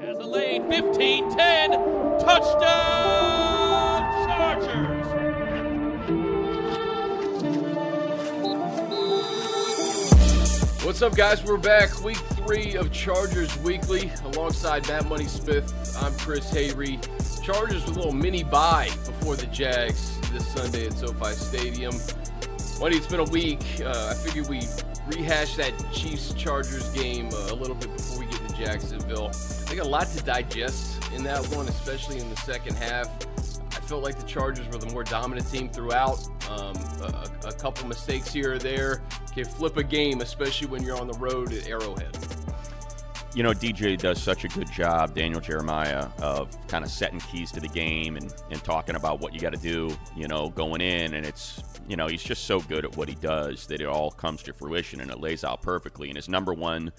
Has 0.00 0.16
a 0.16 0.24
lead, 0.24 0.66
15 0.66 1.36
10. 1.36 1.70
Touchdown, 2.20 2.60
Chargers. 4.26 5.06
What's 10.82 11.02
up, 11.02 11.14
guys? 11.14 11.44
We're 11.44 11.58
back. 11.58 12.02
Week 12.02 12.16
three 12.16 12.76
of 12.76 12.90
Chargers 12.90 13.54
Weekly 13.58 14.10
alongside 14.24 14.88
Matt 14.88 15.06
Money 15.06 15.26
Smith. 15.26 15.70
I'm 16.00 16.16
Chris 16.16 16.50
Hayre. 16.50 16.98
Chargers 17.44 17.84
with 17.84 17.96
a 17.96 17.98
little 17.98 18.12
mini 18.12 18.42
bye 18.42 18.88
before 19.04 19.36
the 19.36 19.46
Jags 19.48 20.18
this 20.30 20.46
Sunday 20.46 20.86
at 20.86 20.94
SoFi 20.94 21.32
Stadium. 21.32 21.94
Money, 22.80 22.96
it's 22.96 23.06
been 23.06 23.20
a 23.20 23.24
week. 23.24 23.60
Uh, 23.84 24.12
I 24.12 24.14
figured 24.14 24.48
we 24.48 24.62
rehash 25.08 25.56
that 25.56 25.74
Chiefs 25.92 26.32
Chargers 26.32 26.88
game 26.94 27.28
uh, 27.34 27.48
a 27.50 27.54
little 27.54 27.76
bit 27.76 27.94
before 27.94 28.20
we 28.20 28.26
get 28.26 28.48
to 28.48 28.54
Jacksonville. 28.56 29.30
I 29.70 29.76
got 29.76 29.86
a 29.86 29.88
lot 29.88 30.08
to 30.08 30.22
digest 30.24 31.00
in 31.14 31.22
that 31.22 31.46
one, 31.54 31.68
especially 31.68 32.18
in 32.18 32.28
the 32.28 32.36
second 32.38 32.74
half. 32.74 33.06
I 33.70 33.80
felt 33.80 34.02
like 34.02 34.18
the 34.18 34.26
Chargers 34.26 34.66
were 34.66 34.78
the 34.78 34.92
more 34.92 35.04
dominant 35.04 35.48
team 35.48 35.68
throughout. 35.68 36.18
Um, 36.50 36.74
a, 37.02 37.30
a 37.44 37.52
couple 37.52 37.86
mistakes 37.86 38.32
here 38.32 38.54
or 38.54 38.58
there 38.58 39.00
can 39.32 39.44
flip 39.44 39.76
a 39.76 39.84
game, 39.84 40.22
especially 40.22 40.66
when 40.66 40.82
you're 40.82 41.00
on 41.00 41.06
the 41.06 41.16
road 41.20 41.52
at 41.52 41.68
Arrowhead. 41.68 42.18
You 43.32 43.44
know, 43.44 43.52
DJ 43.52 43.96
does 43.96 44.20
such 44.20 44.42
a 44.42 44.48
good 44.48 44.68
job, 44.72 45.14
Daniel 45.14 45.40
Jeremiah, 45.40 46.08
of 46.20 46.50
kind 46.66 46.84
of 46.84 46.90
setting 46.90 47.20
keys 47.20 47.52
to 47.52 47.60
the 47.60 47.68
game 47.68 48.16
and, 48.16 48.34
and 48.50 48.64
talking 48.64 48.96
about 48.96 49.20
what 49.20 49.32
you 49.32 49.38
got 49.38 49.54
to 49.54 49.60
do, 49.60 49.96
you 50.16 50.26
know, 50.26 50.48
going 50.48 50.80
in. 50.80 51.14
And 51.14 51.24
it's, 51.24 51.62
you 51.86 51.94
know, 51.94 52.08
he's 52.08 52.24
just 52.24 52.42
so 52.42 52.58
good 52.58 52.84
at 52.84 52.96
what 52.96 53.08
he 53.08 53.14
does 53.14 53.68
that 53.68 53.80
it 53.80 53.86
all 53.86 54.10
comes 54.10 54.42
to 54.42 54.52
fruition 54.52 55.00
and 55.00 55.12
it 55.12 55.20
lays 55.20 55.44
out 55.44 55.62
perfectly. 55.62 56.08
And 56.08 56.16
his 56.16 56.28
number 56.28 56.52
one 56.52 56.90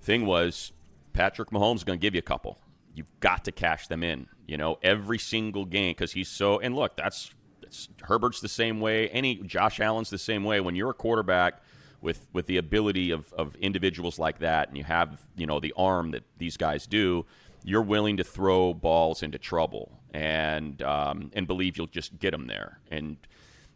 thing 0.00 0.24
was 0.24 0.72
Patrick 1.18 1.50
Mahomes 1.50 1.78
is 1.78 1.84
going 1.84 1.98
to 1.98 2.00
give 2.00 2.14
you 2.14 2.20
a 2.20 2.22
couple. 2.22 2.60
You've 2.94 3.08
got 3.18 3.44
to 3.46 3.52
cash 3.52 3.88
them 3.88 4.04
in, 4.04 4.28
you 4.46 4.56
know, 4.56 4.78
every 4.84 5.18
single 5.18 5.64
game 5.64 5.90
because 5.90 6.12
he's 6.12 6.28
so. 6.28 6.60
And 6.60 6.76
look, 6.76 6.96
that's, 6.96 7.32
that's 7.60 7.88
Herbert's 8.02 8.40
the 8.40 8.48
same 8.48 8.80
way. 8.80 9.08
Any 9.08 9.34
Josh 9.38 9.80
Allen's 9.80 10.10
the 10.10 10.18
same 10.18 10.44
way. 10.44 10.60
When 10.60 10.76
you're 10.76 10.90
a 10.90 10.94
quarterback 10.94 11.60
with 12.00 12.28
with 12.32 12.46
the 12.46 12.58
ability 12.58 13.10
of, 13.10 13.32
of 13.32 13.56
individuals 13.56 14.20
like 14.20 14.38
that, 14.38 14.68
and 14.68 14.76
you 14.76 14.84
have 14.84 15.20
you 15.36 15.44
know 15.44 15.58
the 15.58 15.74
arm 15.76 16.12
that 16.12 16.22
these 16.38 16.56
guys 16.56 16.86
do, 16.86 17.26
you're 17.64 17.82
willing 17.82 18.16
to 18.18 18.24
throw 18.24 18.72
balls 18.72 19.24
into 19.24 19.38
trouble 19.38 19.98
and 20.12 20.80
um, 20.82 21.32
and 21.34 21.48
believe 21.48 21.76
you'll 21.76 21.88
just 21.88 22.16
get 22.20 22.30
them 22.30 22.46
there. 22.46 22.78
And 22.92 23.16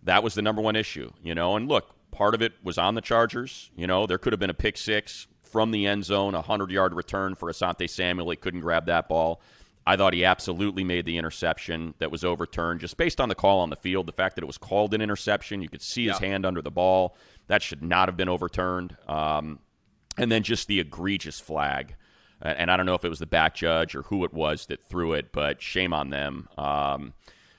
that 0.05 0.23
was 0.23 0.35
the 0.35 0.43
number 0.43 0.63
one 0.63 0.77
issue, 0.77 1.11
you 1.25 1.35
know. 1.35 1.57
And 1.57 1.67
look, 1.67 1.91
part 2.13 2.37
of 2.37 2.43
it 2.43 2.53
was 2.63 2.79
on 2.79 2.95
the 2.95 3.01
Chargers. 3.01 3.73
You 3.75 3.89
know, 3.89 4.07
there 4.07 4.19
could 4.19 4.33
have 4.33 4.41
been 4.41 4.48
a 4.48 4.55
pick 4.55 4.79
six 4.79 5.27
from 5.53 5.70
the 5.70 5.86
end 5.86 6.05
zone, 6.05 6.34
a 6.34 6.39
100 6.39 6.70
yard 6.70 6.95
return 6.95 7.34
for 7.34 7.53
Asante 7.53 7.89
Samuel. 7.89 8.31
He 8.31 8.36
couldn't 8.36 8.61
grab 8.61 8.86
that 8.86 9.08
ball. 9.08 9.41
I 9.86 9.97
thought 9.97 10.14
he 10.14 10.25
absolutely 10.25 10.84
made 10.84 11.05
the 11.06 11.19
interception 11.19 11.95
that 11.98 12.11
was 12.11 12.25
overturned 12.25 12.81
just 12.81 12.97
based 12.97 13.20
on 13.20 13.28
the 13.28 13.34
call 13.34 13.61
on 13.61 13.69
the 13.70 13.77
field. 13.77 14.06
The 14.06 14.12
fact 14.12 14.36
that 14.36 14.42
it 14.42 14.47
was 14.47 14.56
called 14.58 14.95
an 14.95 15.00
interception, 15.03 15.61
you 15.61 15.69
could 15.69 15.83
see 15.83 16.06
his 16.06 16.20
Yeah. 16.20 16.27
hand 16.28 16.47
under 16.47 16.62
the 16.62 16.70
ball. 16.70 17.17
That 17.48 17.62
should 17.62 17.83
not 17.83 18.08
have 18.08 18.17
been 18.17 18.28
overturned. 18.28 18.97
Um, 19.08 19.58
and 20.17 20.30
then 20.30 20.42
just 20.42 20.69
the 20.69 20.78
egregious 20.80 21.41
flag. 21.41 21.97
And 22.41 22.70
I 22.70 22.77
don't 22.77 22.86
know 22.86 22.95
if 22.95 23.05
it 23.05 23.08
was 23.08 23.19
the 23.20 23.27
back 23.27 23.55
judge 23.55 23.95
or 23.95 24.03
who 24.03 24.25
it 24.25 24.33
was 24.33 24.67
that 24.67 24.89
threw 24.89 25.12
it, 25.12 25.33
but 25.33 25.61
shame 25.62 25.92
on 25.92 26.11
them 26.11 26.48
um, 26.56 27.12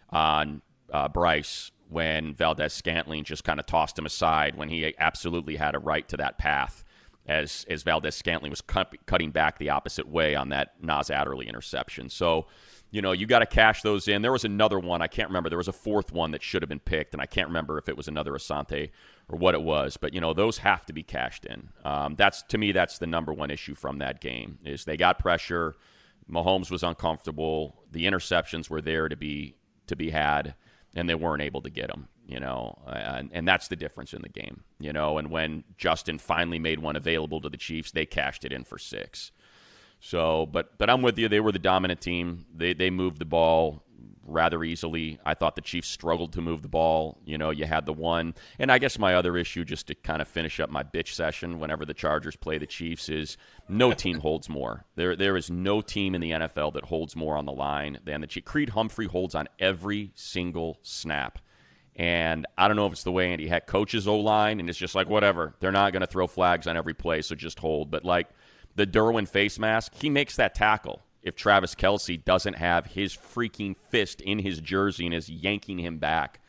on 0.09 0.61
uh, 0.91 1.07
Bryce 1.09 1.71
when 1.89 2.33
Valdes-Scantling 2.33 3.23
just 3.23 3.43
kind 3.43 3.59
of 3.59 3.65
tossed 3.65 3.97
him 3.99 4.05
aside 4.05 4.55
when 4.55 4.69
he 4.69 4.93
absolutely 4.97 5.55
had 5.57 5.75
a 5.75 5.79
right 5.79 6.07
to 6.09 6.17
that 6.17 6.37
path 6.37 6.82
as 7.27 7.65
as 7.69 7.83
Valdes-Scantling 7.83 8.49
was 8.49 8.61
cut, 8.61 8.93
cutting 9.05 9.31
back 9.31 9.57
the 9.57 9.69
opposite 9.69 10.07
way 10.07 10.35
on 10.35 10.49
that 10.49 10.73
Nas 10.81 11.09
Adderley 11.09 11.47
interception. 11.47 12.09
So, 12.09 12.47
you 12.91 13.01
know, 13.01 13.11
you 13.11 13.25
got 13.25 13.39
to 13.39 13.45
cash 13.45 13.81
those 13.81 14.07
in. 14.07 14.21
There 14.21 14.31
was 14.31 14.45
another 14.45 14.77
one 14.77 15.01
I 15.01 15.07
can't 15.07 15.29
remember. 15.29 15.49
There 15.49 15.57
was 15.57 15.67
a 15.67 15.73
fourth 15.73 16.11
one 16.11 16.31
that 16.31 16.43
should 16.43 16.61
have 16.61 16.69
been 16.69 16.79
picked, 16.79 17.13
and 17.13 17.21
I 17.21 17.25
can't 17.25 17.47
remember 17.47 17.77
if 17.77 17.87
it 17.87 17.97
was 17.97 18.07
another 18.07 18.33
Asante 18.33 18.91
or 19.29 19.37
what 19.37 19.55
it 19.55 19.61
was. 19.61 19.97
But 19.97 20.13
you 20.13 20.21
know, 20.21 20.33
those 20.33 20.57
have 20.59 20.85
to 20.87 20.93
be 20.93 21.03
cashed 21.03 21.45
in. 21.45 21.69
Um, 21.85 22.15
that's 22.15 22.43
to 22.43 22.57
me, 22.57 22.71
that's 22.71 22.97
the 22.97 23.07
number 23.07 23.33
one 23.33 23.51
issue 23.51 23.75
from 23.75 23.99
that 23.99 24.19
game 24.19 24.59
is 24.65 24.85
they 24.85 24.97
got 24.97 25.19
pressure. 25.19 25.75
Mahomes 26.29 26.71
was 26.71 26.83
uncomfortable. 26.83 27.83
The 27.91 28.05
interceptions 28.05 28.69
were 28.69 28.81
there 28.81 29.09
to 29.09 29.15
be 29.15 29.55
to 29.87 29.95
be 29.95 30.09
had, 30.09 30.55
and 30.95 31.09
they 31.09 31.15
weren't 31.15 31.41
able 31.41 31.61
to 31.61 31.69
get 31.69 31.87
them. 31.87 32.07
You 32.33 32.39
know, 32.39 32.79
and, 32.87 33.29
and 33.31 33.47
that's 33.47 33.67
the 33.67 33.75
difference 33.75 34.11
in 34.11 34.23
the 34.23 34.29
game. 34.29 34.63
You 34.79 34.91
know, 34.91 35.19
and 35.19 35.29
when 35.29 35.63
Justin 35.77 36.17
finally 36.17 36.57
made 36.57 36.79
one 36.79 36.95
available 36.95 37.39
to 37.41 37.49
the 37.49 37.57
Chiefs, 37.57 37.91
they 37.91 38.07
cashed 38.07 38.43
it 38.43 38.51
in 38.51 38.63
for 38.63 38.79
six. 38.79 39.31
So, 39.99 40.47
but 40.47 40.75
but 40.79 40.89
I'm 40.89 41.03
with 41.03 41.19
you. 41.19 41.29
They 41.29 41.39
were 41.39 41.51
the 41.51 41.59
dominant 41.59 42.01
team. 42.01 42.47
They 42.51 42.73
they 42.73 42.89
moved 42.89 43.19
the 43.19 43.25
ball 43.25 43.83
rather 44.25 44.63
easily. 44.63 45.19
I 45.23 45.35
thought 45.35 45.55
the 45.55 45.61
Chiefs 45.61 45.89
struggled 45.89 46.33
to 46.33 46.41
move 46.41 46.63
the 46.63 46.69
ball. 46.69 47.19
You 47.23 47.37
know, 47.37 47.51
you 47.51 47.65
had 47.65 47.85
the 47.85 47.93
one, 47.93 48.33
and 48.57 48.71
I 48.71 48.79
guess 48.79 48.97
my 48.97 49.13
other 49.13 49.37
issue, 49.37 49.63
just 49.63 49.85
to 49.87 49.95
kind 49.95 50.23
of 50.23 50.27
finish 50.27 50.59
up 50.59 50.71
my 50.71 50.81
bitch 50.81 51.13
session, 51.13 51.59
whenever 51.59 51.85
the 51.85 51.93
Chargers 51.93 52.35
play 52.35 52.57
the 52.57 52.65
Chiefs, 52.65 53.09
is 53.09 53.37
no 53.69 53.91
team 53.93 54.21
holds 54.21 54.49
more. 54.49 54.85
There 54.95 55.15
there 55.15 55.37
is 55.37 55.51
no 55.51 55.81
team 55.81 56.15
in 56.15 56.21
the 56.21 56.31
NFL 56.31 56.73
that 56.73 56.85
holds 56.85 57.15
more 57.15 57.37
on 57.37 57.45
the 57.45 57.51
line 57.51 57.99
than 58.03 58.21
the 58.21 58.27
Chiefs. 58.27 58.49
Creed 58.49 58.69
Humphrey 58.69 59.05
holds 59.05 59.35
on 59.35 59.47
every 59.59 60.13
single 60.15 60.79
snap. 60.81 61.37
And 61.95 62.47
I 62.57 62.67
don't 62.67 62.75
know 62.75 62.87
if 62.87 62.93
it's 62.93 63.03
the 63.03 63.11
way 63.11 63.31
Andy 63.31 63.47
Heck 63.47 63.67
coaches 63.67 64.07
O 64.07 64.17
line, 64.17 64.59
and 64.59 64.69
it's 64.69 64.79
just 64.79 64.95
like 64.95 65.09
whatever. 65.09 65.53
They're 65.59 65.71
not 65.71 65.93
going 65.93 66.01
to 66.01 66.07
throw 66.07 66.27
flags 66.27 66.65
on 66.65 66.75
every 66.75 66.93
play, 66.93 67.21
so 67.21 67.35
just 67.35 67.59
hold. 67.59 67.91
But 67.91 68.03
like 68.03 68.29
the 68.75 68.87
Derwin 68.87 69.27
face 69.27 69.59
mask, 69.59 69.93
he 69.95 70.09
makes 70.09 70.35
that 70.37 70.55
tackle 70.55 71.01
if 71.21 71.35
Travis 71.35 71.75
Kelce 71.75 72.23
doesn't 72.23 72.55
have 72.55 72.87
his 72.87 73.15
freaking 73.15 73.75
fist 73.89 74.21
in 74.21 74.39
his 74.39 74.59
jersey 74.59 75.05
and 75.05 75.15
is 75.15 75.29
yanking 75.29 75.79
him 75.79 75.97
back 75.97 76.39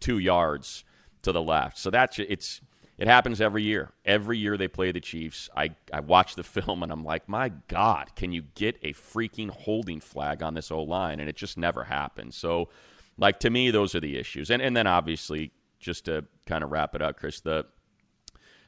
two 0.00 0.18
yards 0.18 0.84
to 1.22 1.32
the 1.32 1.42
left. 1.42 1.78
So 1.78 1.90
that's 1.90 2.18
it's 2.18 2.60
it 2.96 3.08
happens 3.08 3.40
every 3.40 3.62
year. 3.62 3.90
Every 4.04 4.38
year 4.38 4.56
they 4.56 4.68
play 4.68 4.92
the 4.92 5.00
Chiefs. 5.00 5.48
I, 5.56 5.70
I 5.92 6.00
watch 6.00 6.36
the 6.36 6.42
film 6.44 6.82
and 6.82 6.92
I'm 6.92 7.04
like, 7.04 7.28
my 7.28 7.50
God, 7.68 8.14
can 8.14 8.32
you 8.32 8.42
get 8.54 8.78
a 8.82 8.92
freaking 8.92 9.50
holding 9.50 10.00
flag 10.00 10.42
on 10.42 10.54
this 10.54 10.70
O 10.70 10.82
line? 10.82 11.20
And 11.20 11.28
it 11.28 11.36
just 11.36 11.56
never 11.56 11.84
happens. 11.84 12.36
So 12.36 12.68
like 13.16 13.40
to 13.40 13.50
me, 13.50 13.70
those 13.70 13.94
are 13.94 14.00
the 14.00 14.16
issues. 14.16 14.50
And 14.50 14.62
and 14.62 14.76
then 14.76 14.86
obviously, 14.86 15.52
just 15.78 16.06
to 16.06 16.24
kind 16.46 16.64
of 16.64 16.70
wrap 16.70 16.94
it 16.94 17.02
up, 17.02 17.16
Chris, 17.18 17.40
the 17.40 17.66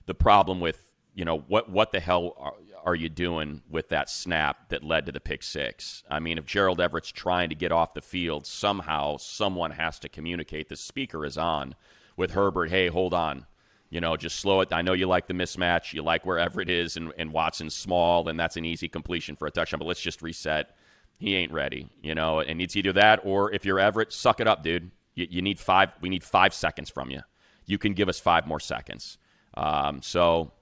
the 0.07 0.15
problem 0.15 0.61
with 0.61 0.81
you 1.15 1.25
know 1.25 1.39
what 1.39 1.71
what 1.71 1.93
the 1.93 2.01
hell 2.01 2.35
are, 2.39 2.55
are 2.85 2.95
you 2.95 3.09
doing 3.09 3.63
with 3.69 3.89
that 3.89 4.09
snap 4.09 4.69
that 4.69 4.85
led 4.85 5.07
to 5.07 5.13
the 5.13 5.21
pick 5.21 5.43
six? 5.43 6.05
I 6.09 6.21
mean, 6.21 6.39
if 6.39 6.47
Gerald 6.47 6.81
Everett's 6.81 7.11
trying 7.11 7.49
to 7.49 7.57
get 7.57 7.73
off 7.73 7.95
the 7.95 8.01
field, 8.01 8.47
somehow 8.47 9.17
someone 9.17 9.73
has 9.73 9.99
to 10.01 10.09
communicate. 10.09 10.69
The 10.69 10.77
speaker 10.77 11.25
is 11.25 11.37
on 11.37 11.75
with 12.17 12.31
Herbert. 12.31 12.71
Hey, 12.71 12.87
hold 12.87 13.13
on. 13.13 13.47
You 13.91 14.01
know, 14.01 14.17
just 14.17 14.39
slow 14.39 14.61
it. 14.61 14.73
I 14.73 14.83
know 14.83 14.93
you 14.93 15.07
like 15.07 15.27
the 15.27 15.35
mismatch. 15.35 15.93
You 15.93 16.03
like 16.03 16.27
where 16.27 16.39
Everett 16.39 16.71
is, 16.71 16.97
and, 16.97 17.13
and 17.19 17.33
Watson's 17.33 17.75
small, 17.75 18.29
and 18.29 18.39
that's 18.39 18.57
an 18.57 18.65
easy 18.65 18.89
completion 18.89 19.37
for 19.37 19.47
a 19.47 19.51
touchdown. 19.51 19.79
But 19.79 19.87
let's 19.87 20.01
just 20.01 20.23
reset. 20.23 20.77
He 21.19 21.35
ain't 21.35 21.53
ready. 21.53 21.89
You 22.03 22.15
know, 22.15 22.41
and 22.41 22.61
it's 22.61 22.77
either 22.77 22.93
that 22.95 23.21
or 23.25 23.53
if 23.53 23.65
you're 23.65 23.81
Everett, 23.81 24.13
suck 24.13 24.41
it 24.41 24.47
up, 24.47 24.63
dude. 24.63 24.91
You, 25.15 25.27
you 25.31 25.43
need 25.43 25.59
five. 25.59 25.91
We 26.01 26.09
need 26.09 26.25
five 26.25 26.55
seconds 26.55 26.91
from 26.91 27.11
you. 27.11 27.21
You 27.65 27.79
can 27.79 27.95
give 27.95 28.09
us 28.09 28.21
five 28.21 28.47
more 28.47 28.61
seconds. 28.61 29.19
Um, 29.55 30.03
so 30.03 30.53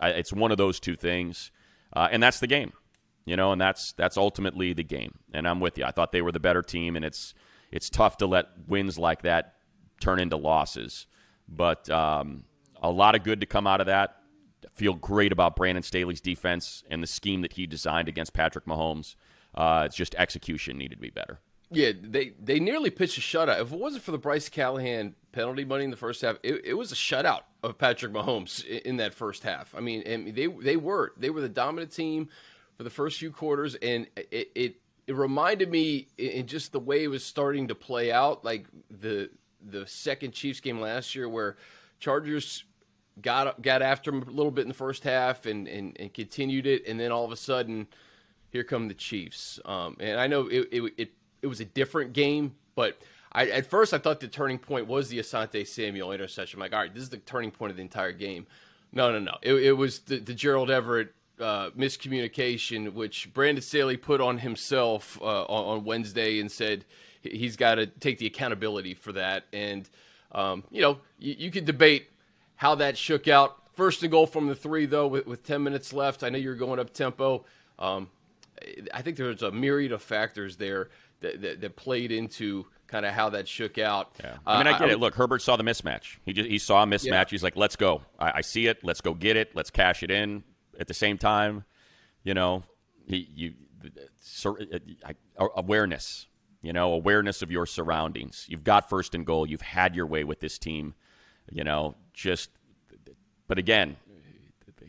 I, 0.00 0.10
it's 0.10 0.32
one 0.32 0.50
of 0.50 0.58
those 0.58 0.80
two 0.80 0.96
things, 0.96 1.50
uh, 1.92 2.08
and 2.10 2.22
that's 2.22 2.40
the 2.40 2.46
game, 2.46 2.72
you 3.24 3.36
know, 3.36 3.52
and 3.52 3.60
that's 3.60 3.92
that's 3.92 4.16
ultimately 4.16 4.72
the 4.72 4.84
game. 4.84 5.18
And 5.32 5.46
I'm 5.46 5.60
with 5.60 5.76
you. 5.76 5.84
I 5.84 5.90
thought 5.90 6.12
they 6.12 6.22
were 6.22 6.32
the 6.32 6.40
better 6.40 6.62
team, 6.62 6.96
and 6.96 7.04
it's 7.04 7.34
it's 7.70 7.90
tough 7.90 8.18
to 8.18 8.26
let 8.26 8.46
wins 8.68 8.98
like 8.98 9.22
that 9.22 9.54
turn 10.00 10.20
into 10.20 10.36
losses. 10.36 11.06
But 11.48 11.90
um, 11.90 12.44
a 12.82 12.90
lot 12.90 13.14
of 13.14 13.24
good 13.24 13.40
to 13.40 13.46
come 13.46 13.66
out 13.66 13.80
of 13.80 13.86
that. 13.86 14.16
Feel 14.72 14.94
great 14.94 15.32
about 15.32 15.56
Brandon 15.56 15.82
Staley's 15.82 16.20
defense 16.20 16.82
and 16.90 17.02
the 17.02 17.06
scheme 17.06 17.42
that 17.42 17.52
he 17.52 17.66
designed 17.66 18.08
against 18.08 18.32
Patrick 18.32 18.64
Mahomes. 18.66 19.14
Uh, 19.54 19.84
it's 19.86 19.96
just 19.96 20.14
execution 20.16 20.76
needed 20.76 20.96
to 20.96 21.00
be 21.00 21.10
better. 21.10 21.40
Yeah, 21.70 21.92
they 22.00 22.32
they 22.40 22.60
nearly 22.60 22.90
pitched 22.90 23.18
a 23.18 23.20
shutout. 23.20 23.60
If 23.60 23.72
it 23.72 23.78
wasn't 23.78 24.04
for 24.04 24.12
the 24.12 24.18
Bryce 24.18 24.48
Callahan 24.48 25.14
penalty 25.32 25.64
money 25.64 25.84
in 25.84 25.90
the 25.90 25.96
first 25.96 26.20
half, 26.22 26.36
it, 26.42 26.64
it 26.64 26.74
was 26.74 26.92
a 26.92 26.94
shutout 26.94 27.40
of 27.62 27.78
Patrick 27.78 28.12
Mahomes 28.12 28.64
in, 28.64 28.78
in 28.78 28.96
that 28.98 29.14
first 29.14 29.42
half. 29.42 29.74
I 29.74 29.80
mean, 29.80 30.02
and 30.02 30.34
they 30.34 30.46
they 30.46 30.76
were 30.76 31.12
they 31.16 31.30
were 31.30 31.40
the 31.40 31.48
dominant 31.48 31.92
team 31.92 32.28
for 32.76 32.84
the 32.84 32.90
first 32.90 33.18
few 33.18 33.30
quarters, 33.30 33.74
and 33.76 34.06
it 34.16 34.50
it, 34.54 34.76
it 35.06 35.16
reminded 35.16 35.70
me 35.70 36.08
in 36.18 36.46
just 36.46 36.72
the 36.72 36.80
way 36.80 37.02
it 37.02 37.08
was 37.08 37.24
starting 37.24 37.68
to 37.68 37.74
play 37.74 38.12
out, 38.12 38.44
like 38.44 38.66
the 38.90 39.30
the 39.60 39.86
second 39.86 40.32
Chiefs 40.32 40.60
game 40.60 40.80
last 40.80 41.14
year, 41.14 41.28
where 41.28 41.56
Chargers 41.98 42.64
got 43.20 43.62
got 43.62 43.82
after 43.82 44.10
him 44.10 44.22
a 44.22 44.30
little 44.30 44.52
bit 44.52 44.62
in 44.62 44.68
the 44.68 44.74
first 44.74 45.02
half 45.02 45.46
and 45.46 45.66
and, 45.66 45.96
and 45.98 46.12
continued 46.12 46.66
it, 46.66 46.86
and 46.86 47.00
then 47.00 47.10
all 47.10 47.24
of 47.24 47.32
a 47.32 47.36
sudden 47.36 47.86
here 48.54 48.62
come 48.62 48.86
the 48.86 48.94
Chiefs. 48.94 49.58
Um, 49.64 49.96
and 49.98 50.20
I 50.20 50.28
know 50.28 50.46
it, 50.46 50.68
it, 50.70 50.92
it, 50.96 51.10
it 51.42 51.46
was 51.48 51.58
a 51.58 51.64
different 51.64 52.12
game, 52.12 52.54
but 52.76 52.96
I, 53.32 53.48
at 53.48 53.66
first 53.66 53.92
I 53.92 53.98
thought 53.98 54.20
the 54.20 54.28
turning 54.28 54.58
point 54.58 54.86
was 54.86 55.08
the 55.08 55.18
Asante 55.18 55.66
Samuel 55.66 56.12
interception. 56.12 56.58
I'm 56.58 56.60
like, 56.60 56.72
all 56.72 56.78
right, 56.78 56.94
this 56.94 57.02
is 57.02 57.10
the 57.10 57.16
turning 57.16 57.50
point 57.50 57.72
of 57.72 57.76
the 57.76 57.82
entire 57.82 58.12
game. 58.12 58.46
No, 58.92 59.10
no, 59.10 59.18
no. 59.18 59.36
It, 59.42 59.54
it 59.54 59.72
was 59.72 59.98
the, 60.00 60.20
the 60.20 60.34
Gerald 60.34 60.70
Everett 60.70 61.12
uh, 61.40 61.70
miscommunication, 61.70 62.92
which 62.92 63.34
Brandon 63.34 63.60
Staley 63.60 63.96
put 63.96 64.20
on 64.20 64.38
himself 64.38 65.20
uh, 65.20 65.42
on, 65.46 65.78
on, 65.78 65.84
Wednesday 65.84 66.38
and 66.38 66.48
said 66.50 66.84
he's 67.22 67.56
got 67.56 67.74
to 67.74 67.86
take 67.86 68.18
the 68.18 68.26
accountability 68.26 68.94
for 68.94 69.10
that. 69.14 69.46
And, 69.52 69.90
um, 70.30 70.62
you 70.70 70.80
know, 70.80 71.00
you, 71.18 71.34
you 71.36 71.50
could 71.50 71.64
debate 71.64 72.06
how 72.54 72.76
that 72.76 72.96
shook 72.96 73.26
out. 73.26 73.56
First 73.72 74.04
and 74.04 74.12
goal 74.12 74.28
from 74.28 74.46
the 74.46 74.54
three, 74.54 74.86
though, 74.86 75.08
with, 75.08 75.26
with 75.26 75.42
10 75.42 75.60
minutes 75.60 75.92
left. 75.92 76.22
I 76.22 76.28
know 76.28 76.38
you're 76.38 76.54
going 76.54 76.78
up 76.78 76.94
tempo. 76.94 77.44
Um, 77.80 78.08
I 78.92 79.02
think 79.02 79.16
there's 79.16 79.42
a 79.42 79.50
myriad 79.50 79.92
of 79.92 80.02
factors 80.02 80.56
there 80.56 80.90
that, 81.20 81.40
that, 81.40 81.60
that 81.60 81.76
played 81.76 82.12
into 82.12 82.66
kind 82.86 83.06
of 83.06 83.12
how 83.12 83.30
that 83.30 83.48
shook 83.48 83.78
out. 83.78 84.12
Yeah. 84.20 84.36
I 84.46 84.58
mean, 84.58 84.66
I 84.66 84.78
get 84.78 84.88
uh, 84.88 84.92
it. 84.92 85.00
Look, 85.00 85.14
Herbert 85.14 85.42
saw 85.42 85.56
the 85.56 85.64
mismatch. 85.64 86.18
He 86.24 86.32
just 86.32 86.48
he 86.48 86.58
saw 86.58 86.82
a 86.82 86.86
mismatch. 86.86 87.04
Yeah. 87.04 87.24
He's 87.30 87.42
like, 87.42 87.56
"Let's 87.56 87.76
go. 87.76 88.02
I, 88.18 88.32
I, 88.36 88.40
see 88.40 88.66
it. 88.66 88.84
Let's 88.84 89.00
go 89.00 89.14
get 89.14 89.36
it. 89.36 89.50
Let's 89.54 89.70
cash 89.70 90.02
it 90.02 90.10
in." 90.10 90.44
At 90.78 90.88
the 90.88 90.94
same 90.94 91.18
time, 91.18 91.64
you 92.24 92.34
know, 92.34 92.64
he 93.06 93.28
you 93.34 93.54
uh, 95.36 95.46
awareness. 95.56 96.26
You 96.62 96.72
know, 96.72 96.94
awareness 96.94 97.42
of 97.42 97.50
your 97.50 97.66
surroundings. 97.66 98.46
You've 98.48 98.64
got 98.64 98.88
first 98.88 99.14
and 99.14 99.26
goal. 99.26 99.46
You've 99.46 99.60
had 99.60 99.94
your 99.94 100.06
way 100.06 100.24
with 100.24 100.40
this 100.40 100.58
team. 100.58 100.94
You 101.50 101.64
know, 101.64 101.96
just. 102.12 102.50
But 103.46 103.58
again, 103.58 103.96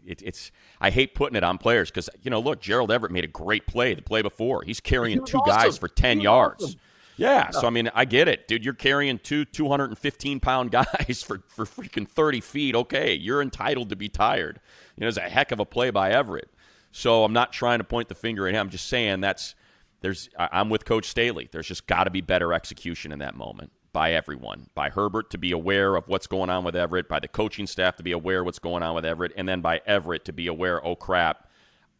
it, 0.05 0.21
it's 0.23 0.51
I 0.79 0.89
hate 0.89 1.15
putting 1.15 1.35
it 1.35 1.43
on 1.43 1.57
players 1.57 1.89
because 1.89 2.09
you 2.21 2.31
know, 2.31 2.39
look, 2.39 2.61
Gerald 2.61 2.91
Everett 2.91 3.11
made 3.11 3.23
a 3.23 3.27
great 3.27 3.67
play 3.67 3.93
the 3.93 4.01
play 4.01 4.21
before. 4.21 4.63
He's 4.63 4.79
carrying 4.79 5.23
two 5.25 5.37
awesome. 5.39 5.55
guys 5.55 5.77
for 5.77 5.87
ten 5.87 6.21
yards. 6.21 6.63
Awesome. 6.63 6.79
Yeah, 7.17 7.51
so 7.51 7.65
I 7.65 7.69
mean, 7.69 7.89
I 7.93 8.03
get 8.03 8.27
it, 8.27 8.45
dude. 8.47 8.65
You're 8.65 8.73
carrying 8.73 9.19
two 9.19 9.45
215 9.45 10.41
pound 10.41 10.71
guys 10.71 11.23
for, 11.23 11.41
for 11.47 11.65
freaking 11.65 12.07
30 12.07 12.41
feet. 12.41 12.75
Okay, 12.75 13.13
you're 13.13 13.41
entitled 13.41 13.89
to 13.89 13.95
be 13.95 14.09
tired. 14.09 14.59
You 14.97 15.01
know, 15.01 15.07
it's 15.07 15.17
a 15.17 15.21
heck 15.21 15.53
of 15.53 15.61
a 15.61 15.65
play 15.65 15.91
by 15.91 16.11
Everett. 16.11 16.49
So 16.91 17.23
I'm 17.23 17.33
not 17.33 17.53
trying 17.53 17.79
to 17.79 17.85
point 17.85 18.09
the 18.09 18.15
finger 18.15 18.47
at 18.47 18.53
him. 18.53 18.61
I'm 18.61 18.69
just 18.69 18.87
saying 18.87 19.21
that's 19.21 19.55
there's. 20.01 20.29
I'm 20.37 20.69
with 20.69 20.85
Coach 20.85 21.05
Staley. 21.05 21.47
There's 21.51 21.67
just 21.67 21.87
got 21.87 22.03
to 22.03 22.09
be 22.09 22.21
better 22.21 22.53
execution 22.53 23.11
in 23.11 23.19
that 23.19 23.35
moment 23.35 23.71
by 23.95 24.11
everyone, 24.11 24.67
by 24.75 24.89
Herbert 24.89 25.29
to 25.29 25.37
be 25.37 25.53
aware 25.53 25.95
of 25.95 26.09
what's 26.09 26.27
going 26.27 26.49
on 26.49 26.65
with 26.65 26.75
Everett, 26.75 27.07
by 27.07 27.21
the 27.21 27.29
coaching 27.29 27.65
staff 27.65 27.95
to 27.95 28.03
be 28.03 28.11
aware 28.11 28.41
of 28.41 28.45
what's 28.45 28.59
going 28.59 28.83
on 28.83 28.93
with 28.93 29.05
Everett, 29.05 29.31
and 29.37 29.47
then 29.47 29.61
by 29.61 29.79
Everett 29.85 30.25
to 30.25 30.33
be 30.33 30.47
aware, 30.47 30.85
oh 30.85 30.97
crap, 30.97 31.47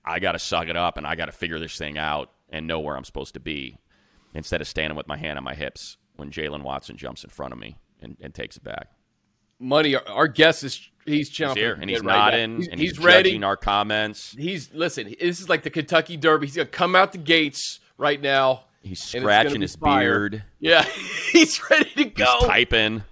I 0.04 0.20
got 0.20 0.34
to 0.34 0.40
suck 0.40 0.68
it 0.68 0.76
up 0.76 0.98
and 0.98 1.08
I 1.08 1.16
got 1.16 1.28
to 1.28 1.32
figure 1.32 1.58
this 1.58 1.78
thing 1.78 1.98
out 1.98 2.32
and 2.50 2.68
know 2.68 2.82
where 2.82 2.98
I'm 2.98 3.06
supposed 3.06 3.36
to 3.36 3.40
be 3.40 3.78
instead 4.34 4.60
of 4.60 4.68
standing 4.68 4.98
with 4.98 5.08
my 5.08 5.16
hand 5.16 5.38
on 5.38 5.46
my 5.46 5.56
hips 5.56 5.96
when 6.18 6.32
Jaylen 6.32 6.64
Watson 6.64 6.98
jumps 6.98 7.24
in 7.24 7.30
front 7.30 7.54
of 7.54 7.60
me 7.60 7.78
and, 8.02 8.18
and 8.20 8.34
takes 8.34 8.58
it 8.58 8.64
back. 8.66 8.90
Money, 9.58 9.96
our 9.96 10.28
guest 10.28 10.66
is 10.66 10.90
he's 11.06 11.32
chomping. 11.32 11.48
He's 11.48 11.56
here 11.56 11.78
and 11.80 11.90
he's 11.90 12.04
right 12.04 12.14
nodding 12.14 12.58
he's, 12.58 12.68
and 12.68 12.78
he's, 12.78 12.98
he's 12.98 13.00
ready. 13.00 13.42
our 13.42 13.56
comments. 13.56 14.36
He's 14.38 14.74
listen. 14.74 15.16
This 15.18 15.40
is 15.40 15.48
like 15.48 15.64
the 15.64 15.70
Kentucky 15.70 16.18
Derby. 16.18 16.48
He's 16.48 16.58
gonna 16.58 16.68
come 16.68 16.94
out 16.94 17.14
the 17.14 17.20
gates 17.20 17.80
right 17.98 18.22
now. 18.22 18.66
He's 18.86 19.02
scratching 19.02 19.62
his 19.62 19.76
fire. 19.76 20.30
beard. 20.30 20.44
Yeah, 20.60 20.84
he's 21.32 21.60
ready 21.70 21.90
to 21.96 22.06
go. 22.06 22.38
He's 22.40 22.48
typing. 22.48 23.04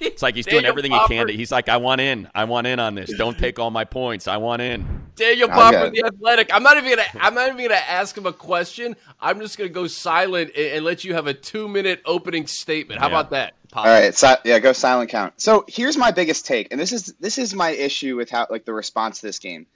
It's 0.00 0.22
like 0.22 0.34
he's 0.34 0.46
doing 0.46 0.64
everything 0.64 0.90
Popper. 0.90 1.12
he 1.12 1.18
can. 1.18 1.26
To, 1.28 1.32
he's 1.32 1.52
like, 1.52 1.68
I 1.68 1.76
want 1.76 2.00
in. 2.00 2.28
I 2.34 2.44
want 2.44 2.66
in 2.66 2.80
on 2.80 2.94
this. 2.94 3.12
Don't 3.16 3.38
take 3.38 3.58
all 3.58 3.70
my 3.70 3.84
points. 3.84 4.26
I 4.26 4.38
want 4.38 4.62
in. 4.62 5.04
Daniel 5.14 5.48
Popper, 5.48 5.90
the 5.90 6.04
Athletic. 6.04 6.52
I'm 6.52 6.62
not 6.62 6.78
even 6.78 6.90
gonna. 6.90 7.08
I'm 7.20 7.34
not 7.34 7.48
even 7.48 7.58
gonna 7.58 7.74
ask 7.74 8.16
him 8.16 8.26
a 8.26 8.32
question. 8.32 8.96
I'm 9.20 9.38
just 9.40 9.56
gonna 9.56 9.70
go 9.70 9.86
silent 9.86 10.52
and, 10.56 10.66
and 10.66 10.84
let 10.84 11.04
you 11.04 11.14
have 11.14 11.26
a 11.26 11.34
two 11.34 11.68
minute 11.68 12.00
opening 12.04 12.46
statement. 12.46 13.00
How 13.00 13.06
yeah. 13.06 13.20
about 13.20 13.30
that? 13.30 13.54
Popper? 13.70 13.88
All 13.88 14.00
right. 14.00 14.14
So, 14.14 14.34
yeah, 14.44 14.58
go 14.58 14.72
silent 14.72 15.10
count. 15.10 15.34
So 15.36 15.64
here's 15.68 15.96
my 15.96 16.10
biggest 16.10 16.46
take, 16.46 16.68
and 16.72 16.80
this 16.80 16.92
is 16.92 17.14
this 17.20 17.38
is 17.38 17.54
my 17.54 17.70
issue 17.70 18.16
with 18.16 18.30
how 18.30 18.46
like 18.50 18.64
the 18.64 18.72
response 18.72 19.20
to 19.20 19.26
this 19.26 19.38
game. 19.38 19.66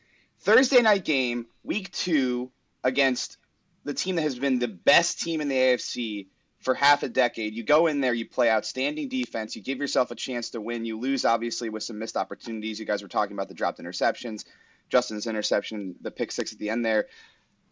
Thursday 0.40 0.82
night 0.82 1.04
game, 1.04 1.46
week 1.62 1.92
two 1.92 2.50
against 2.82 3.36
the 3.84 3.94
team 3.94 4.16
that 4.16 4.22
has 4.22 4.38
been 4.38 4.58
the 4.58 4.68
best 4.68 5.20
team 5.20 5.40
in 5.40 5.48
the 5.48 5.56
AFC 5.56 6.26
for 6.60 6.74
half 6.74 7.02
a 7.02 7.08
decade. 7.08 7.54
You 7.54 7.64
go 7.64 7.88
in 7.88 8.00
there, 8.00 8.14
you 8.14 8.26
play 8.26 8.50
outstanding 8.50 9.08
defense, 9.08 9.56
you 9.56 9.62
give 9.62 9.78
yourself 9.78 10.10
a 10.10 10.14
chance 10.14 10.50
to 10.50 10.60
win. 10.60 10.84
You 10.84 10.98
lose, 10.98 11.24
obviously, 11.24 11.68
with 11.68 11.82
some 11.82 11.98
missed 11.98 12.16
opportunities. 12.16 12.78
You 12.78 12.86
guys 12.86 13.02
were 13.02 13.08
talking 13.08 13.34
about 13.34 13.48
the 13.48 13.54
dropped 13.54 13.80
interceptions, 13.80 14.44
Justin's 14.88 15.26
interception, 15.26 15.96
the 16.00 16.10
pick 16.10 16.32
six 16.32 16.52
at 16.52 16.58
the 16.58 16.70
end 16.70 16.84
there. 16.84 17.06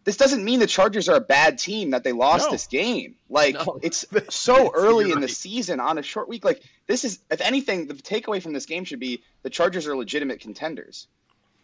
This 0.03 0.17
doesn't 0.17 0.43
mean 0.43 0.61
the 0.61 0.67
Chargers 0.67 1.11
are 1.11 1.17
a 1.17 1.21
bad 1.21 1.59
team 1.59 1.91
that 1.91 2.05
they 2.05 2.13
lost 2.13 2.47
no. 2.47 2.53
this 2.53 2.67
game. 2.67 3.17
Like 3.29 3.55
no. 3.55 3.79
it's 3.83 4.07
so 4.35 4.73
early 4.75 5.13
in 5.13 5.21
the 5.21 5.29
season 5.29 5.79
on 5.79 5.99
a 5.99 6.03
short 6.03 6.29
week. 6.29 6.45
Like 6.45 6.63
this 6.87 7.05
is, 7.05 7.21
if 7.31 7.41
anything, 7.41 7.87
the 7.87 7.95
takeaway 7.95 8.43
from 8.43 8.55
this 8.55 8.67
game 8.67 8.85
should 8.85 9.01
be 9.01 9.23
the 9.43 9.51
Chargers 9.51 9.87
are 9.87 9.95
legitimate 9.95 10.41
contenders 10.41 11.07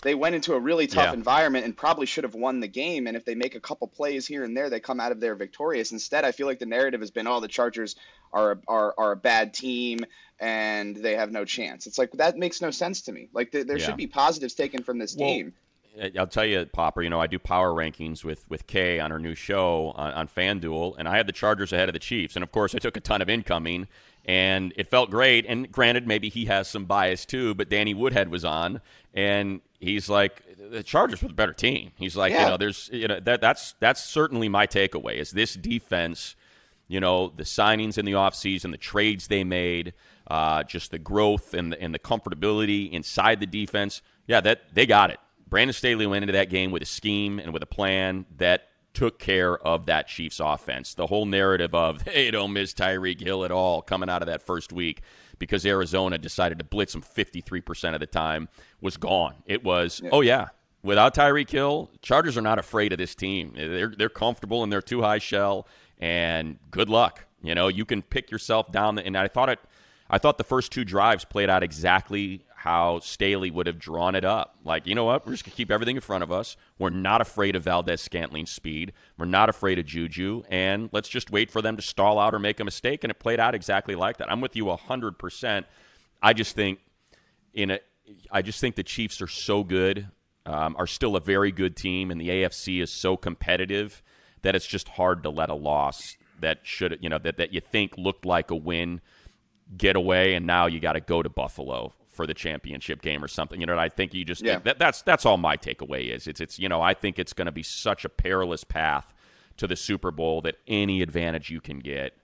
they 0.03 0.15
went 0.15 0.35
into 0.35 0.55
a 0.55 0.61
really 0.61 0.87
tough 0.87 1.07
yeah. 1.07 1.13
environment 1.15 1.65
and 1.65 1.77
probably 1.77 2.07
should 2.07 2.25
have 2.25 2.35
won 2.35 2.61
the 2.61 2.69
game. 2.69 3.07
And 3.07 3.17
if 3.17 3.25
they 3.25 3.35
make 3.35 3.55
a 3.55 3.61
couple 3.61 3.89
plays 3.89 4.27
here 4.27 4.45
and 4.45 4.57
there, 4.57 4.69
they 4.69 4.81
come 4.81 5.01
out 5.01 5.13
of 5.13 5.21
there 5.21 5.35
victorious. 5.35 5.93
Instead, 5.93 6.25
I 6.25 6.33
feel 6.33 6.47
like 6.47 6.59
the 6.59 6.67
narrative 6.67 7.01
has 7.01 7.11
been, 7.11 7.27
oh, 7.27 7.41
the 7.41 7.49
Chargers 7.49 7.97
are 8.33 8.59
are, 8.69 8.95
are 8.99 9.13
a 9.13 9.17
bad 9.17 9.55
team 9.55 10.01
and 10.39 10.97
they 10.97 11.17
have 11.17 11.33
no 11.33 11.45
chance. 11.45 11.87
It's 11.87 11.99
like 11.99 12.13
that 12.13 12.37
makes 12.37 12.61
no 12.61 12.71
sense 12.71 13.03
to 13.03 13.13
me. 13.13 13.29
Like 13.33 13.53
there, 13.53 13.65
there 13.65 13.79
yeah. 13.79 13.87
should 13.87 13.97
be 13.97 14.07
positives 14.07 14.55
taken 14.55 14.83
from 14.83 14.99
this 14.99 15.17
well, 15.17 15.29
game. 15.29 15.55
Eh, 15.99 16.11
I'll 16.19 16.27
tell 16.27 16.45
you, 16.45 16.67
Popper. 16.67 17.03
You 17.03 17.11
know, 17.11 17.21
I 17.21 17.27
do 17.27 17.39
power 17.39 17.71
rankings 17.71 18.25
with 18.25 18.49
with 18.51 18.67
Kay 18.67 19.01
on 19.01 19.11
her 19.11 19.19
new 19.19 19.35
show 19.35 19.93
on, 19.97 20.13
on 20.13 20.29
FanDuel, 20.29 20.97
and 20.99 21.09
I 21.09 21.17
had 21.17 21.27
the 21.27 21.33
Chargers 21.33 21.73
ahead 21.73 21.89
of 21.89 21.95
the 21.95 21.99
Chiefs, 21.99 22.37
and 22.37 22.43
of 22.43 22.53
course, 22.53 22.75
I 22.75 22.79
took 22.79 22.97
a 22.97 23.01
ton 23.01 23.23
of 23.23 23.31
incoming, 23.31 23.89
and 24.25 24.73
it 24.77 24.89
felt 24.89 25.11
great. 25.11 25.47
And 25.47 25.71
granted, 25.71 26.07
maybe 26.07 26.29
he 26.29 26.45
has 26.47 26.69
some 26.69 26.85
bias 26.85 27.25
too, 27.25 27.55
but 27.55 27.71
Danny 27.71 27.95
Woodhead 27.95 28.29
was 28.29 28.45
on, 28.45 28.81
and 29.15 29.61
he's 29.81 30.08
like 30.08 30.43
the 30.70 30.82
Chargers 30.82 31.23
were 31.23 31.28
the 31.28 31.34
better 31.34 31.52
team. 31.52 31.93
He's 31.96 32.17
like, 32.17 32.32
yeah. 32.32 32.44
you 32.44 32.50
know, 32.50 32.56
there's 32.56 32.90
you 32.93 33.08
know 33.08 33.20
that 33.20 33.40
that's 33.40 33.75
that's 33.81 34.02
certainly 34.02 34.49
my 34.49 34.67
takeaway 34.67 35.17
is 35.17 35.31
this 35.31 35.55
defense, 35.55 36.37
you 36.88 37.00
know, 37.00 37.32
the 37.37 37.44
signings 37.44 37.99
in 37.99 38.05
the 38.05 38.12
offseason, 38.12 38.70
the 38.70 38.78
trades 38.78 39.28
they 39.28 39.44
made, 39.44 39.94
uh, 40.28 40.62
just 40.62 40.90
the 40.90 40.99
growth 40.99 41.55
and 41.55 41.73
the, 41.73 41.81
and 41.81 41.94
the 41.94 41.99
comfortability 41.99 42.90
inside 42.90 43.40
the 43.40 43.46
defense. 43.46 44.02
Yeah, 44.26 44.40
that 44.40 44.75
they 44.75 44.87
got 44.87 45.11
it. 45.11 45.20
Brandon 45.49 45.73
Staley 45.73 46.06
went 46.06 46.25
into 46.25 46.32
that 46.32 46.50
game 46.50 46.73
with 46.73 46.82
a 46.82 46.87
scheme 46.87 47.38
and 47.38 47.52
with 47.52 47.62
a 47.62 47.67
plan 47.67 48.26
that 48.38 48.69
took 48.94 49.19
care 49.19 49.56
of 49.58 49.87
that 49.87 50.08
Chiefs 50.08 50.40
offense. 50.40 50.94
The 50.94 51.06
whole 51.06 51.26
narrative 51.26 51.75
of 51.75 52.05
they 52.05 52.31
don't 52.31 52.52
miss 52.52 52.73
Tyreek 52.75 53.20
Hill 53.20 53.44
at 53.44 53.52
all 53.52 53.82
coming 53.82 54.08
out 54.08 54.23
of 54.23 54.26
that 54.26 54.43
first 54.43 54.73
week 54.73 55.02
because 55.38 55.67
Arizona 55.67 56.19
decided 56.19 56.59
to 56.59 56.65
blitz 56.65 56.94
him 56.94 57.03
53% 57.03 57.94
of 57.94 58.00
the 58.00 58.06
time 58.06 58.49
was 58.81 58.97
gone. 58.97 59.35
It 59.47 59.65
was, 59.65 60.00
yeah. 60.03 60.11
oh, 60.12 60.21
yeah, 60.21 60.49
without 60.83 61.15
Tyreek 61.15 61.50
Hill, 61.50 61.91
Chargers 62.00 62.38
are 62.38 62.43
not 62.43 62.59
afraid 62.59 62.93
of 62.93 62.99
this 62.99 63.15
team. 63.15 63.53
They're, 63.55 63.93
they're 63.97 64.09
comfortable 64.09 64.62
in 64.65 64.71
their 64.71 64.83
two 64.83 65.03
high 65.03 65.19
shell, 65.19 65.67
and 65.99 66.59
good 66.71 66.88
luck. 66.88 67.26
You 67.43 67.55
know, 67.55 67.69
you 67.69 67.85
can 67.85 68.02
pick 68.02 68.31
yourself 68.31 68.73
down. 68.73 68.99
And 68.99 69.16
I 69.16 69.28
thought 69.28 69.49
it, 69.49 69.61
I 70.09 70.19
thought 70.19 70.38
the 70.38 70.45
first 70.45 70.73
two 70.73 70.85
drives 70.85 71.25
played 71.25 71.50
out 71.50 71.62
exactly 71.62 72.45
how 72.66 72.99
Staley 72.99 73.49
would 73.49 73.68
have 73.68 73.78
drawn 73.78 74.16
it 74.16 74.25
up. 74.25 74.56
Like, 74.64 74.88
you 74.88 74.96
know 74.96 75.04
what? 75.04 75.25
We're 75.25 75.35
just 75.35 75.44
going 75.44 75.52
to 75.52 75.56
keep 75.56 75.70
everything 75.70 75.94
in 75.94 76.02
front 76.02 76.25
of 76.25 76.32
us. 76.32 76.56
We're 76.80 76.90
not 76.90 77.20
afraid 77.20 77.54
of 77.54 77.62
Valdes-Scantling's 77.62 78.50
speed. 78.50 78.92
We're 79.16 79.26
not 79.26 79.49
afraid 79.49 79.78
of 79.78 79.87
Juju. 79.87 80.42
And 80.50 80.88
let's 80.90 81.08
just 81.08 81.30
wait 81.30 81.49
for 81.49 81.62
them 81.62 81.76
to 81.76 81.82
stall 81.82 82.18
out 82.18 82.35
or 82.35 82.40
make 82.40 82.58
a 82.58 82.64
mistake. 82.64 83.04
And 83.04 83.12
it 83.12 83.20
played 83.20 83.38
out 83.38 83.54
exactly 83.54 83.94
like 83.94 84.16
that. 84.16 84.32
I'm 84.32 84.40
with 84.40 84.56
you 84.56 84.64
100%. 84.64 85.64
I 86.20 86.32
just 86.32 86.56
think 86.56 86.80
in 87.54 87.70
a, 87.70 87.78
I 88.32 88.42
just 88.42 88.58
think 88.61 88.75
the 88.75 88.82
Chiefs 88.82 89.23
are 89.23 89.28
so 89.28 89.62
good, 89.62 90.08
um, 90.44 90.75
are 90.76 90.88
still 90.88 91.14
a 91.14 91.20
very 91.20 91.52
good 91.52 91.76
team, 91.76 92.11
and 92.11 92.20
the 92.20 92.30
AFC 92.30 92.82
is 92.82 92.90
so 92.90 93.16
competitive 93.16 94.02
that 94.42 94.56
it's 94.56 94.66
just 94.66 94.88
hard 94.88 95.23
to 95.23 95.30
let 95.30 95.50
a 95.50 95.54
loss 95.54 96.16
that 96.40 96.58
should, 96.64 96.99
you 97.00 97.08
know, 97.08 97.18
that, 97.18 97.37
that 97.37 97.52
you 97.52 97.61
think 97.61 97.96
looked 97.96 98.26
like 98.26 98.50
a 98.50 98.56
win 98.56 99.00
get 99.76 99.94
away, 99.94 100.35
and 100.35 100.49
now 100.49 100.66
you 100.66 100.80
got 100.80 100.94
to 100.94 101.00
go 101.00 101.23
to 101.23 101.28
Buffalo 101.28 101.92
for 102.16 102.26
the 102.26 102.35
championship 102.35 103.02
game 103.02 103.23
or 103.23 103.28
something. 103.28 103.61
You 103.61 103.66
know, 103.66 103.78
I 103.78 103.88
think 103.88 104.14
you 104.14 104.25
just 104.25 104.42
yeah. 104.42 104.58
that, 104.61 104.78
that's 104.78 105.02
that's 105.02 105.26
all 105.26 105.37
my 105.37 105.56
takeaway 105.56 106.12
is. 106.12 106.26
It's 106.26 106.40
it's 106.40 106.58
you 106.58 106.68
know 106.68 106.80
I 106.80 106.94
think 106.94 107.18
it's 107.18 107.32
going 107.32 107.46
to 107.46 107.52
be 107.52 107.62
such 107.62 108.04
a 108.04 108.08
perilous 108.08 108.64
path 108.64 109.12
to 109.58 109.66
the 109.66 109.76
Super 109.76 110.11
Bowl 110.11 110.40
that 110.42 110.56
any 110.66 111.02
advantage 111.02 111.50
you 111.50 111.61
can 111.61 111.78
get, 111.78 112.14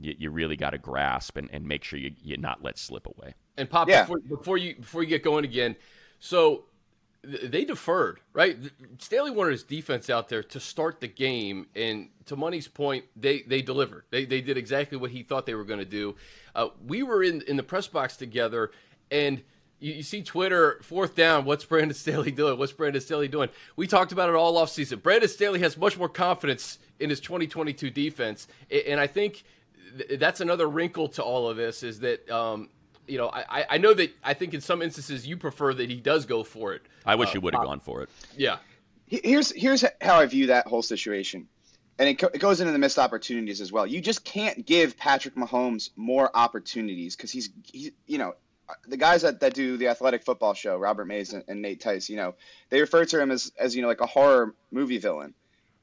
you, 0.00 0.14
you 0.18 0.30
really 0.30 0.56
got 0.56 0.70
to 0.70 0.78
grasp 0.78 1.36
and, 1.36 1.48
and 1.52 1.66
make 1.66 1.84
sure 1.84 1.98
you 1.98 2.12
you 2.22 2.36
not 2.36 2.62
let 2.62 2.78
slip 2.78 3.06
away. 3.06 3.34
And 3.56 3.68
Pop, 3.68 3.88
yeah. 3.88 4.02
before, 4.02 4.18
before 4.20 4.58
you 4.58 4.76
before 4.76 5.02
you 5.02 5.08
get 5.08 5.22
going 5.22 5.44
again, 5.44 5.76
so 6.18 6.64
they 7.22 7.64
deferred, 7.64 8.20
right? 8.32 8.56
Staley 8.98 9.30
wanted 9.30 9.52
his 9.52 9.62
defense 9.62 10.10
out 10.10 10.28
there 10.28 10.42
to 10.42 10.60
start 10.60 11.00
the 11.00 11.08
game, 11.08 11.66
and 11.74 12.08
to 12.26 12.36
Money's 12.36 12.68
point, 12.68 13.04
they 13.16 13.42
they 13.42 13.62
delivered. 13.62 14.04
They 14.10 14.24
they 14.24 14.40
did 14.40 14.56
exactly 14.56 14.98
what 14.98 15.10
he 15.10 15.22
thought 15.22 15.46
they 15.46 15.54
were 15.54 15.64
going 15.64 15.78
to 15.78 15.84
do. 15.84 16.16
Uh, 16.54 16.68
we 16.84 17.02
were 17.02 17.22
in 17.22 17.42
in 17.42 17.56
the 17.56 17.62
press 17.62 17.86
box 17.86 18.16
together, 18.16 18.72
and 19.10 19.42
you, 19.80 19.94
you, 19.94 20.02
see 20.02 20.22
Twitter, 20.22 20.80
fourth 20.82 21.14
down, 21.14 21.44
what's 21.44 21.64
Brandon 21.64 21.94
Staley 21.94 22.30
doing? 22.30 22.58
What's 22.58 22.72
Brandon 22.72 23.02
Staley 23.02 23.28
doing? 23.28 23.48
We 23.76 23.86
talked 23.86 24.12
about 24.12 24.28
it 24.28 24.34
all 24.34 24.54
offseason. 24.54 25.02
Brandon 25.02 25.28
Staley 25.28 25.60
has 25.60 25.76
much 25.76 25.98
more 25.98 26.08
confidence 26.08 26.78
in 27.00 27.10
his 27.10 27.20
2022 27.20 27.90
defense. 27.90 28.48
And 28.86 28.98
I 28.98 29.06
think 29.06 29.44
that's 30.18 30.40
another 30.40 30.68
wrinkle 30.68 31.08
to 31.08 31.22
all 31.22 31.48
of 31.48 31.56
this 31.56 31.82
is 31.82 32.00
that 32.00 32.28
um, 32.30 32.68
you 33.06 33.18
know, 33.18 33.28
I, 33.32 33.66
I 33.70 33.78
know 33.78 33.94
that 33.94 34.12
I 34.22 34.34
think 34.34 34.54
in 34.54 34.60
some 34.60 34.82
instances 34.82 35.26
you 35.26 35.36
prefer 35.36 35.74
that 35.74 35.90
he 35.90 35.96
does 36.00 36.24
go 36.24 36.42
for 36.42 36.72
it. 36.72 36.82
I 37.04 37.14
wish 37.14 37.28
Uh, 37.28 37.32
he 37.32 37.38
would 37.38 37.54
have 37.54 37.64
gone 37.64 37.80
for 37.80 38.02
it. 38.02 38.08
Yeah. 38.36 38.56
Here's 39.06 39.50
here's 39.52 39.84
how 40.00 40.18
I 40.18 40.26
view 40.26 40.46
that 40.46 40.66
whole 40.66 40.82
situation, 40.82 41.46
and 41.98 42.08
it, 42.08 42.18
co- 42.18 42.30
it 42.32 42.38
goes 42.38 42.60
into 42.60 42.72
the 42.72 42.78
missed 42.78 42.98
opportunities 42.98 43.60
as 43.60 43.70
well. 43.70 43.86
You 43.86 44.00
just 44.00 44.24
can't 44.24 44.64
give 44.64 44.96
Patrick 44.96 45.34
Mahomes 45.34 45.90
more 45.94 46.30
opportunities 46.34 47.14
because 47.14 47.30
he's 47.30 47.50
he's 47.64 47.90
you 48.06 48.16
know 48.16 48.34
the 48.88 48.96
guys 48.96 49.22
that, 49.22 49.40
that 49.40 49.54
do 49.54 49.76
the 49.76 49.88
athletic 49.88 50.24
football 50.24 50.54
show, 50.54 50.76
Robert 50.76 51.04
Mays 51.06 51.32
and, 51.32 51.44
and 51.48 51.60
Nate 51.62 51.80
Tice, 51.80 52.08
you 52.08 52.16
know, 52.16 52.34
they 52.70 52.80
refer 52.80 53.04
to 53.04 53.20
him 53.20 53.30
as 53.30 53.52
as 53.58 53.74
you 53.76 53.82
know 53.82 53.88
like 53.88 54.00
a 54.00 54.06
horror 54.06 54.54
movie 54.70 54.98
villain, 54.98 55.34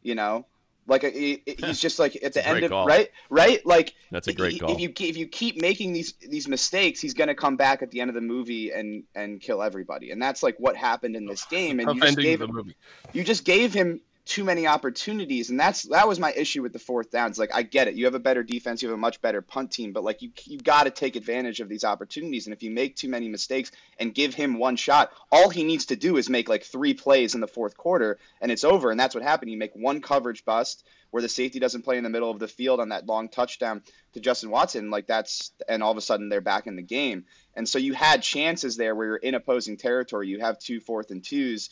you 0.02 0.16
know. 0.16 0.46
Like 0.88 1.04
a, 1.04 1.10
he, 1.12 1.44
he's 1.46 1.80
just 1.80 2.00
like 2.00 2.22
at 2.24 2.34
the 2.34 2.46
end 2.46 2.64
of 2.64 2.72
call. 2.72 2.88
right, 2.88 3.12
right. 3.30 3.64
Like 3.66 3.94
That's 4.10 4.28
a 4.28 4.34
great 4.34 4.54
he- 4.54 4.60
call. 4.60 4.72
If 4.72 4.80
you 4.80 4.92
if 5.00 5.16
you 5.16 5.28
keep 5.28 5.62
making 5.62 5.94
these 5.94 6.14
these 6.28 6.48
mistakes, 6.48 7.00
he's 7.00 7.14
going 7.14 7.28
to 7.28 7.36
come 7.36 7.56
back 7.56 7.84
at 7.84 7.92
the 7.92 8.02
end 8.02 8.10
of 8.10 8.16
the 8.16 8.22
movie 8.22 8.72
and 8.72 9.04
and 9.14 9.40
kill 9.40 9.62
everybody. 9.62 10.10
And 10.10 10.20
that's 10.22 10.42
like 10.42 10.58
what 10.58 10.76
happened 10.76 11.16
in 11.16 11.28
this 11.28 11.46
game. 11.52 11.80
And 11.80 11.94
you 11.96 12.02
just 12.02 12.18
gave 12.18 12.40
the 12.40 12.46
him, 12.46 12.52
movie. 12.56 12.76
you 13.14 13.24
just 13.24 13.46
gave 13.46 13.74
him 13.74 14.02
too 14.32 14.46
many 14.46 14.66
opportunities. 14.66 15.50
And 15.50 15.60
that's 15.60 15.84
that 15.90 16.08
was 16.08 16.18
my 16.18 16.32
issue 16.32 16.62
with 16.62 16.72
the 16.72 16.80
fourth 16.80 17.12
downs. 17.12 17.38
Like 17.38 17.54
i 17.54 17.64
get 17.64 17.90
it. 17.90 17.96
You 17.96 18.06
have 18.06 18.16
a 18.16 18.20
better 18.20 18.44
defense. 18.44 18.82
You 18.82 18.88
have 18.88 18.98
a 18.98 19.02
much 19.02 19.22
better 19.22 19.42
punt 19.42 19.72
team. 19.72 19.92
But 19.92 20.06
like 20.06 20.22
you 20.22 20.32
you 20.46 20.58
got 20.58 20.86
to 20.86 20.90
take 20.90 21.18
advantage 21.18 21.60
of 21.60 21.68
these 21.68 21.84
opportunities. 21.84 22.48
And 22.48 22.54
if 22.54 22.64
you 22.64 22.72
make 22.72 22.96
too 22.96 23.10
many 23.10 23.28
mistakes 23.28 23.72
and 24.00 24.16
give 24.16 24.34
him 24.34 24.58
one 24.58 24.78
shot 24.78 25.12
all 25.34 25.50
he 25.50 25.66
needs 25.66 25.86
to 25.88 25.98
do 25.98 26.16
is 26.16 26.30
make 26.30 26.48
like 26.48 26.64
three 26.64 26.94
plays 26.94 27.36
in 27.36 27.42
the 27.42 27.48
fourth 27.48 27.76
quarter 27.76 28.20
and 28.40 28.54
it's 28.54 28.64
over. 28.64 28.90
And 28.90 28.98
that's 28.98 29.14
what 29.14 29.24
happened. 29.24 29.52
You 29.52 29.58
make 29.58 29.76
one 29.76 30.00
coverage 30.00 30.46
bust 30.46 30.86
where 31.10 31.22
the 31.22 31.28
safety 31.28 31.60
doesn't 31.60 31.82
play 31.82 31.98
in 31.98 32.04
the 32.06 32.10
middle 32.10 32.32
of 32.32 32.40
the 32.40 32.48
field 32.48 32.80
on 32.80 32.90
that 32.90 33.06
long 33.06 33.28
touchdown 33.28 33.84
to 34.14 34.22
Justin 34.22 34.50
Watson. 34.50 34.90
Like 34.90 35.08
that's 35.08 35.52
and 35.68 35.84
all 35.84 35.92
of 35.92 35.98
a 35.98 36.02
sudden 36.02 36.30
they're 36.30 36.40
back 36.40 36.68
in 36.68 36.78
the 36.78 36.82
game. 36.82 37.26
And 37.54 37.68
so 37.68 37.80
you 37.80 37.92
had 37.92 38.24
chances 38.24 38.78
there 38.78 38.96
where 38.96 39.08
you're 39.08 39.16
in 39.18 39.36
opposing 39.36 39.76
territory. 39.76 40.30
You 40.30 40.40
have 40.40 40.58
two 40.58 40.80
fourth 40.80 41.12
and 41.12 41.22
twos 41.22 41.70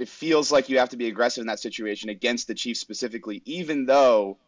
it 0.00 0.08
feels 0.08 0.50
like 0.50 0.70
you 0.70 0.78
have 0.78 0.88
to 0.88 0.96
be 0.96 1.08
aggressive 1.08 1.42
in 1.42 1.46
that 1.48 1.60
situation 1.60 2.08
against 2.08 2.46
the 2.46 2.54
Chiefs 2.54 2.80
specifically, 2.80 3.42
even 3.44 3.84
though, 3.84 4.38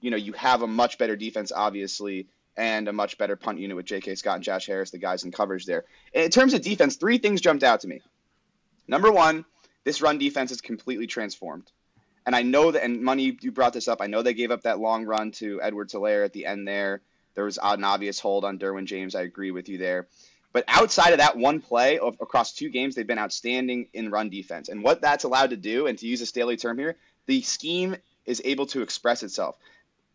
you 0.00 0.10
know, 0.10 0.16
you 0.16 0.32
have 0.32 0.62
a 0.62 0.66
much 0.66 0.96
better 0.96 1.14
defense, 1.14 1.52
obviously, 1.54 2.26
and 2.56 2.88
a 2.88 2.92
much 2.92 3.18
better 3.18 3.36
punt 3.36 3.58
unit 3.58 3.76
with 3.76 3.84
J.K. 3.84 4.14
Scott 4.14 4.36
and 4.36 4.44
Josh 4.44 4.66
Harris, 4.66 4.90
the 4.90 4.98
guys 4.98 5.22
in 5.24 5.30
coverage 5.30 5.66
there. 5.66 5.84
In 6.14 6.30
terms 6.30 6.54
of 6.54 6.62
defense, 6.62 6.96
three 6.96 7.18
things 7.18 7.42
jumped 7.42 7.62
out 7.62 7.80
to 7.80 7.88
me. 7.88 8.00
Number 8.88 9.12
one, 9.12 9.44
this 9.84 10.00
run 10.00 10.16
defense 10.16 10.50
is 10.50 10.62
completely 10.62 11.06
transformed. 11.06 11.70
And 12.24 12.34
I 12.34 12.40
know 12.40 12.70
that, 12.70 12.82
and 12.82 13.02
Money, 13.02 13.36
you 13.42 13.52
brought 13.52 13.74
this 13.74 13.88
up. 13.88 14.00
I 14.00 14.06
know 14.06 14.22
they 14.22 14.32
gave 14.32 14.50
up 14.50 14.62
that 14.62 14.80
long 14.80 15.04
run 15.04 15.32
to 15.32 15.60
Edwards-Helaire 15.60 16.24
at 16.24 16.32
the 16.32 16.46
end 16.46 16.66
there. 16.66 17.02
There 17.34 17.44
was 17.44 17.58
an 17.62 17.84
obvious 17.84 18.20
hold 18.20 18.46
on 18.46 18.58
Derwin 18.58 18.86
James. 18.86 19.14
I 19.14 19.22
agree 19.22 19.50
with 19.50 19.68
you 19.68 19.76
there. 19.76 20.06
But 20.54 20.64
outside 20.68 21.10
of 21.10 21.18
that 21.18 21.36
one 21.36 21.60
play 21.60 21.98
of, 21.98 22.16
across 22.20 22.52
two 22.52 22.70
games, 22.70 22.94
they've 22.94 23.06
been 23.06 23.18
outstanding 23.18 23.88
in 23.92 24.08
run 24.08 24.30
defense. 24.30 24.68
And 24.68 24.84
what 24.84 25.02
that's 25.02 25.24
allowed 25.24 25.50
to 25.50 25.56
do, 25.56 25.88
and 25.88 25.98
to 25.98 26.06
use 26.06 26.20
a 26.20 26.26
Staley 26.26 26.56
term 26.56 26.78
here, 26.78 26.96
the 27.26 27.42
scheme 27.42 27.96
is 28.24 28.40
able 28.44 28.64
to 28.66 28.80
express 28.80 29.24
itself. 29.24 29.58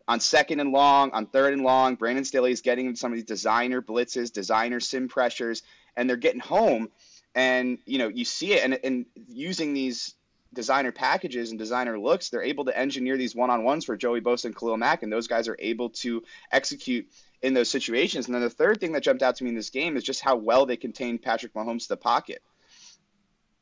On 0.08 0.18
second 0.18 0.58
and 0.58 0.72
long, 0.72 1.10
on 1.10 1.26
third 1.26 1.52
and 1.52 1.62
long, 1.62 1.94
Brandon 1.94 2.24
Staley 2.24 2.52
is 2.52 2.62
getting 2.62 2.96
some 2.96 3.12
of 3.12 3.16
these 3.16 3.26
designer 3.26 3.82
blitzes, 3.82 4.32
designer 4.32 4.80
sim 4.80 5.08
pressures, 5.08 5.62
and 5.94 6.08
they're 6.08 6.16
getting 6.16 6.40
home. 6.40 6.88
And 7.34 7.76
you 7.84 7.98
know, 7.98 8.08
you 8.08 8.24
see 8.24 8.54
it, 8.54 8.64
and, 8.64 8.80
and 8.82 9.04
using 9.28 9.74
these 9.74 10.14
designer 10.54 10.90
packages 10.90 11.50
and 11.50 11.58
designer 11.58 11.98
looks, 11.98 12.30
they're 12.30 12.42
able 12.42 12.64
to 12.64 12.76
engineer 12.76 13.18
these 13.18 13.36
one-on-ones 13.36 13.84
for 13.84 13.94
Joey 13.94 14.22
Bosa 14.22 14.46
and 14.46 14.56
Khalil 14.56 14.78
Mack, 14.78 15.02
and 15.02 15.12
those 15.12 15.28
guys 15.28 15.48
are 15.48 15.56
able 15.60 15.90
to 15.90 16.24
execute 16.50 17.06
in 17.42 17.54
those 17.54 17.70
situations. 17.70 18.26
And 18.26 18.34
then 18.34 18.42
the 18.42 18.50
third 18.50 18.80
thing 18.80 18.92
that 18.92 19.02
jumped 19.02 19.22
out 19.22 19.36
to 19.36 19.44
me 19.44 19.50
in 19.50 19.56
this 19.56 19.70
game 19.70 19.96
is 19.96 20.04
just 20.04 20.20
how 20.20 20.36
well 20.36 20.66
they 20.66 20.76
contained 20.76 21.22
Patrick 21.22 21.54
Mahomes 21.54 21.82
to 21.82 21.88
the 21.90 21.96
pocket. 21.96 22.42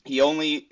He 0.04 0.20
only 0.20 0.68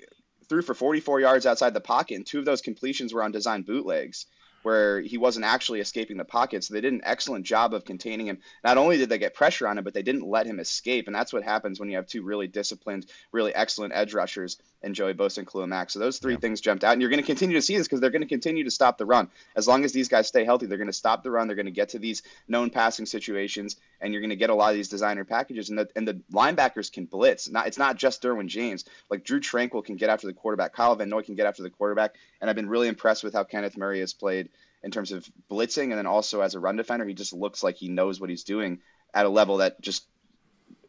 threw 0.49 0.61
for 0.61 0.73
44 0.73 1.19
yards 1.19 1.45
outside 1.45 1.73
the 1.73 1.81
pocket, 1.81 2.15
and 2.15 2.25
two 2.25 2.39
of 2.39 2.45
those 2.45 2.61
completions 2.61 3.13
were 3.13 3.23
on 3.23 3.31
design 3.31 3.63
bootlegs 3.63 4.25
where 4.63 4.99
he 4.99 5.17
wasn't 5.17 5.45
actually 5.45 5.79
escaping 5.79 6.17
the 6.17 6.25
pocket. 6.25 6.63
So 6.63 6.73
they 6.73 6.81
did 6.81 6.91
an 6.91 7.01
excellent 7.03 7.45
job 7.45 7.73
of 7.73 7.85
containing 7.85 8.27
him. 8.27 8.39
Not 8.63 8.77
only 8.77 8.97
did 8.97 9.07
they 9.07 9.17
get 9.17 9.33
pressure 9.33 9.67
on 9.67 9.77
him, 9.77 9.83
but 9.83 9.93
they 9.93 10.01
didn't 10.01 10.27
let 10.27 10.45
him 10.45 10.59
escape. 10.59 11.07
And 11.07 11.15
that's 11.15 11.31
what 11.31 11.43
happens 11.43 11.79
when 11.79 11.89
you 11.89 11.95
have 11.95 12.07
two 12.07 12.23
really 12.23 12.47
disciplined, 12.47 13.05
really 13.31 13.55
excellent 13.55 13.93
edge 13.95 14.13
rushers 14.13 14.57
in 14.83 14.93
Joey 14.93 15.13
Bosa 15.13 15.39
and 15.39 15.47
Khalil 15.47 15.67
Mack. 15.67 15.89
So 15.89 15.99
those 15.99 16.19
three 16.19 16.35
things 16.35 16.61
jumped 16.61 16.83
out. 16.83 16.93
And 16.93 17.01
you're 17.01 17.09
going 17.09 17.21
to 17.21 17.25
continue 17.25 17.55
to 17.55 17.61
see 17.61 17.77
this 17.77 17.87
because 17.87 17.99
they're 17.99 18.11
going 18.11 18.21
to 18.21 18.27
continue 18.27 18.63
to 18.63 18.71
stop 18.71 18.97
the 18.97 19.05
run. 19.05 19.29
As 19.55 19.67
long 19.67 19.83
as 19.83 19.91
these 19.91 20.07
guys 20.07 20.27
stay 20.27 20.45
healthy, 20.45 20.65
they're 20.65 20.77
going 20.77 20.87
to 20.87 20.93
stop 20.93 21.23
the 21.23 21.31
run. 21.31 21.47
They're 21.47 21.55
going 21.55 21.65
to 21.65 21.71
get 21.71 21.89
to 21.89 21.99
these 21.99 22.21
known 22.47 22.69
passing 22.69 23.05
situations, 23.05 23.77
and 24.01 24.13
you're 24.13 24.21
going 24.21 24.29
to 24.29 24.35
get 24.35 24.49
a 24.49 24.55
lot 24.55 24.69
of 24.69 24.75
these 24.75 24.89
designer 24.89 25.25
packages. 25.25 25.69
And 25.69 25.79
the, 25.79 25.89
and 25.95 26.07
the 26.07 26.21
linebackers 26.31 26.91
can 26.91 27.05
blitz. 27.05 27.49
Not 27.49 27.67
It's 27.67 27.77
not 27.77 27.97
just 27.97 28.21
Derwin 28.21 28.47
James. 28.47 28.85
Like 29.09 29.23
Drue 29.23 29.39
Tranquill 29.39 29.83
can 29.83 29.95
get 29.95 30.09
after 30.09 30.27
the 30.27 30.33
quarterback. 30.33 30.73
Kyle 30.73 30.95
Van 30.95 31.09
Noy 31.09 31.23
can 31.23 31.35
get 31.35 31.47
after 31.47 31.63
the 31.63 31.69
quarterback. 31.69 32.15
And 32.39 32.49
I've 32.49 32.55
been 32.55 32.69
really 32.69 32.87
impressed 32.87 33.23
with 33.23 33.33
how 33.33 33.43
Kenneth 33.43 33.77
Murray 33.77 33.99
has 34.01 34.13
played 34.13 34.49
in 34.83 34.91
terms 34.91 35.11
of 35.11 35.27
blitzing 35.49 35.85
and 35.85 35.97
then 35.97 36.05
also 36.05 36.41
as 36.41 36.55
a 36.55 36.59
run 36.59 36.75
defender. 36.75 37.05
He 37.05 37.13
just 37.13 37.33
looks 37.33 37.63
like 37.63 37.75
he 37.75 37.89
knows 37.89 38.19
what 38.19 38.29
he's 38.29 38.43
doing 38.43 38.79
at 39.13 39.25
a 39.25 39.29
level 39.29 39.57
that 39.57 39.81
just 39.81 40.05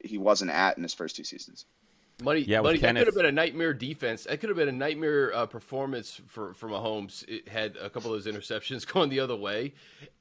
he 0.04 0.18
wasn't 0.18 0.50
at 0.50 0.76
in 0.76 0.82
his 0.82 0.94
first 0.94 1.16
two 1.16 1.24
seasons. 1.24 1.64
Money, 2.22 2.40
Yeah, 2.40 2.62
money. 2.62 2.78
That 2.78 2.96
could 2.96 3.06
have 3.06 3.14
been 3.14 3.26
a 3.26 3.32
nightmare 3.32 3.72
defense. 3.72 4.24
That 4.24 4.40
could 4.40 4.48
have 4.48 4.56
been 4.56 4.68
a 4.68 4.72
nightmare 4.72 5.32
uh, 5.34 5.46
performance 5.46 6.20
for 6.26 6.52
for 6.54 6.68
Mahomes. 6.68 7.26
It 7.28 7.46
had 7.46 7.76
a 7.76 7.88
couple 7.88 8.12
of 8.12 8.24
those 8.24 8.32
interceptions 8.32 8.86
going 8.92 9.08
the 9.08 9.20
other 9.20 9.36
way, 9.36 9.74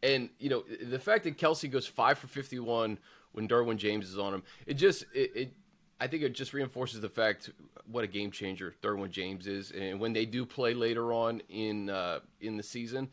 and 0.04 0.30
you 0.40 0.50
know 0.50 0.64
the 0.82 1.00
fact 1.00 1.24
that 1.24 1.38
Kelce 1.38 1.70
goes 1.70 1.88
five 1.88 2.20
for 2.20 2.28
fifty 2.28 2.60
one 2.60 3.00
when 3.32 3.48
Derwin 3.48 3.78
James 3.78 4.10
is 4.10 4.20
on 4.20 4.34
him. 4.34 4.44
It 4.68 4.76
just 4.76 5.06
it, 5.14 5.32
it 5.36 5.54
I 6.00 6.06
think 6.06 6.22
it 6.22 6.34
just 6.34 6.54
reinforces 6.54 7.02
the 7.02 7.10
fact 7.10 7.50
what 7.90 8.04
a 8.04 8.08
game 8.08 8.30
changer 8.30 8.76
Derwin 8.84 9.10
James 9.10 9.48
is, 9.48 9.72
and 9.72 10.00
when 10.00 10.14
they 10.14 10.26
do 10.26 10.46
play 10.46 10.76
later 10.76 11.12
on 11.14 11.42
in 11.50 11.90
uh, 11.90 12.20
in 12.42 12.58
the 12.58 12.64
season, 12.64 13.10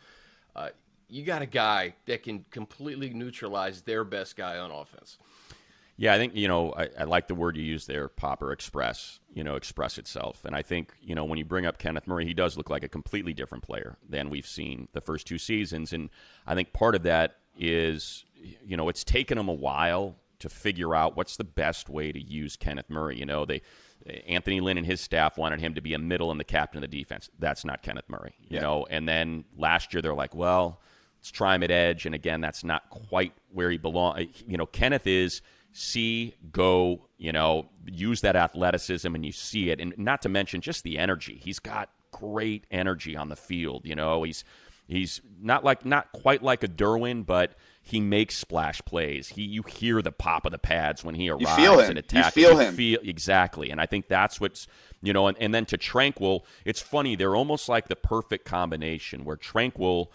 uh, 0.54 0.68
you 1.08 1.24
got 1.24 1.40
a 1.40 1.46
guy 1.46 1.94
that 2.04 2.22
can 2.22 2.44
completely 2.50 3.10
neutralize 3.10 3.80
their 3.80 4.04
best 4.04 4.36
guy 4.36 4.58
on 4.58 4.70
offense. 4.70 5.16
Yeah, 5.96 6.12
I 6.12 6.18
think 6.18 6.34
you 6.34 6.48
know 6.48 6.72
I, 6.76 6.88
I 7.00 7.04
like 7.04 7.28
the 7.28 7.34
word 7.34 7.56
you 7.56 7.62
use 7.62 7.86
there, 7.86 8.08
Popper 8.08 8.50
express. 8.52 9.20
You 9.32 9.44
know, 9.44 9.54
express 9.56 9.98
itself, 9.98 10.44
and 10.44 10.54
I 10.54 10.62
think 10.62 10.92
you 11.00 11.14
know 11.14 11.24
when 11.24 11.38
you 11.38 11.44
bring 11.44 11.66
up 11.66 11.78
Kenneth 11.78 12.06
Murray, 12.06 12.24
he 12.24 12.34
does 12.34 12.56
look 12.56 12.70
like 12.70 12.82
a 12.82 12.88
completely 12.88 13.32
different 13.32 13.62
player 13.64 13.96
than 14.08 14.30
we've 14.30 14.46
seen 14.46 14.88
the 14.92 15.00
first 15.00 15.26
two 15.26 15.38
seasons, 15.38 15.92
and 15.92 16.10
I 16.46 16.54
think 16.54 16.72
part 16.72 16.94
of 16.94 17.02
that 17.04 17.36
is 17.58 18.24
you 18.64 18.76
know 18.76 18.88
it's 18.88 19.04
taken 19.04 19.38
him 19.38 19.48
a 19.48 19.52
while 19.54 20.16
to 20.40 20.48
figure 20.48 20.94
out 20.94 21.16
what's 21.16 21.36
the 21.36 21.44
best 21.44 21.88
way 21.88 22.10
to 22.12 22.20
use 22.20 22.56
Kenneth 22.56 22.90
Murray. 22.90 23.18
You 23.18 23.26
know, 23.26 23.44
they 23.44 23.62
Anthony 24.26 24.60
Lynn 24.60 24.76
and 24.78 24.86
his 24.86 25.00
staff 25.00 25.38
wanted 25.38 25.60
him 25.60 25.74
to 25.74 25.80
be 25.80 25.94
a 25.94 25.98
middle 25.98 26.30
and 26.30 26.38
the 26.38 26.44
captain 26.44 26.82
of 26.82 26.90
the 26.90 26.98
defense. 26.98 27.30
That's 27.38 27.64
not 27.64 27.82
Kenneth 27.82 28.08
Murray. 28.08 28.34
You 28.40 28.56
Yeah. 28.56 28.62
know, 28.62 28.86
and 28.90 29.08
then 29.08 29.44
last 29.56 29.94
year 29.94 30.02
they're 30.02 30.12
like, 30.14 30.34
well, 30.34 30.80
let's 31.18 31.30
try 31.30 31.54
him 31.54 31.62
at 31.62 31.70
edge, 31.70 32.04
and 32.04 32.14
again, 32.14 32.40
that's 32.40 32.62
not 32.64 32.90
quite 32.90 33.32
where 33.52 33.70
he 33.70 33.78
belongs. 33.78 34.26
You 34.46 34.58
know, 34.58 34.66
Kenneth 34.66 35.06
is 35.06 35.40
see, 35.76 36.34
go, 36.52 37.08
you 37.18 37.32
know, 37.32 37.66
use 37.84 38.20
that 38.22 38.36
athleticism 38.36 39.12
and 39.12 39.26
you 39.26 39.32
see 39.32 39.70
it. 39.70 39.80
And 39.80 39.92
not 39.98 40.22
to 40.22 40.28
mention 40.28 40.60
just 40.60 40.84
the 40.84 40.98
energy. 40.98 41.38
He's 41.42 41.58
got 41.58 41.90
great 42.12 42.64
energy 42.70 43.16
on 43.16 43.28
the 43.28 43.36
field. 43.36 43.82
You 43.84 43.96
know, 43.96 44.22
he's 44.22 44.44
he's 44.86 45.20
not 45.42 45.64
like 45.64 45.84
not 45.84 46.12
quite 46.12 46.42
like 46.42 46.62
a 46.62 46.68
Derwin, 46.68 47.26
but 47.26 47.56
he 47.82 47.98
makes 48.00 48.36
splash 48.36 48.80
plays. 48.84 49.28
He 49.28 49.42
you 49.42 49.62
hear 49.62 50.00
the 50.00 50.12
pop 50.12 50.46
of 50.46 50.52
the 50.52 50.58
pads 50.58 51.04
when 51.04 51.16
he 51.16 51.28
arrives 51.28 51.56
feel 51.56 51.80
him. 51.80 51.90
and 51.90 51.96
You 51.96 52.00
attacks. 52.00 52.34
feel 52.34 52.56
him. 52.56 52.74
Feel, 52.74 53.00
exactly. 53.02 53.70
And 53.70 53.80
I 53.80 53.86
think 53.86 54.06
that's 54.06 54.40
what's 54.40 54.68
you 55.02 55.12
know, 55.12 55.26
and, 55.26 55.36
and 55.38 55.52
then 55.52 55.66
to 55.66 55.76
Tranquill, 55.76 56.42
it's 56.64 56.80
funny, 56.80 57.16
they're 57.16 57.36
almost 57.36 57.68
like 57.68 57.88
the 57.88 57.96
perfect 57.96 58.46
combination 58.46 59.24
where 59.24 59.36
Tranquill 59.36 60.06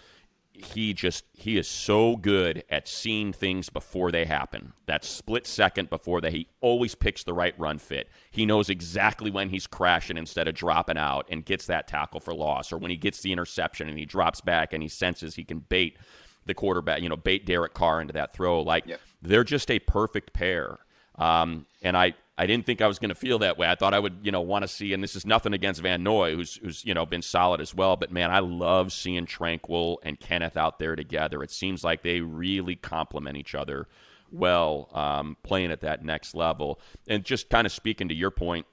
he 0.63 0.94
just 0.94 1.25
he 1.34 1.58
is 1.58 1.68
so 1.68 2.16
good 2.16 2.63
at 2.70 2.88
seeing 2.88 3.34
things 3.34 3.70
before 3.70 4.12
they 4.12 4.25
happen. 4.25 4.74
That 4.86 5.04
split 5.04 5.48
second 5.48 5.89
before 5.89 6.22
they 6.22 6.32
he 6.32 6.48
always 6.62 6.96
picks 6.96 7.24
the 7.24 7.34
right 7.34 7.54
run 7.58 7.78
fit. 7.80 8.10
He 8.32 8.46
knows 8.46 8.70
exactly 8.70 9.32
when 9.32 9.50
he's 9.50 9.68
crashing 9.68 10.18
instead 10.18 10.48
of 10.48 10.56
dropping 10.56 10.98
out 10.98 11.25
and 11.30 11.46
gets 11.46 11.66
that 11.68 11.88
tackle 11.88 12.20
for 12.20 12.34
loss 12.34 12.72
or 12.72 12.78
when 12.78 12.92
he 12.92 12.98
gets 12.98 13.22
the 13.22 13.32
interception 13.32 13.89
and 13.89 13.98
he 13.98 14.06
drops 14.06 14.42
back 14.42 14.74
and 14.74 14.84
he 14.84 14.89
senses 14.89 15.36
he 15.36 15.44
can 15.44 15.60
bait 15.60 15.98
the 16.46 16.54
quarterback, 16.54 17.01
you 17.01 17.10
know, 17.10 17.18
bait 17.18 17.46
Derek 17.46 17.74
Carr 17.74 18.01
into 18.01 18.13
that 18.13 18.34
throw. 18.34 18.62
Like 18.62 18.86
Yep. 18.88 19.00
they're 19.22 19.44
just 19.44 19.70
a 19.72 19.80
perfect 19.80 20.34
pair. 20.34 20.80
Um, 21.16 21.66
and 21.82 21.98
I, 21.98 22.13
I 22.39 22.48
didn't 22.48 22.65
think 22.65 22.81
I 22.81 22.88
was 22.88 23.00
going 23.00 23.10
to 23.10 23.15
feel 23.15 23.38
that 23.39 23.58
way. 23.58 23.67
I 23.67 23.75
thought 23.75 23.93
I 23.93 24.00
would, 24.00 24.19
you 24.24 24.31
know, 24.31 24.39
want 24.39 24.63
to 24.63 24.69
see, 24.69 24.93
and 24.93 25.03
this 25.03 25.13
is 25.13 25.25
nothing 25.25 25.53
against 25.53 25.81
Van 25.81 26.01
Noy, 26.01 26.36
who's, 26.36 26.55
who's, 26.55 26.86
you 26.86 26.93
know, 26.93 27.05
been 27.05 27.22
solid 27.22 27.60
as 27.60 27.75
well. 27.75 27.98
But 27.98 28.13
man, 28.13 28.31
I 28.31 28.39
love 28.39 28.93
seeing 28.93 29.25
Tranquill 29.25 29.98
and 30.03 30.17
Kenneth 30.17 30.55
out 30.55 30.79
there 30.79 30.96
together. 30.96 31.43
It 31.43 31.51
seems 31.51 31.84
like 31.84 32.01
they 32.01 32.22
really 32.22 32.77
complement 32.77 33.36
each 33.36 33.55
other 33.55 33.89
well, 34.31 34.89
um, 34.93 35.36
playing 35.43 35.69
at 35.69 35.81
that 35.81 36.05
next 36.05 36.34
level. 36.34 36.79
And 37.10 37.25
just 37.25 37.50
kind 37.50 37.67
of 37.67 37.74
speaking 37.74 38.08
to 38.08 38.15
your 38.15 38.31
point, 38.31 38.65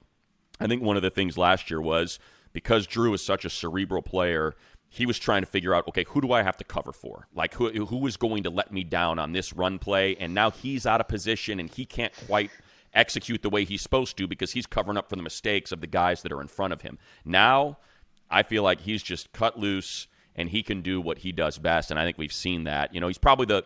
I 0.61 0.67
think 0.67 0.81
one 0.81 0.95
of 0.95 1.03
the 1.03 1.09
things 1.09 1.37
last 1.37 1.69
year 1.69 1.81
was 1.81 2.19
because 2.53 2.87
Drue 2.87 3.13
is 3.13 3.21
such 3.21 3.43
a 3.43 3.49
cerebral 3.49 4.01
player, 4.01 4.55
he 4.87 5.05
was 5.05 5.19
trying 5.19 5.41
to 5.41 5.47
figure 5.47 5.75
out, 5.75 5.85
okay, 5.89 6.05
who 6.07 6.21
do 6.21 6.31
I 6.31 6.41
have 6.41 6.55
to 6.57 6.63
cover 6.63 6.93
for? 6.93 7.27
Like, 7.35 7.53
who, 7.53 7.85
who 7.85 8.07
is 8.07 8.15
going 8.15 8.43
to 8.43 8.49
let 8.49 8.71
me 8.71 8.85
down 8.85 9.19
on 9.19 9.33
this 9.33 9.51
run 9.51 9.77
play? 9.77 10.15
And 10.15 10.33
now 10.33 10.51
he's 10.51 10.85
out 10.85 11.01
of 11.01 11.09
position 11.09 11.59
and 11.59 11.69
he 11.69 11.85
can't 11.85 12.13
quite 12.27 12.49
execute 12.97 13.41
the 13.41 13.49
way 13.49 13.63
he's 13.63 13.81
supposed 13.81 14.17
to 14.17 14.27
because 14.27 14.51
he's 14.51 14.65
covering 14.65 14.97
up 14.97 15.09
for 15.09 15.15
the 15.15 15.23
mistakes 15.23 15.71
of 15.71 15.81
the 15.81 15.87
guys 15.87 16.23
that 16.23 16.31
are 16.31 16.41
in 16.41 16.47
front 16.47 16.73
of 16.73 16.81
him. 16.81 16.97
Now, 17.23 17.77
I 18.29 18.43
feel 18.43 18.63
like 18.63 18.81
he's 18.81 19.03
just 19.03 19.31
cut 19.31 19.57
loose 19.57 20.07
and 20.35 20.49
he 20.49 20.63
can 20.63 20.81
do 20.81 20.99
what 20.99 21.19
he 21.19 21.31
does 21.31 21.57
best. 21.57 21.91
And 21.91 21.99
I 21.99 22.05
think 22.05 22.17
we've 22.17 22.33
seen 22.33 22.65
that. 22.65 22.93
You 22.93 23.01
know, 23.01 23.07
he's 23.07 23.17
probably 23.17 23.45
the 23.45 23.63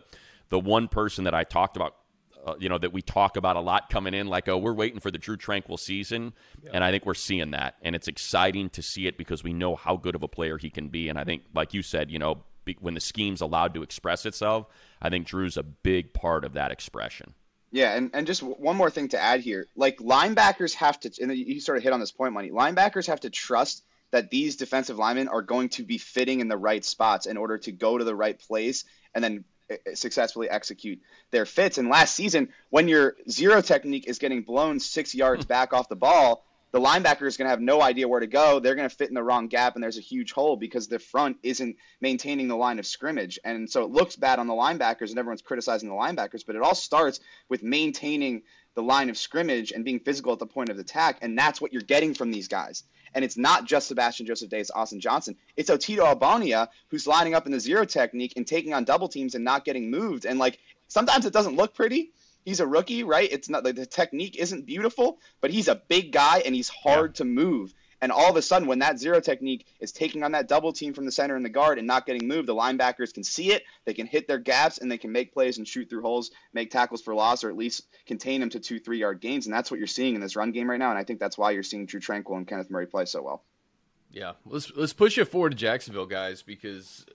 the 0.48 0.60
one 0.60 0.86
person 0.86 1.24
that 1.24 1.34
I 1.34 1.44
talked 1.44 1.76
about 1.76 1.96
uh, 2.44 2.54
you 2.58 2.68
know 2.68 2.78
that 2.78 2.92
we 2.92 3.02
talk 3.02 3.36
about 3.36 3.56
a 3.56 3.60
lot 3.60 3.88
coming 3.88 4.14
in 4.14 4.26
like 4.26 4.48
oh 4.48 4.58
we're 4.58 4.74
waiting 4.74 4.98
for 4.98 5.10
the 5.10 5.18
Drue 5.18 5.36
Tranquill 5.36 5.78
season 5.78 6.32
yeah. 6.62 6.70
and 6.74 6.82
I 6.82 6.90
think 6.90 7.06
we're 7.06 7.14
seeing 7.14 7.52
that 7.52 7.76
and 7.82 7.94
it's 7.94 8.08
exciting 8.08 8.68
to 8.70 8.82
see 8.82 9.06
it 9.06 9.16
because 9.16 9.44
we 9.44 9.52
know 9.52 9.76
how 9.76 9.96
good 9.96 10.14
of 10.14 10.22
a 10.22 10.28
player 10.28 10.58
he 10.58 10.68
can 10.68 10.88
be 10.88 11.08
and 11.08 11.18
I 11.18 11.24
think 11.24 11.42
like 11.54 11.72
you 11.72 11.82
said 11.82 12.10
you 12.10 12.18
know 12.18 12.42
be, 12.64 12.76
when 12.80 12.94
the 12.94 13.00
scheme's 13.00 13.40
allowed 13.40 13.74
to 13.74 13.82
express 13.84 14.26
itself 14.26 14.66
I 15.00 15.08
think 15.08 15.26
Drue's 15.26 15.56
a 15.56 15.62
big 15.62 16.12
part 16.12 16.44
of 16.44 16.54
that 16.54 16.72
expression 16.72 17.34
yeah, 17.72 17.94
and, 17.94 18.10
and 18.12 18.26
just 18.26 18.42
one 18.42 18.76
more 18.76 18.90
thing 18.90 19.08
to 19.08 19.18
add 19.20 19.40
here. 19.40 19.66
Like 19.74 19.96
linebackers 19.96 20.74
have 20.74 21.00
to, 21.00 21.10
and 21.20 21.34
you 21.34 21.58
sort 21.58 21.78
of 21.78 21.82
hit 21.82 21.94
on 21.94 22.00
this 22.00 22.12
point, 22.12 22.34
Money. 22.34 22.50
Linebackers 22.50 23.06
have 23.06 23.20
to 23.20 23.30
trust 23.30 23.82
that 24.10 24.30
these 24.30 24.56
defensive 24.56 24.98
linemen 24.98 25.28
are 25.28 25.40
going 25.40 25.70
to 25.70 25.82
be 25.82 25.96
fitting 25.96 26.40
in 26.40 26.48
the 26.48 26.56
right 26.56 26.84
spots 26.84 27.24
in 27.24 27.38
order 27.38 27.56
to 27.56 27.72
go 27.72 27.96
to 27.96 28.04
the 28.04 28.14
right 28.14 28.38
place 28.38 28.84
and 29.14 29.24
then 29.24 29.44
eh, 29.70 29.76
eh, 29.86 29.94
successfully 29.94 30.50
execute 30.50 31.00
their 31.30 31.46
fits. 31.46 31.78
And 31.78 31.88
last 31.88 32.14
season, 32.14 32.50
when 32.68 32.88
your 32.88 33.16
zero 33.30 33.62
technique 33.62 34.06
is 34.06 34.18
getting 34.18 34.42
blown 34.42 34.78
six 34.78 35.14
yards 35.14 35.44
hmm. 35.44 35.48
back 35.48 35.72
off 35.72 35.88
the 35.88 35.96
ball, 35.96 36.44
the 36.72 36.80
linebacker 36.80 37.26
is 37.26 37.36
going 37.36 37.46
to 37.46 37.50
have 37.50 37.60
no 37.60 37.82
idea 37.82 38.08
where 38.08 38.20
to 38.20 38.26
go. 38.26 38.58
They're 38.58 38.74
going 38.74 38.88
to 38.88 38.94
fit 38.94 39.08
in 39.08 39.14
the 39.14 39.22
wrong 39.22 39.48
gap, 39.48 39.74
and 39.74 39.84
there's 39.84 39.98
a 39.98 40.02
huge 40.02 40.32
hole 40.32 40.56
because 40.56 40.88
the 40.88 40.98
front 40.98 41.36
isn't 41.42 41.76
maintaining 42.00 42.48
the 42.48 42.56
line 42.56 42.78
of 42.78 42.86
scrimmage. 42.86 43.38
And 43.44 43.70
so 43.70 43.84
it 43.84 43.90
looks 43.90 44.16
bad 44.16 44.38
on 44.38 44.46
the 44.46 44.54
linebackers, 44.54 45.10
and 45.10 45.18
everyone's 45.18 45.42
criticizing 45.42 45.88
the 45.88 45.94
linebackers, 45.94 46.44
but 46.46 46.56
it 46.56 46.62
all 46.62 46.74
starts 46.74 47.20
with 47.48 47.62
maintaining 47.62 48.42
the 48.74 48.82
line 48.82 49.10
of 49.10 49.18
scrimmage 49.18 49.72
and 49.72 49.84
being 49.84 50.00
physical 50.00 50.32
at 50.32 50.38
the 50.38 50.46
point 50.46 50.70
of 50.70 50.78
attack. 50.78 51.18
And 51.20 51.38
that's 51.38 51.60
what 51.60 51.72
you're 51.72 51.82
getting 51.82 52.14
from 52.14 52.30
these 52.30 52.48
guys. 52.48 52.84
And 53.14 53.22
it's 53.22 53.36
not 53.36 53.66
just 53.66 53.88
Sebastian 53.88 54.24
Joseph 54.24 54.48
Day, 54.48 54.60
it's 54.60 54.70
Austin 54.70 55.00
Johnson. 55.00 55.36
It's 55.56 55.68
Otito 55.68 56.14
Ogbonnia 56.14 56.68
who's 56.88 57.06
lining 57.06 57.34
up 57.34 57.44
in 57.44 57.52
the 57.52 57.60
zero 57.60 57.84
technique 57.84 58.32
and 58.36 58.46
taking 58.46 58.72
on 58.72 58.84
double 58.84 59.08
teams 59.08 59.34
and 59.34 59.44
not 59.44 59.66
getting 59.66 59.90
moved. 59.90 60.24
And 60.24 60.38
like 60.38 60.58
sometimes 60.88 61.26
it 61.26 61.32
doesn't 61.34 61.56
look 61.56 61.74
pretty. 61.74 62.12
He's 62.44 62.60
a 62.60 62.66
rookie, 62.66 63.04
right? 63.04 63.28
It's 63.30 63.48
not 63.48 63.64
like 63.64 63.76
the 63.76 63.86
technique 63.86 64.36
isn't 64.36 64.66
beautiful, 64.66 65.18
but 65.40 65.50
he's 65.50 65.68
a 65.68 65.82
big 65.88 66.12
guy 66.12 66.42
and 66.44 66.54
he's 66.54 66.68
hard 66.68 67.10
yeah. 67.10 67.18
to 67.18 67.24
move. 67.24 67.74
And 68.02 68.10
all 68.10 68.28
of 68.28 68.34
a 68.34 68.42
sudden, 68.42 68.66
when 68.66 68.80
that 68.80 68.98
zero 68.98 69.20
technique 69.20 69.64
is 69.78 69.92
taking 69.92 70.24
on 70.24 70.32
that 70.32 70.48
double 70.48 70.72
team 70.72 70.92
from 70.92 71.04
the 71.04 71.12
center 71.12 71.36
and 71.36 71.44
the 71.44 71.48
guard 71.48 71.78
and 71.78 71.86
not 71.86 72.04
getting 72.04 72.26
moved, 72.26 72.48
the 72.48 72.54
linebackers 72.54 73.14
can 73.14 73.22
see 73.22 73.52
it. 73.52 73.62
They 73.84 73.94
can 73.94 74.08
hit 74.08 74.26
their 74.26 74.40
gaps 74.40 74.78
and 74.78 74.90
they 74.90 74.98
can 74.98 75.12
make 75.12 75.32
plays 75.32 75.58
and 75.58 75.68
shoot 75.68 75.88
through 75.88 76.02
holes, 76.02 76.32
make 76.52 76.72
tackles 76.72 77.00
for 77.00 77.14
loss, 77.14 77.44
or 77.44 77.48
at 77.48 77.56
least 77.56 77.86
contain 78.04 78.40
them 78.40 78.50
to 78.50 78.58
two, 78.58 78.80
three 78.80 78.98
yard 78.98 79.20
gains. 79.20 79.46
And 79.46 79.54
that's 79.54 79.70
what 79.70 79.78
you're 79.78 79.86
seeing 79.86 80.16
in 80.16 80.20
this 80.20 80.34
run 80.34 80.50
game 80.50 80.68
right 80.68 80.80
now. 80.80 80.90
And 80.90 80.98
I 80.98 81.04
think 81.04 81.20
that's 81.20 81.38
why 81.38 81.52
you're 81.52 81.62
seeing 81.62 81.86
Drue 81.86 82.00
Tranquill 82.00 82.36
and 82.36 82.46
Kenneth 82.46 82.70
Murray 82.70 82.86
play 82.86 83.04
so 83.04 83.22
well. 83.22 83.44
Yeah, 84.10 84.32
let's 84.44 84.72
let's 84.76 84.92
push 84.92 85.16
it 85.16 85.26
forward 85.26 85.50
to 85.50 85.56
Jacksonville, 85.56 86.06
guys, 86.06 86.42
because 86.42 87.06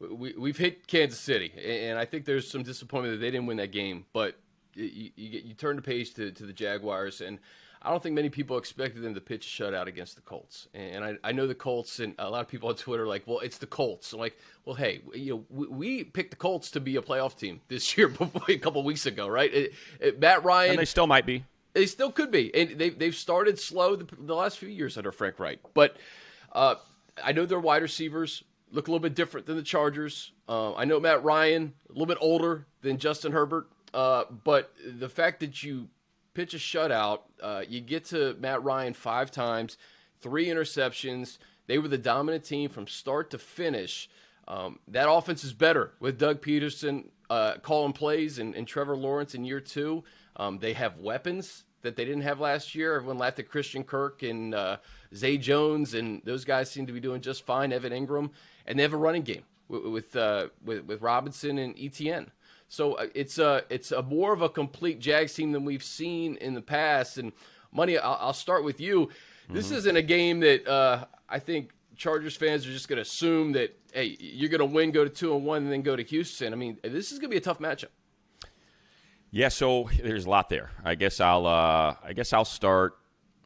we 0.00 0.34
we've 0.34 0.56
hit 0.56 0.86
Kansas 0.86 1.18
City, 1.18 1.52
and 1.64 1.98
I 1.98 2.04
think 2.04 2.24
there's 2.24 2.48
some 2.48 2.62
disappointment 2.62 3.14
that 3.14 3.20
they 3.24 3.30
didn't 3.30 3.46
win 3.46 3.56
that 3.56 3.72
game. 3.72 4.04
But 4.12 4.36
you 4.74 5.10
you, 5.16 5.40
you 5.46 5.54
turn 5.54 5.76
the 5.76 5.82
page 5.82 6.14
to, 6.14 6.30
to 6.30 6.46
the 6.46 6.52
Jaguars, 6.52 7.20
and 7.20 7.38
I 7.82 7.90
don't 7.90 8.02
think 8.02 8.14
many 8.14 8.28
people 8.28 8.58
expected 8.58 9.02
them 9.02 9.14
to 9.14 9.20
pitch 9.20 9.46
a 9.46 9.62
shutout 9.62 9.86
against 9.86 10.16
the 10.16 10.22
Colts. 10.22 10.68
And 10.74 11.04
I, 11.04 11.16
I 11.22 11.32
know 11.32 11.46
the 11.46 11.54
Colts, 11.54 12.00
and 12.00 12.14
a 12.18 12.28
lot 12.28 12.40
of 12.40 12.48
people 12.48 12.68
on 12.68 12.74
Twitter 12.74 13.04
are 13.04 13.08
like, 13.08 13.22
well, 13.26 13.38
it's 13.38 13.58
the 13.58 13.66
Colts. 13.66 14.12
I'm 14.12 14.18
like, 14.18 14.36
well, 14.64 14.74
hey, 14.74 15.00
you 15.14 15.34
know, 15.34 15.44
we, 15.48 15.66
we 15.68 16.04
picked 16.04 16.30
the 16.30 16.36
Colts 16.36 16.72
to 16.72 16.80
be 16.80 16.96
a 16.96 17.02
playoff 17.02 17.36
team 17.36 17.60
this 17.68 17.96
year, 17.96 18.12
a 18.48 18.58
couple 18.58 18.82
weeks 18.82 19.06
ago, 19.06 19.28
right? 19.28 19.52
It, 19.52 19.74
it, 20.00 20.20
Matt 20.20 20.44
Ryan. 20.44 20.70
And 20.70 20.78
they 20.80 20.84
still 20.84 21.06
might 21.06 21.26
be. 21.26 21.44
They 21.74 21.86
still 21.86 22.10
could 22.10 22.32
be. 22.32 22.52
And 22.54 22.78
they, 22.78 22.90
they've 22.90 23.14
started 23.14 23.60
slow 23.60 23.94
the, 23.94 24.08
the 24.18 24.34
last 24.34 24.58
few 24.58 24.68
years 24.68 24.96
under 24.96 25.12
Frank 25.12 25.38
Reich. 25.38 25.60
But 25.74 25.96
uh, 26.52 26.76
I 27.22 27.30
know 27.32 27.46
their 27.46 27.60
wide 27.60 27.82
receivers 27.82 28.42
look 28.70 28.88
a 28.88 28.90
little 28.90 29.02
bit 29.02 29.14
different 29.14 29.46
than 29.46 29.56
the 29.56 29.62
Chargers. 29.62 30.32
Uh, 30.48 30.74
I 30.74 30.84
know 30.84 31.00
Matt 31.00 31.22
Ryan, 31.24 31.74
a 31.88 31.92
little 31.92 32.06
bit 32.06 32.18
older 32.20 32.66
than 32.82 32.98
Justin 32.98 33.32
Herbert. 33.32 33.68
Uh, 33.94 34.24
but 34.44 34.72
the 34.84 35.08
fact 35.08 35.40
that 35.40 35.62
you 35.62 35.88
pitch 36.38 36.54
a 36.54 36.56
shutout. 36.56 37.22
Uh, 37.42 37.64
you 37.68 37.80
get 37.80 38.04
to 38.04 38.36
Matt 38.38 38.62
Ryan 38.62 38.94
five 38.94 39.32
times, 39.32 39.76
three 40.20 40.46
interceptions. 40.46 41.38
They 41.66 41.78
were 41.78 41.88
the 41.88 41.98
dominant 41.98 42.44
team 42.44 42.70
from 42.70 42.86
start 42.86 43.30
to 43.30 43.38
finish. 43.38 44.08
Um, 44.46 44.78
that 44.86 45.10
offense 45.10 45.42
is 45.42 45.52
better 45.52 45.94
with 45.98 46.16
Doug 46.16 46.40
Pederson 46.40 47.06
uh, 47.28 47.54
calling 47.60 47.92
plays 47.92 48.38
and, 48.38 48.54
and, 48.54 48.68
Trevor 48.68 48.96
Lawrence 48.96 49.34
in 49.34 49.44
year 49.44 49.60
two. 49.60 50.04
Um, 50.36 50.60
they 50.60 50.74
have 50.74 50.98
weapons 50.98 51.64
that 51.82 51.96
they 51.96 52.04
didn't 52.04 52.22
have 52.22 52.38
last 52.38 52.72
year. 52.72 52.94
Everyone 52.94 53.18
laughed 53.18 53.40
at 53.40 53.48
Christian 53.48 53.82
Kirk 53.82 54.22
and 54.22 54.54
uh, 54.54 54.76
Zay 55.12 55.38
Jones, 55.38 55.94
and 55.94 56.22
those 56.24 56.44
guys 56.44 56.70
seem 56.70 56.86
to 56.86 56.92
be 56.92 57.00
doing 57.00 57.20
just 57.20 57.44
fine. 57.44 57.72
Evan 57.72 57.92
Engram, 57.92 58.30
and 58.68 58.78
they 58.78 58.84
have 58.84 58.92
a 58.92 58.98
running 58.98 59.22
game 59.22 59.42
with 59.68 59.82
with, 59.84 60.16
uh, 60.16 60.48
with, 60.64 60.84
with 60.84 61.02
Robinson 61.02 61.58
and 61.58 61.74
ETN. 61.74 62.28
So 62.68 62.94
uh, 62.94 63.06
it's 63.14 63.38
a 63.38 63.64
it's 63.70 63.90
a 63.90 64.02
more 64.02 64.32
of 64.32 64.42
a 64.42 64.48
complete 64.48 65.00
Jags 65.00 65.34
team 65.34 65.50
than 65.50 65.64
we've 65.64 65.82
seen 65.82 66.36
in 66.36 66.54
the 66.54 66.62
past. 66.62 67.18
And 67.18 67.32
money, 67.72 67.98
I'll, 67.98 68.18
I'll 68.20 68.32
start 68.32 68.62
with 68.62 68.80
you. 68.80 69.08
This 69.50 69.66
mm-hmm. 69.66 69.76
isn't 69.76 69.96
a 69.96 70.02
game 70.02 70.40
that 70.40 70.68
uh, 70.68 71.06
I 71.28 71.38
think 71.38 71.72
Chargers 71.96 72.36
fans 72.36 72.66
are 72.66 72.72
just 72.72 72.88
going 72.88 72.98
to 72.98 73.02
assume 73.02 73.52
that 73.52 73.74
hey, 73.92 74.16
you're 74.20 74.50
going 74.50 74.60
to 74.60 74.66
win, 74.66 74.90
go 74.90 75.02
to 75.02 75.10
two 75.10 75.34
and 75.34 75.44
one, 75.44 75.62
and 75.62 75.72
then 75.72 75.82
go 75.82 75.96
to 75.96 76.02
Houston. 76.02 76.52
I 76.52 76.56
mean, 76.56 76.78
this 76.82 77.10
is 77.10 77.18
going 77.18 77.30
to 77.30 77.34
be 77.34 77.38
a 77.38 77.40
tough 77.40 77.58
matchup. 77.58 77.88
Yeah, 79.30 79.48
so 79.48 79.88
there's 80.02 80.26
a 80.26 80.30
lot 80.30 80.48
there. 80.48 80.70
I 80.84 80.94
guess 80.94 81.20
I'll 81.20 81.46
uh, 81.46 81.96
I 82.04 82.12
guess 82.14 82.32
I'll 82.32 82.44
start. 82.44 82.98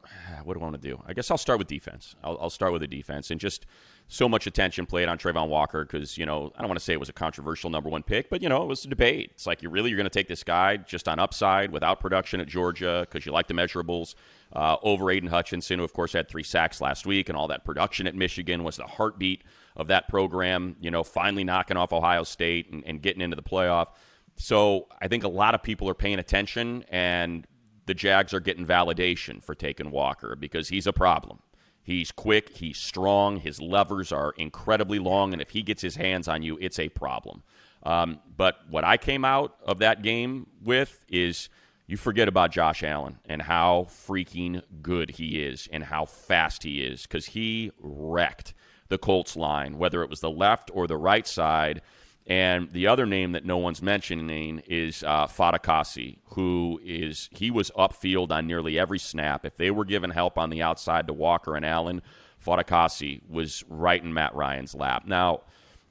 What 0.43 0.55
do 0.55 0.59
I 0.59 0.63
want 0.63 0.81
to 0.81 0.89
do? 0.89 1.01
I 1.07 1.13
guess 1.13 1.31
I'll 1.31 1.37
start 1.37 1.59
with 1.59 1.69
defense. 1.69 2.17
I'll, 2.21 2.37
I'll 2.41 2.49
start 2.49 2.73
with 2.73 2.81
the 2.81 2.87
defense 2.87 3.31
and 3.31 3.39
just 3.39 3.65
so 4.07 4.29
much 4.29 4.45
attention 4.45 4.85
played 4.85 5.07
on 5.07 5.17
Travon 5.17 5.47
Walker 5.47 5.85
because, 5.85 6.17
you 6.17 6.25
know, 6.25 6.51
I 6.55 6.61
don't 6.61 6.69
want 6.69 6.79
to 6.79 6.83
say 6.85 6.93
it 6.93 6.99
was 6.99 7.09
a 7.09 7.13
controversial 7.13 7.69
number 7.69 7.89
one 7.89 8.03
pick, 8.03 8.29
but, 8.29 8.43
you 8.43 8.49
know, 8.49 8.61
it 8.61 8.67
was 8.67 8.85
a 8.85 8.87
debate. 8.87 9.31
It's 9.33 9.47
like, 9.47 9.63
you 9.63 9.69
really, 9.69 9.89
you're 9.89 9.97
going 9.97 10.05
to 10.05 10.11
take 10.11 10.27
this 10.27 10.43
guy 10.43 10.77
just 10.77 11.07
on 11.07 11.19
upside 11.19 11.71
without 11.71 11.99
production 11.99 12.39
at 12.39 12.47
Georgia 12.47 13.07
because 13.09 13.25
you 13.25 13.31
like 13.31 13.47
the 13.47 13.53
measurables 13.53 14.13
uh, 14.53 14.77
over 14.83 15.09
Aidan 15.09 15.29
Hutchinson, 15.29 15.79
who, 15.79 15.85
of 15.85 15.93
course, 15.93 16.13
had 16.13 16.29
three 16.29 16.43
sacks 16.43 16.79
last 16.79 17.05
week, 17.07 17.29
and 17.29 17.37
all 17.37 17.47
that 17.47 17.65
production 17.65 18.05
at 18.05 18.13
Michigan 18.13 18.63
was 18.63 18.77
the 18.77 18.85
heartbeat 18.85 19.43
of 19.75 19.87
that 19.87 20.07
program, 20.07 20.75
you 20.79 20.91
know, 20.91 21.03
finally 21.03 21.43
knocking 21.43 21.77
off 21.77 21.91
Ohio 21.91 22.23
State 22.23 22.71
and, 22.71 22.83
and 22.85 23.01
getting 23.01 23.21
into 23.21 23.35
the 23.35 23.41
playoff. 23.41 23.87
So 24.35 24.87
I 25.01 25.07
think 25.07 25.23
a 25.23 25.29
lot 25.29 25.55
of 25.55 25.63
people 25.63 25.89
are 25.89 25.95
paying 25.95 26.19
attention, 26.19 26.85
and 26.89 27.47
the 27.85 27.93
Jags 27.93 28.33
are 28.33 28.39
getting 28.39 28.65
validation 28.65 29.43
for 29.43 29.55
taking 29.55 29.89
Walker 29.89 30.35
because 30.35 30.69
he's 30.69 30.87
a 30.87 30.93
problem. 30.93 31.39
He's 31.83 32.11
quick, 32.11 32.55
he's 32.55 32.77
strong, 32.77 33.37
his 33.37 33.61
levers 33.61 34.11
are 34.11 34.33
incredibly 34.37 34.99
long, 34.99 35.33
and 35.33 35.41
if 35.41 35.49
he 35.49 35.61
gets 35.61 35.81
his 35.81 35.97
hands 35.97 36.27
on 36.29 36.41
you, 36.41 36.57
it's 36.61 36.79
a 36.79 36.89
problem. 36.89 37.43
Um, 37.83 38.19
but 38.37 38.55
what 38.69 38.85
I 38.85 38.95
came 38.95 39.25
out 39.25 39.55
of 39.65 39.79
that 39.79 40.01
game 40.01 40.47
with 40.63 41.03
is 41.09 41.49
you 41.85 41.97
forget 41.97 42.29
about 42.29 42.51
Josh 42.51 42.81
Allen 42.83 43.19
and 43.25 43.41
how 43.41 43.87
freaking 43.89 44.61
good 44.81 45.11
he 45.11 45.43
is 45.43 45.67
and 45.71 45.83
how 45.83 46.05
fast 46.05 46.63
he 46.63 46.81
is 46.81 47.03
because 47.03 47.25
he 47.25 47.71
wrecked 47.81 48.53
the 48.87 48.97
Colts 48.97 49.35
line, 49.35 49.77
whether 49.77 50.01
it 50.03 50.09
was 50.09 50.21
the 50.21 50.29
left 50.29 50.71
or 50.73 50.87
the 50.87 50.97
right 50.97 51.27
side. 51.27 51.81
And 52.25 52.71
the 52.71 52.87
other 52.87 53.05
name 53.05 53.33
that 53.33 53.45
no 53.45 53.57
one's 53.57 53.81
mentioning 53.81 54.61
is 54.65 55.03
uh, 55.03 55.27
Fatukasi, 55.27 56.19
who 56.27 56.79
is 56.83 57.29
he 57.31 57.51
was 57.51 57.69
upfield 57.71 58.31
on 58.31 58.47
nearly 58.47 58.79
every 58.79 58.99
snap. 58.99 59.45
If 59.45 59.57
they 59.57 59.71
were 59.71 59.83
given 59.83 60.09
help 60.09 60.37
on 60.37 60.49
the 60.49 60.61
outside 60.61 61.07
to 61.07 61.13
Walker 61.13 61.55
and 61.55 61.65
Allen, 61.65 62.01
Fatukasi 62.45 63.21
was 63.29 63.63
right 63.67 64.01
in 64.01 64.13
Matt 64.13 64.35
Ryan's 64.35 64.73
lap. 64.73 65.05
Now, 65.05 65.41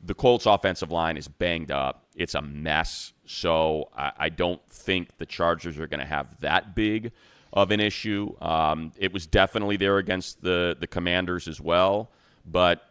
the 0.03 0.15
Colts' 0.15 0.47
offensive 0.47 0.91
line 0.91 1.17
is 1.17 1.29
banged 1.29 1.71
up. 1.71 2.07
It's 2.17 2.35
a 2.35 2.43
mess. 2.43 3.13
So 3.27 3.91
I, 3.97 4.13
I 4.19 4.29
don't 4.31 4.61
think 4.71 5.17
the 5.19 5.27
Chargers 5.27 5.79
are 5.79 5.87
going 5.87 6.01
to 6.01 6.07
have 6.07 6.41
that 6.41 6.75
big 6.75 7.13
of 7.53 7.71
an 7.71 7.81
issue. 7.81 8.35
Um, 8.41 8.93
it 8.97 9.13
was 9.13 9.27
definitely 9.27 9.77
there 9.77 9.99
against 9.99 10.43
the 10.43 10.77
the 10.81 10.87
Commanders 10.87 11.47
as 11.47 11.61
well, 11.61 12.11
but 12.47 12.83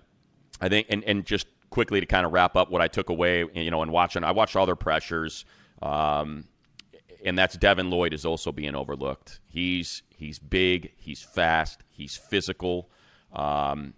I 0.61 0.69
think 0.69 0.87
and 0.89 1.03
and 1.03 1.25
just 1.25 1.47
quickly 1.71 1.99
to 1.99 2.05
kind 2.05 2.25
of 2.25 2.31
wrap 2.31 2.55
up 2.55 2.69
what 2.69 2.81
I 2.81 2.87
took 2.87 3.09
away, 3.09 3.43
you 3.55 3.71
know, 3.71 3.81
and 3.81 3.91
watching, 3.91 4.23
I 4.23 4.31
watched 4.31 4.55
all 4.55 4.67
their 4.67 4.75
pressures, 4.75 5.45
um, 5.81 6.45
and 7.25 7.37
that's 7.37 7.55
Devin 7.55 7.89
Lloyd 7.89 8.13
is 8.13 8.25
also 8.25 8.51
being 8.51 8.75
overlooked. 8.75 9.39
He's 9.47 10.03
he's 10.15 10.37
big, 10.37 10.91
he's 10.97 11.23
fast, 11.23 11.83
he's 11.89 12.15
physical. 12.15 12.89
Um, 13.33 13.95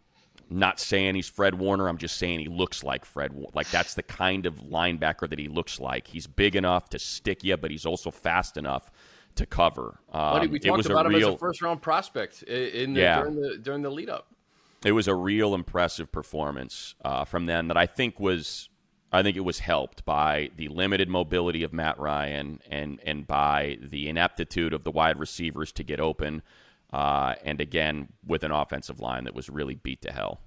not 0.49 0.79
saying 0.79 1.15
he's 1.15 1.27
Fred 1.27 1.55
Warner. 1.55 1.87
I'm 1.87 1.97
just 1.97 2.17
saying 2.17 2.39
he 2.39 2.47
looks 2.47 2.83
like 2.83 3.05
Fred. 3.05 3.33
Like 3.53 3.69
that's 3.71 3.95
the 3.95 4.03
kind 4.03 4.45
of 4.45 4.55
linebacker 4.55 5.29
that 5.29 5.39
he 5.39 5.47
looks 5.47 5.79
like. 5.79 6.07
He's 6.07 6.27
big 6.27 6.55
enough 6.55 6.89
to 6.89 6.99
stick 6.99 7.43
you, 7.43 7.57
but 7.57 7.71
he's 7.71 7.85
also 7.85 8.11
fast 8.11 8.57
enough 8.57 8.91
to 9.35 9.45
cover. 9.45 9.99
Um, 10.11 10.49
we 10.51 10.59
talked 10.59 10.85
about 10.85 11.07
him 11.07 11.13
real, 11.13 11.29
as 11.29 11.35
a 11.35 11.37
first 11.39 11.61
round 11.61 11.81
prospect 11.81 12.43
in 12.43 12.93
the, 12.93 13.01
yeah. 13.01 13.21
during 13.21 13.35
the 13.41 13.57
during 13.57 13.81
the 13.81 13.89
lead 13.89 14.09
up. 14.09 14.27
It 14.85 14.91
was 14.91 15.07
a 15.07 15.15
real 15.15 15.53
impressive 15.55 16.11
performance 16.11 16.95
uh, 17.03 17.25
from 17.25 17.45
them 17.45 17.67
that 17.67 17.77
I 17.77 17.85
think 17.85 18.19
was 18.19 18.69
I 19.11 19.21
think 19.21 19.37
it 19.37 19.41
was 19.41 19.59
helped 19.59 20.05
by 20.05 20.49
the 20.57 20.69
limited 20.69 21.07
mobility 21.07 21.63
of 21.63 21.71
Matt 21.71 21.99
Ryan 21.99 22.59
and 22.69 22.99
and 23.05 23.27
by 23.27 23.77
the 23.81 24.09
ineptitude 24.09 24.73
of 24.73 24.83
the 24.83 24.91
wide 24.91 25.19
receivers 25.19 25.71
to 25.73 25.83
get 25.83 25.99
open, 25.99 26.41
uh, 26.91 27.35
and 27.43 27.61
again 27.61 28.09
with 28.25 28.43
an 28.43 28.51
offensive 28.51 28.99
line 28.99 29.25
that 29.25 29.35
was 29.35 29.49
really 29.49 29.75
beat 29.75 30.01
to 30.01 30.11
hell. 30.11 30.41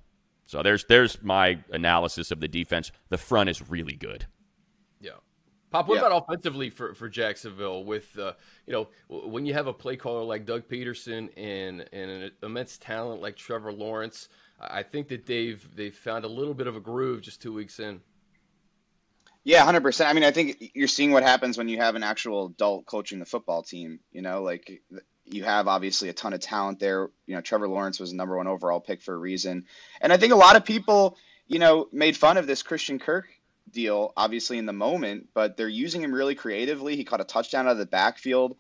So 0.47 0.63
there's 0.63 0.85
there's 0.85 1.23
my 1.23 1.63
analysis 1.71 2.31
of 2.31 2.41
the 2.41 2.49
defense. 2.49 2.93
The 3.09 3.19
front 3.19 3.51
is 3.51 3.69
really 3.69 3.95
good. 3.95 4.27
Pop, 5.77 5.89
what 5.89 5.97
Yeah. 5.97 6.07
about 6.07 6.25
offensively 6.25 6.71
for, 6.71 6.95
for 6.95 7.09
Jacksonville? 7.09 7.85
With 7.85 8.19
uh, 8.19 8.33
you 8.67 8.73
know, 8.73 8.89
when 9.09 9.45
you 9.45 9.53
have 9.55 9.67
a 9.67 9.73
play 9.73 9.97
caller 9.97 10.23
like 10.23 10.47
Doug 10.47 10.69
Pederson 10.69 11.29
and 11.37 11.87
and 11.93 12.11
an 12.11 12.31
immense 12.43 12.79
talent 12.79 13.21
like 13.21 13.37
Trevor 13.37 13.73
Lawrence, 13.73 14.29
I 14.61 14.79
I 14.79 14.83
think 14.83 15.09
that 15.09 15.27
they've 15.27 15.67
they've 15.75 15.95
found 15.95 16.25
a 16.25 16.29
little 16.29 16.55
bit 16.55 16.67
of 16.67 16.77
a 16.77 16.81
groove 16.81 17.21
just 17.21 17.43
two 17.43 17.53
weeks 17.53 17.79
in. 17.79 18.01
Yeah, 19.45 19.65
hundred 19.65 19.83
percent. 19.83 20.11
I 20.11 20.13
mean, 20.13 20.25
I 20.25 20.31
think 20.33 20.73
you're 20.75 20.89
seeing 20.89 21.13
what 21.13 21.23
happens 21.23 21.57
when 21.57 21.69
you 21.69 21.77
have 21.77 21.95
an 21.95 22.03
actual 22.03 22.47
adult 22.47 22.87
coaching 22.87 23.19
the 23.19 23.27
football 23.27 23.63
team. 23.63 24.01
You 24.11 24.23
know, 24.23 24.43
like 24.43 24.83
you 25.25 25.45
have 25.45 25.69
obviously 25.69 26.09
a 26.09 26.13
ton 26.13 26.33
of 26.33 26.41
talent 26.41 26.81
there. 26.81 27.11
You 27.27 27.35
know, 27.37 27.41
Trevor 27.41 27.69
Lawrence 27.69 28.01
was 28.01 28.11
the 28.11 28.17
number 28.17 28.37
one 28.37 28.47
overall 28.47 28.81
pick 28.81 29.03
for 29.03 29.15
a 29.15 29.19
reason, 29.19 29.67
and 30.01 30.13
I 30.13 30.17
think 30.17 30.33
a 30.33 30.37
lot 30.37 30.57
of 30.57 30.65
people, 30.65 31.17
you 31.47 31.59
know, 31.59 31.87
made 31.93 32.17
fun 32.17 32.39
of 32.39 32.47
this 32.47 32.63
Christian 32.63 32.99
Kirk 32.99 33.27
deal, 33.71 34.13
obviously 34.17 34.59
in 34.59 34.67
the 34.67 34.73
moment, 34.73 35.29
but 35.35 35.57
they're 35.57 35.69
using 35.69 36.03
him 36.03 36.13
really 36.13 36.35
creatively. 36.35 36.97
He 36.97 37.05
caught 37.05 37.21
a 37.21 37.25
touchdown 37.25 37.67
out 37.67 37.73
of 37.73 37.79
the 37.79 37.87
backfield 37.87 38.57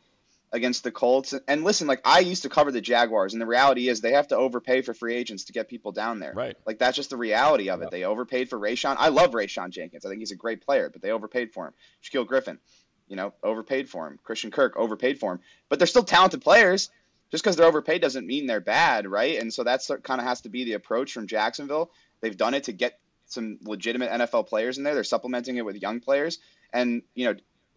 against 0.52 0.84
the 0.84 0.90
Colts. 0.90 1.34
And 1.48 1.64
listen, 1.64 1.86
like 1.86 2.00
I 2.04 2.20
used 2.20 2.42
to 2.42 2.48
cover 2.48 2.70
the 2.70 2.80
Jaguars, 2.80 3.32
and 3.32 3.40
the 3.40 3.46
reality 3.46 3.88
is 3.88 4.00
they 4.00 4.12
have 4.12 4.28
to 4.28 4.36
overpay 4.36 4.82
for 4.82 4.94
free 4.94 5.14
agents 5.14 5.44
to 5.44 5.52
get 5.52 5.68
people 5.68 5.92
down 5.92 6.18
there. 6.18 6.32
Right. 6.34 6.56
Like 6.66 6.78
that's 6.78 6.96
just 6.96 7.10
the 7.10 7.16
reality 7.16 7.68
of 7.68 7.82
it. 7.82 7.90
They 7.90 8.04
overpaid 8.04 8.48
for 8.48 8.58
Rayshawn. 8.58 8.96
I 8.98 9.08
love 9.08 9.32
Rayshawn 9.32 9.70
Jenkins. 9.70 10.04
I 10.04 10.08
think 10.08 10.20
he's 10.20 10.32
a 10.32 10.36
great 10.36 10.64
player, 10.64 10.90
but 10.90 11.02
they 11.02 11.10
overpaid 11.10 11.52
for 11.52 11.66
him. 11.66 11.74
Shaquill 12.02 12.26
Griffin, 12.26 12.58
you 13.08 13.16
know, 13.16 13.32
overpaid 13.42 13.88
for 13.88 14.06
him. 14.06 14.18
Christian 14.22 14.50
Kirk 14.50 14.76
overpaid 14.76 15.18
for 15.18 15.32
him. 15.32 15.40
But 15.68 15.78
they're 15.78 15.86
still 15.86 16.04
talented 16.04 16.42
players. 16.42 16.90
Just 17.30 17.42
because 17.42 17.56
they're 17.56 17.66
overpaid 17.66 18.02
doesn't 18.02 18.26
mean 18.26 18.46
they're 18.46 18.60
bad, 18.60 19.08
right? 19.08 19.40
And 19.40 19.52
so 19.52 19.64
that's 19.64 19.90
kind 20.04 20.20
of 20.20 20.26
has 20.26 20.42
to 20.42 20.48
be 20.48 20.64
the 20.64 20.74
approach 20.74 21.12
from 21.12 21.26
Jacksonville. 21.26 21.90
They've 22.20 22.36
done 22.36 22.54
it 22.54 22.64
to 22.64 22.72
get 22.72 23.00
some 23.26 23.58
legitimate 23.62 24.10
NFL 24.10 24.48
players 24.48 24.78
in 24.78 24.84
there. 24.84 24.94
They're 24.94 25.04
supplementing 25.04 25.56
it 25.56 25.64
with 25.64 25.76
young 25.76 26.00
players, 26.00 26.38
and 26.72 27.02
you 27.14 27.26
know, 27.26 27.34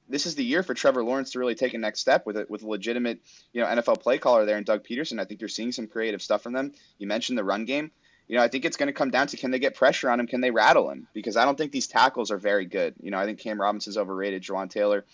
this 0.09 0.25
is 0.25 0.35
the 0.35 0.43
year 0.43 0.63
for 0.63 0.73
Trevor 0.73 1.03
Lawrence 1.03 1.31
to 1.31 1.39
really 1.39 1.55
take 1.55 1.73
a 1.73 1.77
next 1.77 1.99
step 1.99 2.25
with 2.25 2.35
it 2.35 2.49
with 2.49 2.63
a 2.63 2.67
legitimate, 2.67 3.21
you 3.53 3.62
know, 3.62 3.67
NFL 3.67 4.01
play 4.01 4.17
caller 4.17 4.45
there 4.45 4.57
and 4.57 4.65
Doug 4.65 4.83
Pederson. 4.83 5.19
I 5.19 5.25
think 5.25 5.39
you're 5.39 5.47
seeing 5.47 5.71
some 5.71 5.88
creative 5.88 6.21
stuff 6.21 6.41
from 6.41 6.53
them. 6.53 6.73
You 6.97 7.07
mentioned 7.07 7.38
the 7.38 7.43
run 7.43 7.65
game. 7.65 7.91
You 8.27 8.38
know, 8.38 8.43
I 8.43 8.47
think 8.47 8.65
it's 8.65 8.77
going 8.77 8.88
to 8.88 8.93
come 8.93 9.09
down 9.09 9.27
to 9.27 9.38
can 9.38 9.51
they 9.51 9.59
get 9.59 9.75
pressure 9.75 10.09
on 10.09 10.19
him? 10.19 10.27
Can 10.27 10.41
they 10.41 10.51
rattle 10.51 10.89
him? 10.89 11.07
Because 11.13 11.35
I 11.35 11.45
don't 11.45 11.57
think 11.57 11.71
these 11.71 11.88
tackles 11.88 12.29
are 12.31 12.38
very 12.38 12.65
good. 12.65 12.95
You 13.01 13.12
know, 13.12 13.17
I 13.17 13.25
think 13.25 13.39
Cam 13.39 13.59
Robinson's 13.59 13.97
overrated. 13.97 14.43
Jawaan 14.43 14.69
Taylor, 14.69 15.05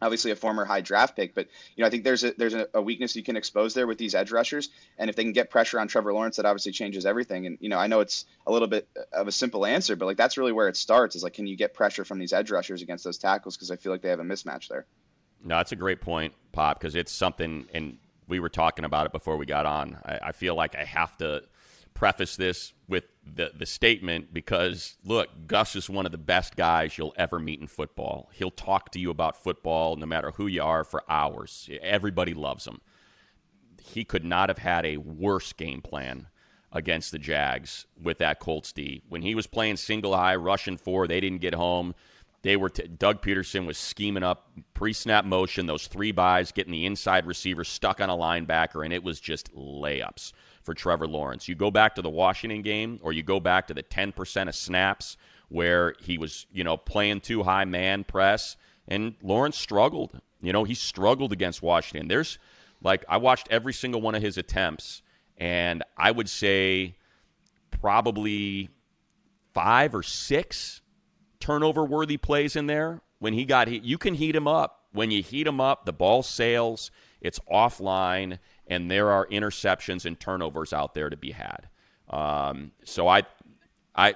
obviously 0.00 0.30
a 0.30 0.36
former 0.36 0.64
high 0.64 0.80
draft 0.80 1.16
pick, 1.16 1.34
but 1.34 1.48
you 1.76 1.82
know, 1.82 1.86
I 1.86 1.90
think 1.90 2.04
there's 2.04 2.24
a 2.24 2.32
there's 2.36 2.54
a, 2.54 2.80
weakness 2.80 3.16
you 3.16 3.22
can 3.22 3.36
expose 3.36 3.74
there 3.74 3.86
with 3.86 3.98
these 3.98 4.14
edge 4.14 4.30
rushers, 4.30 4.70
and 4.98 5.10
if 5.10 5.16
they 5.16 5.24
can 5.24 5.32
get 5.32 5.50
pressure 5.50 5.80
on 5.80 5.88
Trevor 5.88 6.12
Lawrence, 6.12 6.36
that 6.36 6.46
obviously 6.46 6.72
changes 6.72 7.06
everything. 7.06 7.46
And 7.46 7.58
you 7.60 7.68
know, 7.68 7.78
I 7.78 7.86
know 7.86 8.00
it's 8.00 8.26
a 8.46 8.52
little 8.52 8.68
bit 8.68 8.88
of 9.12 9.28
a 9.28 9.32
simple 9.32 9.66
answer, 9.66 9.96
but 9.96 10.06
like 10.06 10.16
that's 10.16 10.38
really 10.38 10.52
where 10.52 10.68
it 10.68 10.76
starts. 10.76 11.16
Is 11.16 11.22
like, 11.22 11.34
can 11.34 11.46
you 11.46 11.56
get 11.56 11.74
pressure 11.74 12.04
from 12.04 12.18
these 12.18 12.32
edge 12.32 12.50
rushers 12.50 12.82
against 12.82 13.04
those 13.04 13.18
tackles? 13.18 13.56
Because 13.56 13.70
I 13.70 13.76
feel 13.76 13.92
like 13.92 14.02
they 14.02 14.10
have 14.10 14.20
a 14.20 14.24
mismatch 14.24 14.68
there. 14.68 14.86
No, 15.44 15.56
that's 15.56 15.72
a 15.72 15.76
great 15.76 16.00
point, 16.00 16.34
Pop, 16.52 16.80
because 16.80 16.94
it's 16.94 17.12
something, 17.12 17.66
and 17.72 17.98
we 18.26 18.40
were 18.40 18.48
talking 18.48 18.84
about 18.84 19.06
it 19.06 19.12
before 19.12 19.36
we 19.36 19.46
got 19.46 19.66
on. 19.66 19.98
I, 20.04 20.18
I 20.24 20.32
feel 20.32 20.54
like 20.54 20.74
I 20.74 20.84
have 20.84 21.16
to 21.18 21.42
preface 21.98 22.36
this 22.36 22.74
with 22.86 23.04
the, 23.26 23.50
the 23.56 23.66
statement 23.66 24.32
because, 24.32 24.96
look, 25.04 25.28
Gus 25.48 25.74
is 25.74 25.90
one 25.90 26.06
of 26.06 26.12
the 26.12 26.18
best 26.18 26.54
guys 26.54 26.96
you'll 26.96 27.12
ever 27.16 27.40
meet 27.40 27.60
in 27.60 27.66
football. 27.66 28.30
He'll 28.32 28.52
talk 28.52 28.92
to 28.92 29.00
you 29.00 29.10
about 29.10 29.42
football 29.42 29.96
no 29.96 30.06
matter 30.06 30.30
who 30.30 30.46
you 30.46 30.62
are 30.62 30.84
for 30.84 31.02
hours. 31.08 31.68
Everybody 31.82 32.34
loves 32.34 32.68
him. 32.68 32.80
He 33.82 34.04
could 34.04 34.24
not 34.24 34.48
have 34.48 34.58
had 34.58 34.86
a 34.86 34.98
worse 34.98 35.52
game 35.52 35.82
plan 35.82 36.28
against 36.70 37.10
the 37.10 37.18
Jags 37.18 37.86
with 38.00 38.18
that 38.18 38.38
Colts 38.38 38.72
D. 38.72 39.02
When 39.08 39.22
he 39.22 39.34
was 39.34 39.48
playing 39.48 39.76
single 39.76 40.16
high, 40.16 40.36
rushing 40.36 40.76
four, 40.76 41.08
they 41.08 41.18
didn't 41.18 41.40
get 41.40 41.54
home. 41.54 41.96
They 42.42 42.56
were 42.56 42.68
t- 42.68 42.86
Doug 42.86 43.22
Pederson 43.22 43.66
was 43.66 43.76
scheming 43.76 44.22
up 44.22 44.52
pre-snap 44.72 45.24
motion, 45.24 45.66
those 45.66 45.88
three 45.88 46.12
buys, 46.12 46.52
getting 46.52 46.72
the 46.72 46.86
inside 46.86 47.26
receiver 47.26 47.64
stuck 47.64 48.00
on 48.00 48.08
a 48.08 48.16
linebacker, 48.16 48.84
and 48.84 48.94
it 48.94 49.02
was 49.02 49.18
just 49.18 49.52
layups 49.52 50.32
for 50.68 50.74
Trevor 50.74 51.06
Lawrence. 51.06 51.48
You 51.48 51.54
go 51.54 51.70
back 51.70 51.94
to 51.94 52.02
the 52.02 52.10
Washington 52.10 52.60
game, 52.60 53.00
or 53.02 53.10
you 53.14 53.22
go 53.22 53.40
back 53.40 53.68
to 53.68 53.74
the 53.74 53.82
ten 53.82 54.12
percent 54.12 54.50
of 54.50 54.54
snaps 54.54 55.16
where 55.48 55.94
he 55.98 56.18
was, 56.18 56.44
you 56.52 56.62
know, 56.62 56.76
playing 56.76 57.22
two 57.22 57.42
high 57.42 57.64
man 57.64 58.04
press, 58.04 58.58
and 58.86 59.14
Lawrence 59.22 59.56
struggled. 59.56 60.20
You 60.42 60.52
know, 60.52 60.64
he 60.64 60.74
struggled 60.74 61.32
against 61.32 61.62
Washington. 61.62 62.08
There's 62.08 62.38
like 62.82 63.02
I 63.08 63.16
watched 63.16 63.48
every 63.50 63.72
single 63.72 64.02
one 64.02 64.14
of 64.14 64.20
his 64.20 64.36
attempts, 64.36 65.00
and 65.38 65.82
I 65.96 66.10
would 66.10 66.28
say 66.28 66.96
probably 67.70 68.68
five 69.54 69.94
or 69.94 70.02
six 70.02 70.82
turnover 71.40 71.82
worthy 71.82 72.18
plays 72.18 72.56
in 72.56 72.66
there. 72.66 73.00
When 73.20 73.32
he 73.32 73.46
got 73.46 73.68
hit. 73.68 73.84
you 73.84 73.96
can 73.96 74.12
heat 74.12 74.36
him 74.36 74.46
up. 74.46 74.84
When 74.92 75.10
you 75.10 75.22
heat 75.22 75.46
him 75.46 75.62
up, 75.62 75.86
the 75.86 75.94
ball 75.94 76.22
sails, 76.22 76.90
it's 77.22 77.40
offline, 77.50 78.38
and 78.68 78.90
there 78.90 79.10
are 79.10 79.26
interceptions 79.26 80.04
and 80.04 80.18
turnovers 80.18 80.72
out 80.72 80.94
there 80.94 81.10
to 81.10 81.16
be 81.16 81.32
had. 81.32 81.68
Um, 82.10 82.72
so 82.84 83.08
I, 83.08 83.22
I, 83.94 84.14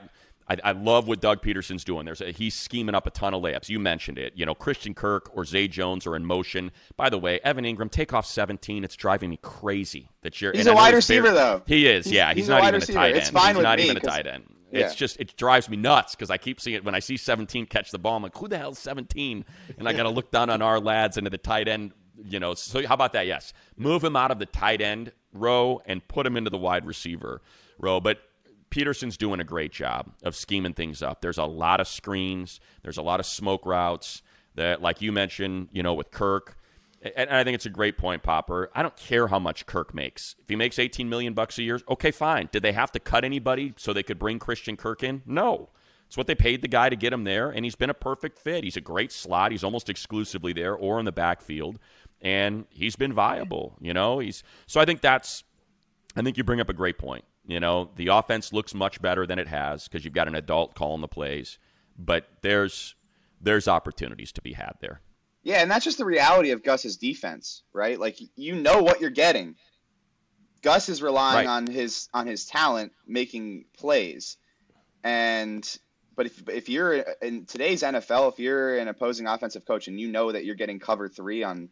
I, 0.48 0.56
I 0.64 0.72
love 0.72 1.08
what 1.08 1.20
Doug 1.20 1.42
Pederson's 1.42 1.84
doing. 1.84 2.04
There's 2.04 2.20
a, 2.20 2.30
he's 2.32 2.54
scheming 2.54 2.94
up 2.94 3.06
a 3.06 3.10
ton 3.10 3.34
of 3.34 3.42
layups. 3.42 3.68
You 3.68 3.78
mentioned 3.78 4.18
it. 4.18 4.32
You 4.36 4.46
know, 4.46 4.54
Christian 4.54 4.94
Kirk 4.94 5.30
or 5.34 5.44
Zay 5.44 5.68
Jones 5.68 6.06
are 6.06 6.16
in 6.16 6.24
motion. 6.24 6.72
By 6.96 7.10
the 7.10 7.18
way, 7.18 7.40
Evan 7.44 7.64
Engram, 7.64 7.90
take 7.90 8.12
off 8.12 8.26
17. 8.26 8.84
It's 8.84 8.96
driving 8.96 9.30
me 9.30 9.38
crazy 9.42 10.08
that 10.22 10.40
you're. 10.40 10.52
He's 10.52 10.66
a 10.66 10.74
wide 10.74 10.94
receiver, 10.94 11.30
though. 11.30 11.62
He 11.66 11.86
is. 11.86 12.06
He's- 12.06 12.14
yeah, 12.14 12.28
he's 12.28 12.44
he's, 12.44 12.48
a 12.48 12.52
not 12.52 12.60
wide 12.62 12.68
even 12.68 12.80
receiver. 12.80 12.98
a 12.98 13.02
tight 13.02 13.08
end. 13.10 13.18
It's 13.18 13.30
fine 13.30 13.46
he's 13.48 13.56
with 13.56 13.64
not 13.64 13.78
me, 13.78 13.84
even 13.84 13.96
a 13.96 14.00
tight 14.00 14.26
end. 14.26 14.44
It's 14.72 14.94
just 14.94 15.20
it 15.20 15.36
drives 15.36 15.68
me 15.68 15.76
nuts 15.76 16.14
because 16.14 16.30
I 16.30 16.38
keep 16.38 16.58
seeing 16.58 16.76
it 16.76 16.84
when 16.84 16.94
I 16.94 16.98
see 16.98 17.18
17 17.18 17.66
catch 17.66 17.90
the 17.90 17.98
ball. 17.98 18.16
I'm 18.16 18.22
like, 18.22 18.36
who 18.36 18.48
the 18.48 18.56
hell's 18.56 18.78
17? 18.78 19.44
And 19.78 19.86
I 19.88 19.92
got 19.92 20.04
to 20.04 20.08
look 20.08 20.30
down 20.30 20.48
on 20.48 20.62
our 20.62 20.80
lads 20.80 21.18
into 21.18 21.28
the 21.28 21.36
tight 21.36 21.68
end. 21.68 21.92
You 22.24 22.40
know, 22.40 22.54
so 22.54 22.86
how 22.86 22.94
about 22.94 23.12
that? 23.14 23.26
Yes, 23.26 23.52
move 23.76 24.02
him 24.04 24.16
out 24.16 24.30
of 24.30 24.38
the 24.38 24.46
tight 24.46 24.80
end 24.80 25.12
row 25.32 25.80
and 25.86 26.06
put 26.06 26.26
him 26.26 26.36
into 26.36 26.50
the 26.50 26.58
wide 26.58 26.86
receiver 26.86 27.42
row. 27.78 28.00
But 28.00 28.20
Pederson's 28.70 29.16
doing 29.16 29.40
a 29.40 29.44
great 29.44 29.72
job 29.72 30.10
of 30.22 30.34
scheming 30.34 30.74
things 30.74 31.02
up. 31.02 31.20
There's 31.20 31.38
a 31.38 31.44
lot 31.44 31.80
of 31.80 31.86
screens. 31.86 32.60
There's 32.82 32.98
a 32.98 33.02
lot 33.02 33.20
of 33.20 33.26
smoke 33.26 33.66
routes 33.66 34.22
that, 34.54 34.80
like 34.80 35.02
you 35.02 35.12
mentioned, 35.12 35.68
you 35.72 35.82
know, 35.82 35.94
with 35.94 36.10
Kirk. 36.10 36.56
And 37.16 37.30
I 37.30 37.42
think 37.42 37.56
it's 37.56 37.66
a 37.66 37.70
great 37.70 37.98
point, 37.98 38.22
Popper. 38.22 38.70
I 38.74 38.82
don't 38.82 38.96
care 38.96 39.26
how 39.26 39.40
much 39.40 39.66
Kirk 39.66 39.92
makes. 39.92 40.36
If 40.40 40.48
he 40.48 40.56
makes 40.56 40.78
18 40.78 41.08
million 41.08 41.34
bucks 41.34 41.58
a 41.58 41.62
year, 41.62 41.80
okay, 41.88 42.12
fine. 42.12 42.48
Did 42.52 42.62
they 42.62 42.72
have 42.72 42.92
to 42.92 43.00
cut 43.00 43.24
anybody 43.24 43.74
so 43.76 43.92
they 43.92 44.04
could 44.04 44.18
bring 44.18 44.38
Christian 44.38 44.76
Kirk 44.76 45.02
in? 45.02 45.22
No. 45.26 45.70
It's 46.06 46.16
what 46.16 46.26
they 46.26 46.34
paid 46.34 46.60
the 46.60 46.68
guy 46.68 46.90
to 46.90 46.96
get 46.96 47.12
him 47.12 47.24
there, 47.24 47.50
and 47.50 47.64
he's 47.64 47.74
been 47.74 47.88
a 47.88 47.94
perfect 47.94 48.38
fit. 48.38 48.64
He's 48.64 48.76
a 48.76 48.82
great 48.82 49.10
slot. 49.10 49.50
He's 49.50 49.64
almost 49.64 49.88
exclusively 49.88 50.52
there 50.52 50.74
or 50.74 50.98
in 50.98 51.06
the 51.06 51.12
backfield, 51.12 51.78
and 52.22 52.64
he's 52.70 52.96
been 52.96 53.12
viable. 53.12 53.76
You 53.80 53.92
know, 53.92 54.18
he's 54.20 54.42
so 54.66 54.80
I 54.80 54.84
think 54.84 55.00
that's. 55.00 55.44
I 56.16 56.22
think 56.22 56.36
you 56.36 56.44
bring 56.44 56.60
up 56.60 56.68
a 56.68 56.74
great 56.74 56.98
point. 56.98 57.24
You 57.46 57.58
know, 57.58 57.90
the 57.96 58.08
offense 58.08 58.52
looks 58.52 58.74
much 58.74 59.00
better 59.02 59.26
than 59.26 59.38
it 59.38 59.48
has 59.48 59.88
because 59.88 60.04
you've 60.04 60.14
got 60.14 60.28
an 60.28 60.34
adult 60.34 60.74
calling 60.74 61.00
the 61.00 61.08
plays, 61.08 61.58
but 61.98 62.26
there's 62.42 62.94
there's 63.40 63.66
opportunities 63.66 64.30
to 64.32 64.42
be 64.42 64.52
had 64.52 64.74
there. 64.80 65.00
Yeah, 65.42 65.60
and 65.60 65.68
that's 65.70 65.84
just 65.84 65.98
the 65.98 66.04
reality 66.04 66.50
of 66.52 66.62
Gus's 66.62 66.96
defense, 66.96 67.62
right? 67.72 67.98
Like 67.98 68.18
you 68.36 68.54
know 68.54 68.82
what 68.82 69.00
you're 69.00 69.10
getting. 69.10 69.56
Gus 70.62 70.88
is 70.88 71.02
relying 71.02 71.46
Right. 71.48 71.52
on 71.52 71.66
his 71.66 72.08
on 72.14 72.28
his 72.28 72.46
talent 72.46 72.92
making 73.08 73.64
plays, 73.76 74.36
and 75.02 75.66
but 76.14 76.26
if 76.26 76.48
if 76.48 76.68
you're 76.68 77.04
in 77.20 77.46
today's 77.46 77.82
NFL, 77.82 78.32
if 78.32 78.38
you're 78.38 78.78
an 78.78 78.86
opposing 78.88 79.26
offensive 79.26 79.64
coach 79.64 79.88
and 79.88 79.98
you 79.98 80.08
know 80.08 80.30
that 80.30 80.44
you're 80.44 80.54
getting 80.54 80.78
cover 80.78 81.08
three 81.08 81.42
on 81.42 81.68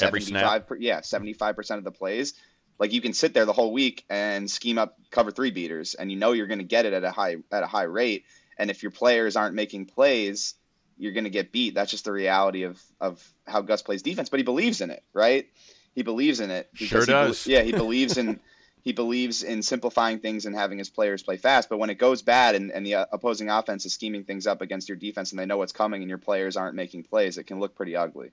Every 0.00 0.20
seventy 0.20 0.40
snap. 0.40 0.68
five, 0.68 0.80
yeah, 0.80 1.00
seventy 1.00 1.32
five 1.32 1.56
percent 1.56 1.78
of 1.78 1.84
the 1.84 1.90
plays, 1.90 2.34
like 2.78 2.92
you 2.92 3.00
can 3.00 3.12
sit 3.12 3.34
there 3.34 3.44
the 3.44 3.52
whole 3.52 3.72
week 3.72 4.04
and 4.10 4.50
scheme 4.50 4.78
up 4.78 4.98
cover 5.10 5.30
three 5.30 5.50
beaters, 5.50 5.94
and 5.94 6.10
you 6.10 6.18
know 6.18 6.32
you're 6.32 6.46
going 6.46 6.58
to 6.58 6.64
get 6.64 6.86
it 6.86 6.92
at 6.92 7.04
a 7.04 7.10
high 7.10 7.36
at 7.50 7.62
a 7.62 7.66
high 7.66 7.84
rate. 7.84 8.24
And 8.58 8.70
if 8.70 8.82
your 8.82 8.92
players 8.92 9.36
aren't 9.36 9.54
making 9.54 9.86
plays, 9.86 10.54
you're 10.98 11.12
going 11.12 11.24
to 11.24 11.30
get 11.30 11.52
beat. 11.52 11.74
That's 11.74 11.90
just 11.90 12.04
the 12.04 12.12
reality 12.12 12.64
of 12.64 12.82
of 13.00 13.26
how 13.46 13.60
Gus 13.60 13.82
plays 13.82 14.02
defense. 14.02 14.28
But 14.28 14.40
he 14.40 14.44
believes 14.44 14.80
in 14.80 14.90
it, 14.90 15.02
right? 15.12 15.48
He 15.94 16.02
believes 16.02 16.40
in 16.40 16.50
it. 16.50 16.70
Sure 16.74 17.00
he 17.00 17.06
does. 17.06 17.46
yeah, 17.46 17.62
he 17.62 17.72
believes 17.72 18.16
in 18.16 18.40
he 18.82 18.92
believes 18.92 19.42
in 19.42 19.62
simplifying 19.62 20.18
things 20.18 20.44
and 20.44 20.54
having 20.54 20.78
his 20.78 20.90
players 20.90 21.22
play 21.22 21.36
fast. 21.36 21.68
But 21.68 21.78
when 21.78 21.90
it 21.90 21.98
goes 21.98 22.22
bad 22.22 22.54
and, 22.54 22.70
and 22.70 22.84
the 22.84 22.96
uh, 22.96 23.06
opposing 23.12 23.48
offense 23.48 23.86
is 23.86 23.94
scheming 23.94 24.24
things 24.24 24.46
up 24.46 24.60
against 24.60 24.88
your 24.88 24.96
defense 24.96 25.30
and 25.30 25.38
they 25.38 25.46
know 25.46 25.58
what's 25.58 25.72
coming 25.72 26.02
and 26.02 26.08
your 26.08 26.18
players 26.18 26.56
aren't 26.56 26.74
making 26.74 27.04
plays, 27.04 27.38
it 27.38 27.44
can 27.44 27.60
look 27.60 27.74
pretty 27.76 27.94
ugly. 27.94 28.32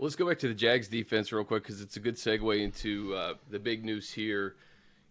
Well, 0.00 0.06
let's 0.06 0.16
go 0.16 0.26
back 0.26 0.38
to 0.38 0.48
the 0.48 0.54
Jags 0.54 0.88
defense 0.88 1.30
real 1.30 1.44
quick 1.44 1.62
because 1.62 1.82
it's 1.82 1.98
a 1.98 2.00
good 2.00 2.14
segue 2.14 2.58
into 2.58 3.14
uh, 3.14 3.34
the 3.50 3.58
big 3.58 3.84
news 3.84 4.10
here. 4.10 4.54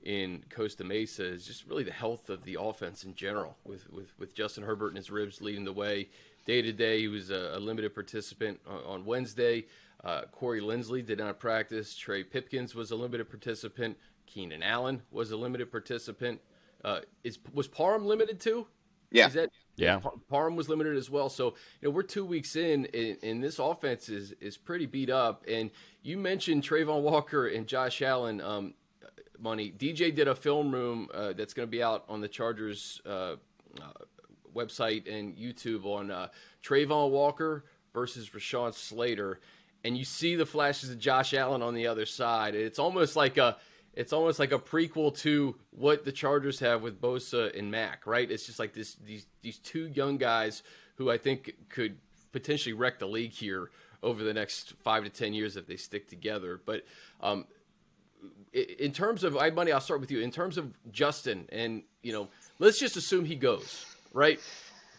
in 0.04 0.43
Costa 0.49 0.84
Mesa 0.84 1.25
is 1.25 1.45
just 1.45 1.67
really 1.67 1.84
the 1.84 1.91
health 1.91 2.32
of 2.32 2.43
the 2.43 2.58
offense 2.60 3.04
in 3.04 3.13
general, 3.13 3.56
with 3.63 3.88
with, 3.91 4.12
with 4.17 4.34
Justin 4.34 4.63
Herbert 4.63 4.88
and 4.88 4.97
his 4.97 5.12
ribs 5.12 5.41
leading 5.41 5.63
the 5.63 5.73
way 5.73 6.10
day 6.47 6.63
to 6.63 6.73
day. 6.73 7.02
He 7.02 7.08
was 7.08 7.30
a, 7.30 7.52
a 7.54 7.60
limited 7.60 7.93
participant 7.93 8.60
on, 8.67 8.82
on 8.84 9.06
Wednesday. 9.06 9.65
Uh, 10.04 10.23
Corey 10.32 10.60
Linsley 10.60 11.06
did 11.06 11.19
not 11.19 11.38
practice. 11.38 11.95
Trey 11.95 12.23
Pipkins 12.23 12.73
was 12.73 12.89
a 12.89 12.95
limited 12.95 13.30
participant. 13.30 13.95
Keenan 14.25 14.63
Allen 14.63 15.04
was 15.12 15.30
a 15.30 15.38
limited 15.38 15.71
participant. 15.71 16.41
Uh, 16.84 17.02
is 17.23 17.38
was 17.54 17.67
Parham 17.67 18.08
limited 18.08 18.39
too? 18.39 18.65
Yeah. 19.12 19.28
Is 19.28 19.34
that 19.34 19.49
Yeah. 19.80 20.00
Parham 20.30 20.56
was 20.56 20.70
limited 20.70 20.96
as 20.98 21.10
well. 21.10 21.30
So 21.30 21.56
you 21.82 21.88
know 21.88 21.92
we're 21.92 22.04
two 22.04 22.26
weeks 22.26 22.56
in, 22.56 22.88
and, 22.94 23.18
and 23.24 23.44
this 23.44 23.60
offense 23.60 24.10
is 24.10 24.34
is 24.42 24.58
pretty 24.58 24.86
beat 24.86 25.10
up. 25.10 25.44
And 25.48 25.72
you 26.04 26.18
mentioned 26.18 26.63
Travon 26.63 27.02
Walker 27.02 27.48
and 27.48 27.68
Josh 27.68 28.02
Allen. 28.02 28.42
Um, 28.42 28.74
money. 29.42 29.74
DJ 29.78 30.13
did 30.13 30.28
a 30.28 30.36
film 30.36 30.72
room 30.72 31.08
uh, 31.13 31.34
that's 31.34 31.54
going 31.54 31.68
to 31.68 31.72
be 31.72 31.82
out 31.82 32.04
on 32.10 32.22
the 32.22 32.28
Chargers 32.28 33.02
uh, 33.06 33.10
uh, 33.10 33.36
website 34.56 35.12
and 35.12 35.36
YouTube 35.36 35.86
on 35.86 36.12
uh, 36.12 36.28
Travon 36.63 37.12
Walker 37.12 37.65
versus 37.94 38.30
Rashawn 38.30 38.74
Slater, 38.74 39.39
and 39.84 39.98
you 39.98 40.04
see 40.04 40.36
the 40.36 40.46
flashes 40.46 40.89
of 40.89 41.00
Josh 41.00 41.34
Allen 41.34 41.62
on 41.62 41.74
the 41.74 41.88
other 41.88 42.06
side. 42.06 42.56
It's 42.56 42.80
almost 42.80 43.15
like 43.15 43.38
a 43.38 43.58
it's 44.00 44.14
almost 44.14 44.40
like 44.40 44.54
a 44.54 44.58
prequel 44.58 45.16
to 45.20 45.58
what 45.72 46.06
the 46.06 46.12
Chargers 46.14 46.58
have 46.62 46.82
with 46.82 47.02
Bosa 47.02 47.54
and 47.60 47.70
Mack, 47.70 48.08
right? 48.08 48.32
It's 48.32 48.46
just 48.46 48.58
like 48.58 48.74
this 48.74 48.96
these 49.06 49.26
these 49.42 49.58
two 49.58 49.88
young 49.90 50.18
guys 50.18 50.64
who 50.96 51.12
I 51.12 51.18
think 51.18 51.54
could 51.68 51.98
potentially 52.32 52.72
wreck 52.72 53.00
the 53.00 53.08
league 53.08 53.34
here 53.34 53.72
over 54.02 54.24
the 54.24 54.34
next 54.34 54.74
five 54.86 55.04
to 55.04 55.10
ten 55.10 55.34
years 55.34 55.58
if 55.58 55.68
they 55.68 55.76
stick 55.76 56.08
together. 56.08 56.62
But 56.66 56.86
um, 57.20 57.46
in 58.54 58.94
terms 58.94 59.26
of 59.26 59.36
I 59.36 59.50
money, 59.50 59.74
I'll 59.74 59.82
start 59.82 60.00
with 60.00 60.12
you. 60.12 60.22
In 60.22 60.32
terms 60.32 60.58
of 60.58 60.74
Justin, 60.94 61.46
and 61.52 61.84
you 62.02 62.14
know, 62.14 62.30
let's 62.58 62.80
just 62.80 62.96
assume 62.96 63.26
he 63.26 63.36
goes 63.36 63.86
right. 64.14 64.40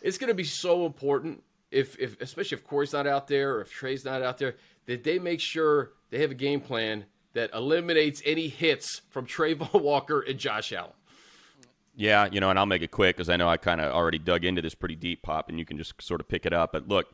It's 0.02 0.18
going 0.18 0.28
to 0.28 0.34
be 0.34 0.44
so 0.44 0.84
important 0.84 1.42
if, 1.70 1.98
if 1.98 2.20
especially 2.20 2.58
if 2.58 2.66
Corey's 2.66 2.92
not 2.92 3.06
out 3.06 3.28
there 3.28 3.54
or 3.54 3.60
if 3.62 3.70
Trey's 3.70 4.04
not 4.04 4.20
out 4.20 4.36
there, 4.36 4.56
that 4.84 5.04
they 5.04 5.18
make 5.18 5.40
sure 5.40 5.92
they 6.10 6.20
have 6.20 6.32
a 6.32 6.34
game 6.34 6.60
plan 6.60 7.06
that 7.32 7.50
eliminates 7.54 8.22
any 8.24 8.48
hits 8.48 9.02
from 9.10 9.26
Travon 9.26 9.80
Walker 9.82 10.20
and 10.20 10.38
Josh 10.38 10.72
Allen. 10.72 10.92
Yeah, 11.96 12.28
you 12.30 12.40
know, 12.40 12.50
and 12.50 12.58
I'll 12.58 12.66
make 12.66 12.82
it 12.82 12.90
quick 12.90 13.16
because 13.16 13.28
I 13.28 13.36
know 13.36 13.48
I 13.48 13.56
kind 13.56 13.80
of 13.80 13.92
already 13.92 14.18
dug 14.18 14.44
into 14.44 14.62
this 14.62 14.74
pretty 14.74 14.94
deep, 14.94 15.22
pop, 15.22 15.48
and 15.48 15.58
you 15.58 15.64
can 15.64 15.76
just 15.76 16.00
sort 16.00 16.20
of 16.20 16.28
pick 16.28 16.46
it 16.46 16.52
up. 16.52 16.72
But 16.72 16.88
look, 16.88 17.12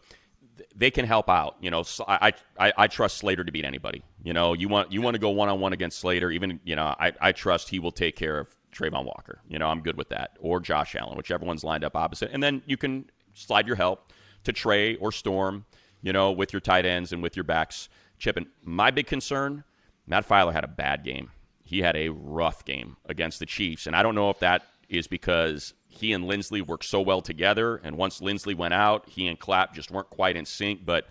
they 0.74 0.90
can 0.90 1.06
help 1.06 1.28
out. 1.28 1.56
You 1.60 1.70
know, 1.70 1.84
I, 2.06 2.32
I 2.58 2.72
I 2.76 2.86
trust 2.86 3.18
Slater 3.18 3.44
to 3.44 3.52
beat 3.52 3.64
anybody. 3.64 4.02
You 4.22 4.32
know, 4.32 4.52
you 4.52 4.68
want 4.68 4.92
you 4.92 5.02
want 5.02 5.14
to 5.14 5.18
go 5.18 5.30
one 5.30 5.48
on 5.48 5.60
one 5.60 5.72
against 5.72 5.98
Slater. 5.98 6.30
Even 6.30 6.60
you 6.64 6.76
know, 6.76 6.94
I 6.98 7.12
I 7.20 7.32
trust 7.32 7.68
he 7.68 7.78
will 7.78 7.90
take 7.90 8.16
care 8.16 8.38
of 8.38 8.54
Travon 8.72 9.04
Walker. 9.04 9.40
You 9.48 9.58
know, 9.58 9.68
I'm 9.68 9.80
good 9.80 9.96
with 9.96 10.10
that. 10.10 10.36
Or 10.40 10.60
Josh 10.60 10.94
Allen, 10.94 11.16
whichever 11.16 11.44
one's 11.44 11.64
lined 11.64 11.84
up 11.84 11.96
opposite, 11.96 12.30
and 12.32 12.42
then 12.42 12.62
you 12.66 12.76
can 12.76 13.06
slide 13.34 13.66
your 13.66 13.76
help 13.76 14.12
to 14.44 14.52
Trey 14.52 14.96
or 14.96 15.10
Storm. 15.10 15.64
You 16.02 16.12
know, 16.12 16.30
with 16.30 16.52
your 16.52 16.60
tight 16.60 16.84
ends 16.84 17.12
and 17.12 17.22
with 17.22 17.34
your 17.34 17.44
backs 17.44 17.88
chipping. 18.18 18.46
My 18.62 18.90
big 18.90 19.06
concern, 19.06 19.64
Matt 20.06 20.28
Feiler 20.28 20.52
had 20.52 20.64
a 20.64 20.68
bad 20.68 21.04
game. 21.04 21.30
He 21.64 21.80
had 21.80 21.96
a 21.96 22.10
rough 22.10 22.64
game 22.64 22.96
against 23.06 23.40
the 23.40 23.46
Chiefs, 23.46 23.86
and 23.86 23.96
I 23.96 24.02
don't 24.02 24.14
know 24.14 24.30
if 24.30 24.38
that 24.38 24.62
is 24.88 25.08
because 25.08 25.74
he 25.88 26.12
and 26.12 26.24
Linsley 26.24 26.64
worked 26.64 26.84
so 26.84 27.00
well 27.00 27.20
together, 27.20 27.80
and 27.82 27.96
once 27.96 28.20
Linsley 28.20 28.56
went 28.56 28.74
out, 28.74 29.08
he 29.08 29.26
and 29.26 29.38
Clapp 29.38 29.74
just 29.74 29.90
weren't 29.90 30.10
quite 30.10 30.36
in 30.36 30.44
sync. 30.44 30.84
But 30.84 31.06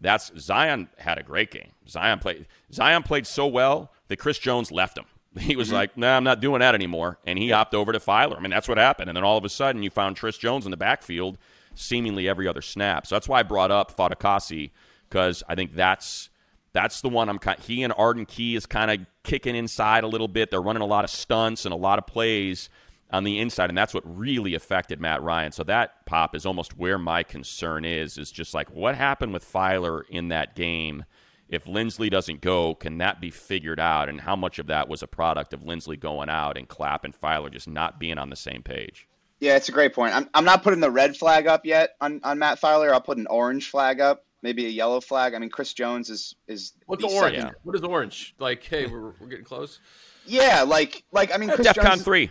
that's 0.00 0.32
Zion 0.38 0.88
had 0.98 1.18
a 1.18 1.22
great 1.22 1.50
game. 1.50 1.70
Zion 1.88 2.18
played 2.18 2.46
Zion 2.72 3.02
played 3.04 3.26
so 3.26 3.46
well 3.46 3.92
that 4.08 4.18
Chris 4.18 4.38
Jones 4.38 4.72
left 4.72 4.98
him. 4.98 5.04
He 5.38 5.56
was 5.56 5.68
mm-hmm. 5.68 5.76
like, 5.76 5.96
"No, 5.96 6.08
nah, 6.08 6.16
I'm 6.18 6.24
not 6.24 6.40
doing 6.40 6.60
that 6.60 6.74
anymore," 6.74 7.18
and 7.24 7.38
he 7.38 7.50
hopped 7.50 7.74
over 7.74 7.92
to 7.92 7.98
Feiler. 7.98 8.36
I 8.36 8.40
mean, 8.40 8.50
that's 8.50 8.68
what 8.68 8.76
happened. 8.76 9.08
And 9.08 9.16
then 9.16 9.24
all 9.24 9.38
of 9.38 9.44
a 9.46 9.48
sudden, 9.48 9.82
you 9.82 9.88
found 9.88 10.18
Chris 10.18 10.36
Jones 10.36 10.66
in 10.66 10.70
the 10.70 10.76
backfield 10.76 11.38
seemingly 11.74 12.28
every 12.28 12.46
other 12.46 12.60
snap. 12.60 13.06
So 13.06 13.14
that's 13.14 13.28
why 13.28 13.40
I 13.40 13.42
brought 13.42 13.70
up 13.70 13.96
Fatukasi 13.96 14.72
because 15.08 15.42
I 15.48 15.54
think 15.54 15.74
that's 15.74 16.28
that's 16.72 17.00
the 17.00 17.08
one 17.08 17.28
I'm 17.28 17.38
kind. 17.38 17.58
He 17.60 17.82
and 17.82 17.92
Arden 17.96 18.26
Key 18.26 18.56
is 18.56 18.66
kind 18.66 18.90
of 18.90 19.06
kicking 19.22 19.54
inside 19.54 20.04
a 20.04 20.08
little 20.08 20.28
bit. 20.28 20.50
They're 20.50 20.62
running 20.62 20.82
a 20.82 20.86
lot 20.86 21.04
of 21.04 21.10
stunts 21.10 21.64
and 21.64 21.72
a 21.72 21.76
lot 21.76 21.98
of 21.98 22.06
plays 22.06 22.68
on 23.10 23.24
the 23.24 23.38
inside, 23.38 23.68
and 23.68 23.76
that's 23.76 23.92
what 23.92 24.02
really 24.06 24.54
affected 24.54 25.00
Matt 25.00 25.22
Ryan. 25.22 25.52
So 25.52 25.64
that 25.64 26.06
pop 26.06 26.34
is 26.34 26.46
almost 26.46 26.78
where 26.78 26.98
my 26.98 27.22
concern 27.22 27.84
is. 27.84 28.16
Is 28.16 28.30
just 28.30 28.54
like 28.54 28.70
what 28.70 28.94
happened 28.94 29.32
with 29.32 29.44
Feiler 29.44 30.02
in 30.08 30.28
that 30.28 30.56
game. 30.56 31.04
If 31.48 31.66
Linsley 31.66 32.08
doesn't 32.08 32.40
go, 32.40 32.74
can 32.74 32.96
that 32.98 33.20
be 33.20 33.28
figured 33.28 33.78
out? 33.78 34.08
And 34.08 34.22
how 34.22 34.34
much 34.34 34.58
of 34.58 34.68
that 34.68 34.88
was 34.88 35.02
a 35.02 35.06
product 35.06 35.52
of 35.52 35.60
Linsley 35.60 36.00
going 36.00 36.30
out 36.30 36.56
and 36.56 36.66
Clapp 36.66 37.04
and 37.04 37.14
Feiler 37.14 37.52
just 37.52 37.68
not 37.68 38.00
being 38.00 38.16
on 38.16 38.30
the 38.30 38.36
same 38.36 38.62
page? 38.62 39.06
Yeah, 39.38 39.56
it's 39.56 39.68
a 39.68 39.72
great 39.72 39.92
point. 39.92 40.14
I'm, 40.14 40.30
I'm 40.32 40.46
not 40.46 40.62
putting 40.62 40.80
the 40.80 40.90
red 40.90 41.14
flag 41.14 41.46
up 41.46 41.66
yet 41.66 41.96
on, 42.00 42.20
on 42.22 42.38
Matt 42.38 42.58
Feiler. 42.58 42.90
I'll 42.90 43.02
put 43.02 43.18
an 43.18 43.26
orange 43.26 43.68
flag 43.68 44.00
up, 44.00 44.24
maybe 44.42 44.66
a 44.66 44.68
yellow 44.68 45.00
flag. 45.00 45.34
I 45.34 45.38
mean, 45.38 45.50
Chris 45.50 45.72
Jones 45.72 46.10
is 46.10 46.34
is 46.46 46.72
what's 46.86 47.04
orange? 47.04 47.36
Yeah. 47.36 47.50
What 47.62 47.74
is 47.74 47.82
orange? 47.82 48.34
Like, 48.38 48.62
hey, 48.62 48.86
we're, 48.86 49.12
we're 49.20 49.28
getting 49.28 49.44
close. 49.44 49.78
Yeah, 50.26 50.62
like 50.62 51.04
like 51.12 51.34
I 51.34 51.38
mean, 51.38 51.50
Chris 51.50 51.66
DefCon 51.66 51.84
Jones 51.84 52.02
three. 52.02 52.30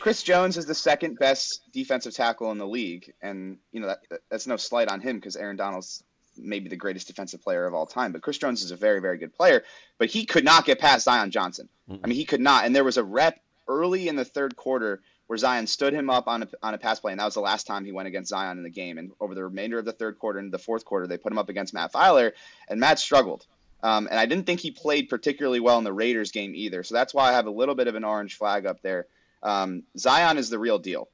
Chris 0.00 0.22
Jones 0.22 0.56
is 0.56 0.66
the 0.66 0.74
second 0.74 1.18
best 1.18 1.62
defensive 1.72 2.12
tackle 2.14 2.50
in 2.50 2.58
the 2.58 2.66
league, 2.66 3.12
and 3.22 3.58
you 3.72 3.80
know 3.80 3.88
that, 3.88 4.20
that's 4.30 4.46
no 4.46 4.56
slight 4.56 4.88
on 4.88 5.00
him 5.00 5.16
because 5.16 5.36
Aaron 5.36 5.56
Donald's 5.56 6.02
maybe 6.38 6.68
the 6.68 6.76
greatest 6.76 7.06
defensive 7.06 7.42
player 7.42 7.66
of 7.66 7.74
all 7.74 7.86
time. 7.86 8.12
But 8.12 8.22
Chris 8.22 8.38
Jones 8.38 8.62
is 8.62 8.70
a 8.70 8.76
very 8.76 9.00
very 9.00 9.18
good 9.18 9.34
player, 9.34 9.62
but 9.98 10.08
he 10.08 10.24
could 10.24 10.44
not 10.44 10.64
get 10.64 10.78
past 10.78 11.04
Zion 11.04 11.30
Johnson. 11.30 11.68
Mm-hmm. 11.88 12.04
I 12.04 12.08
mean, 12.08 12.16
he 12.16 12.24
could 12.24 12.40
not, 12.40 12.64
and 12.64 12.74
there 12.74 12.84
was 12.84 12.96
a 12.96 13.04
rep 13.04 13.40
early 13.68 14.08
in 14.08 14.16
the 14.16 14.24
third 14.24 14.56
quarter 14.56 15.02
where 15.26 15.36
Zion 15.36 15.66
stood 15.66 15.92
him 15.92 16.08
up 16.08 16.28
on 16.28 16.44
a, 16.44 16.48
on 16.62 16.74
a 16.74 16.78
pass 16.78 17.00
play, 17.00 17.12
and 17.12 17.20
that 17.20 17.24
was 17.24 17.34
the 17.34 17.40
last 17.40 17.66
time 17.66 17.84
he 17.84 17.92
went 17.92 18.08
against 18.08 18.30
Zion 18.30 18.58
in 18.58 18.64
the 18.64 18.70
game. 18.70 18.98
And 18.98 19.10
over 19.20 19.34
the 19.34 19.44
remainder 19.44 19.78
of 19.78 19.84
the 19.84 19.92
third 19.92 20.18
quarter 20.18 20.38
and 20.38 20.52
the 20.52 20.58
fourth 20.58 20.84
quarter, 20.84 21.06
they 21.06 21.18
put 21.18 21.32
him 21.32 21.38
up 21.38 21.48
against 21.48 21.74
Matt 21.74 21.92
Feiler, 21.92 22.32
and 22.68 22.78
Matt 22.78 22.98
struggled. 22.98 23.46
Um, 23.82 24.08
and 24.10 24.18
I 24.18 24.26
didn't 24.26 24.46
think 24.46 24.60
he 24.60 24.70
played 24.70 25.08
particularly 25.08 25.60
well 25.60 25.78
in 25.78 25.84
the 25.84 25.92
Raiders 25.92 26.32
game 26.32 26.54
either. 26.54 26.82
So 26.82 26.94
that's 26.94 27.12
why 27.12 27.28
I 27.28 27.32
have 27.32 27.46
a 27.46 27.50
little 27.50 27.74
bit 27.74 27.88
of 27.88 27.94
an 27.94 28.04
orange 28.04 28.36
flag 28.36 28.66
up 28.66 28.82
there. 28.82 29.06
Um, 29.42 29.82
Zion 29.98 30.38
is 30.38 30.48
the 30.48 30.58
real 30.58 30.78
deal. 30.78 31.08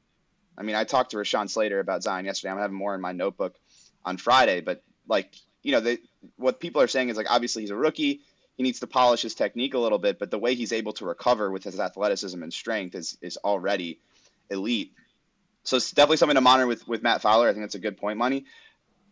I 0.56 0.62
mean, 0.62 0.76
I 0.76 0.84
talked 0.84 1.10
to 1.10 1.16
Rashawn 1.16 1.50
Slater 1.50 1.80
about 1.80 2.02
Zion 2.02 2.24
yesterday. 2.24 2.52
I'm 2.52 2.58
having 2.58 2.76
more 2.76 2.94
in 2.94 3.00
my 3.00 3.12
notebook 3.12 3.56
on 4.04 4.16
Friday, 4.16 4.60
but 4.60 4.82
like, 5.08 5.34
you 5.62 5.72
know, 5.72 5.80
they, 5.80 5.98
what 6.36 6.60
people 6.60 6.82
are 6.82 6.88
saying 6.88 7.08
is 7.08 7.16
like, 7.16 7.30
obviously 7.30 7.62
he's 7.62 7.70
a 7.70 7.76
rookie. 7.76 8.20
He 8.62 8.68
needs 8.68 8.80
to 8.80 8.86
polish 8.86 9.22
his 9.22 9.34
technique 9.34 9.74
a 9.74 9.78
little 9.78 9.98
bit, 9.98 10.18
but 10.18 10.30
the 10.30 10.38
way 10.38 10.54
he's 10.54 10.72
able 10.72 10.92
to 10.94 11.04
recover 11.04 11.50
with 11.50 11.64
his 11.64 11.80
athleticism 11.80 12.40
and 12.42 12.52
strength 12.52 12.94
is, 12.94 13.18
is 13.20 13.36
already 13.38 13.98
elite. 14.50 14.92
So 15.64 15.76
it's 15.76 15.90
definitely 15.90 16.18
something 16.18 16.36
to 16.36 16.40
monitor 16.40 16.66
with, 16.66 16.86
with 16.86 17.02
Matt 17.02 17.22
Fowler. 17.22 17.48
I 17.48 17.52
think 17.52 17.64
that's 17.64 17.74
a 17.74 17.80
good 17.80 17.98
point, 17.98 18.18
Money. 18.18 18.44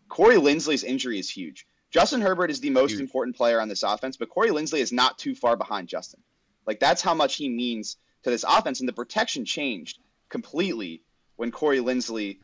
Corey 0.08 0.36
Linsley's 0.36 0.84
injury 0.84 1.18
is 1.18 1.28
huge. 1.28 1.66
Justin 1.90 2.20
Herbert 2.20 2.50
is 2.50 2.60
the 2.60 2.70
most 2.70 2.92
huge. 2.92 3.00
important 3.00 3.36
player 3.36 3.60
on 3.60 3.68
this 3.68 3.82
offense, 3.82 4.16
but 4.16 4.28
Corey 4.28 4.50
Linsley 4.50 4.78
is 4.78 4.92
not 4.92 5.18
too 5.18 5.34
far 5.34 5.56
behind 5.56 5.88
Justin. 5.88 6.20
Like 6.66 6.78
that's 6.78 7.02
how 7.02 7.14
much 7.14 7.36
he 7.36 7.48
means– 7.48 7.96
to 8.22 8.30
this 8.30 8.44
offense, 8.46 8.80
and 8.80 8.88
the 8.88 8.92
protection 8.92 9.44
changed 9.44 9.98
completely 10.28 11.02
when 11.36 11.50
Corey 11.50 11.78
Linsley 11.78 12.38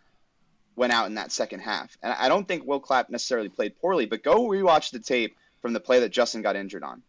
went 0.74 0.92
out 0.92 1.06
in 1.06 1.14
that 1.14 1.32
second 1.32 1.60
half. 1.60 1.96
And 2.02 2.12
I 2.12 2.28
don't 2.28 2.46
think 2.46 2.66
Will 2.66 2.80
Clapp 2.80 3.10
necessarily 3.10 3.48
played 3.48 3.78
poorly, 3.78 4.06
but 4.06 4.22
go 4.22 4.46
rewatch 4.48 4.90
the 4.90 4.98
tape 4.98 5.36
from 5.66 5.72
the 5.72 5.80
play 5.80 5.98
that 5.98 6.12
Justin 6.12 6.42
got 6.42 6.54
injured 6.54 6.84
on. 6.84 7.02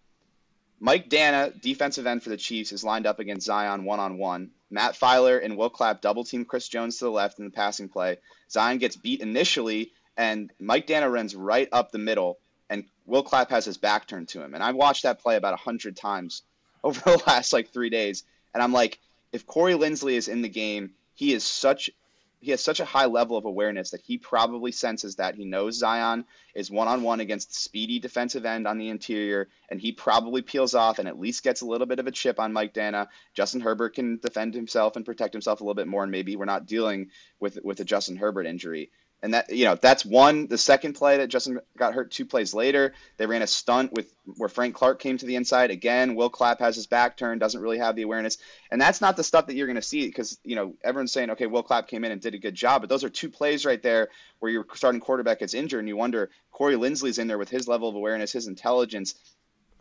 Mike 0.80 1.12
Danna, 1.12 1.62
defensive 1.62 2.08
end 2.08 2.24
for 2.24 2.30
the 2.30 2.38
Chiefs, 2.38 2.72
is 2.72 2.84
lined 2.84 3.06
up 3.06 3.20
against 3.20 3.46
Zion 3.46 3.86
one 3.86 4.00
on 4.00 4.18
one. 4.18 4.50
Matt 4.72 4.96
Feiler 4.96 5.46
and 5.46 5.56
Will 5.56 5.70
Clapp 5.70 6.02
double 6.02 6.24
team 6.24 6.44
Chris 6.44 6.68
Jones 6.68 6.98
to 6.98 7.06
the 7.06 7.12
left 7.12 7.38
in 7.38 7.46
the 7.46 7.52
passing 7.52 7.88
play. 7.88 8.18
Zion 8.50 8.80
gets 8.80 8.96
beat 8.96 9.22
initially, 9.22 9.92
and 10.18 10.52
Mike 10.60 10.88
Danna 10.88 11.08
runs 11.08 11.36
right 11.36 11.70
up 11.72 11.92
the 11.92 12.00
middle, 12.00 12.40
and 12.68 12.86
Will 13.06 13.22
Clapp 13.22 13.52
has 13.52 13.64
his 13.64 13.78
back 13.78 14.08
turned 14.08 14.30
to 14.30 14.42
him. 14.42 14.56
And 14.56 14.64
I 14.64 14.72
watched 14.72 15.04
that 15.04 15.20
play 15.20 15.36
about 15.36 15.54
a 15.54 15.58
hundred 15.58 15.96
times 15.96 16.42
over 16.84 17.00
the 17.02 17.22
last 17.28 17.54
like 17.54 17.70
three 17.70 17.92
days. 17.92 18.24
And 18.56 18.64
I'm 18.64 18.74
like, 18.74 18.98
if 19.32 19.46
Corey 19.46 19.74
Linsley 19.74 20.14
is 20.14 20.28
in 20.28 20.42
the 20.42 20.50
game, 20.50 20.94
he 21.14 21.32
is 21.32 21.44
such 21.44 21.92
he 22.40 22.52
has 22.52 22.64
such 22.64 22.80
a 22.80 22.86
high 22.86 23.06
level 23.06 23.36
of 23.38 23.46
awareness 23.46 23.92
that 23.92 24.02
he 24.02 24.18
probably 24.18 24.72
senses 24.72 25.16
that 25.16 25.36
he 25.36 25.46
knows 25.46 25.78
Zion 25.78 26.26
is 26.54 26.70
one 26.70 26.88
on 26.88 27.02
one 27.02 27.20
against 27.20 27.56
speedy 27.56 28.00
defensive 28.00 28.46
end 28.46 28.68
on 28.68 28.78
the 28.78 28.90
interior, 28.90 29.50
and 29.70 29.82
he 29.82 29.92
probably 29.92 30.42
peels 30.42 30.76
off 30.76 31.00
and 31.00 31.08
at 31.08 31.20
least 31.20 31.44
gets 31.44 31.62
a 31.62 31.66
little 31.66 31.88
bit 31.88 32.00
of 32.00 32.08
a 32.08 32.12
chip 32.12 32.40
on 32.40 32.54
Mike 32.54 32.74
Danna. 32.74 33.08
Justin 33.34 33.62
Herbert 33.62 33.96
can 33.96 34.18
defend 34.18 34.54
himself 34.54 34.96
and 34.96 35.06
protect 35.06 35.34
himself 35.34 35.62
a 35.62 35.64
little 35.64 35.74
bit 35.74 35.88
more, 35.88 36.04
and 36.04 36.12
maybe 36.12 36.36
we're 36.36 36.46
not 36.46 36.68
dealing 36.68 37.10
with 37.40 37.58
with 37.64 37.80
a 37.80 37.86
Justin 37.86 38.18
Herbert 38.18 38.46
injury. 38.46 38.92
And 39.24 39.34
that 39.34 39.50
you 39.50 39.66
know 39.66 39.74
that's 39.74 40.06
one. 40.06 40.46
The 40.46 40.60
second 40.60 40.94
play 40.94 41.18
that 41.18 41.28
Justin 41.28 41.60
got 41.76 41.96
hurt 41.96 42.12
two 42.12 42.26
plays 42.26 42.54
later, 42.54 42.94
they 43.18 43.26
ran 43.26 43.42
a 43.42 43.48
stunt 43.48 43.92
with 43.92 44.14
where 44.38 44.48
Frank 44.48 44.76
Clark 44.76 45.00
came 45.00 45.18
to 45.18 45.26
the 45.26 45.36
inside 45.36 45.72
again. 45.72 46.14
Will 46.14 46.30
Clapp 46.30 46.60
has 46.60 46.76
his 46.76 46.86
back 46.86 47.18
turned, 47.18 47.40
doesn't 47.40 47.60
really 47.60 47.80
have 47.80 47.96
the 47.96 48.04
awareness, 48.04 48.38
and 48.70 48.80
that's 48.80 49.02
not 49.02 49.18
the 49.18 49.24
stuff 49.24 49.48
that 49.48 49.56
you're 49.56 49.66
going 49.66 49.76
to 49.76 49.82
see 49.82 50.06
because 50.06 50.38
you 50.44 50.56
know 50.56 50.76
everyone's 50.84 51.12
saying 51.12 51.32
okay, 51.32 51.48
Will 51.48 51.64
Clapp 51.64 51.88
came 51.88 52.06
in 52.06 52.12
and 52.12 52.22
did 52.22 52.36
a 52.36 52.40
good 52.40 52.54
job, 52.54 52.82
but 52.82 52.90
those 52.90 53.04
are 53.04 53.10
two 53.10 53.30
plays 53.30 53.66
right 53.66 53.82
there 53.82 54.10
where 54.38 54.52
your 54.52 54.68
starting 54.76 55.02
quarterback 55.02 55.40
gets 55.40 55.56
injured, 55.56 55.80
and 55.80 55.88
you 55.88 55.98
wonder 55.98 56.30
Corey 56.52 56.76
Linsley's 56.76 57.18
in 57.18 57.28
there 57.28 57.40
with 57.40 57.50
his 57.50 57.68
level 57.68 57.90
of 57.90 57.96
awareness, 57.96 58.32
his 58.32 58.48
intelligence. 58.48 59.16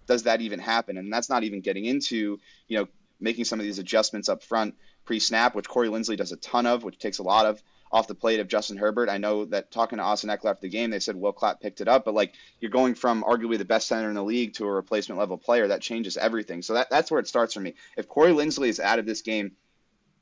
Does 0.07 0.22
that 0.22 0.40
even 0.40 0.61
happen? 0.61 0.96
And 0.96 1.12
that's 1.12 1.29
not 1.29 1.44
even 1.44 1.61
getting 1.61 1.85
into 1.85 2.40
you 2.68 2.79
know 2.79 2.88
making 3.20 3.44
some 3.44 3.61
of 3.61 3.66
these 3.66 3.79
adjustments 3.79 4.31
up 4.31 4.42
front 4.42 4.75
pre-snap, 5.05 5.55
which 5.55 5.68
Corey 5.68 5.88
Linsley 5.88 6.16
does 6.16 6.33
a 6.33 6.37
ton 6.37 6.66
of, 6.66 6.85
which 6.85 6.99
takes 6.99 7.18
a 7.18 7.22
lot 7.22 7.46
of 7.46 7.62
off 7.92 8.09
the 8.09 8.14
plate 8.14 8.40
of 8.40 8.49
Justin 8.49 8.77
Herbert. 8.77 9.09
I 9.09 9.18
know 9.18 9.44
that 9.46 9.70
talking 9.70 9.99
to 9.99 10.05
Austin 10.05 10.31
Ekeler 10.31 10.51
after 10.51 10.62
the 10.62 10.68
game, 10.68 10.90
they 10.90 10.99
said 10.99 11.16
Will 11.16 11.33
Clapp 11.33 11.61
picked 11.61 11.81
it 11.81 11.88
up, 11.88 12.05
but 12.05 12.14
like 12.14 12.35
you're 12.61 12.70
going 12.70 12.94
from 12.94 13.22
arguably 13.22 13.59
the 13.59 13.64
best 13.64 13.88
center 13.88 14.09
in 14.09 14.14
the 14.14 14.25
league 14.25 14.55
to 14.55 14.66
a 14.66 14.70
replacement 14.70 15.18
level 15.18 15.38
player, 15.38 15.68
that 15.68 15.83
changes 15.83 16.16
everything. 16.16 16.62
So 16.62 16.75
that, 16.75 16.90
that's 16.90 17.11
where 17.11 17.20
it 17.20 17.29
starts 17.29 17.55
for 17.55 17.61
me. 17.61 17.75
If 17.96 18.09
Corey 18.09 18.33
Linsley 18.33 18.68
is 18.68 18.81
out 18.81 18.99
of 18.99 19.07
this 19.07 19.22
game, 19.22 19.53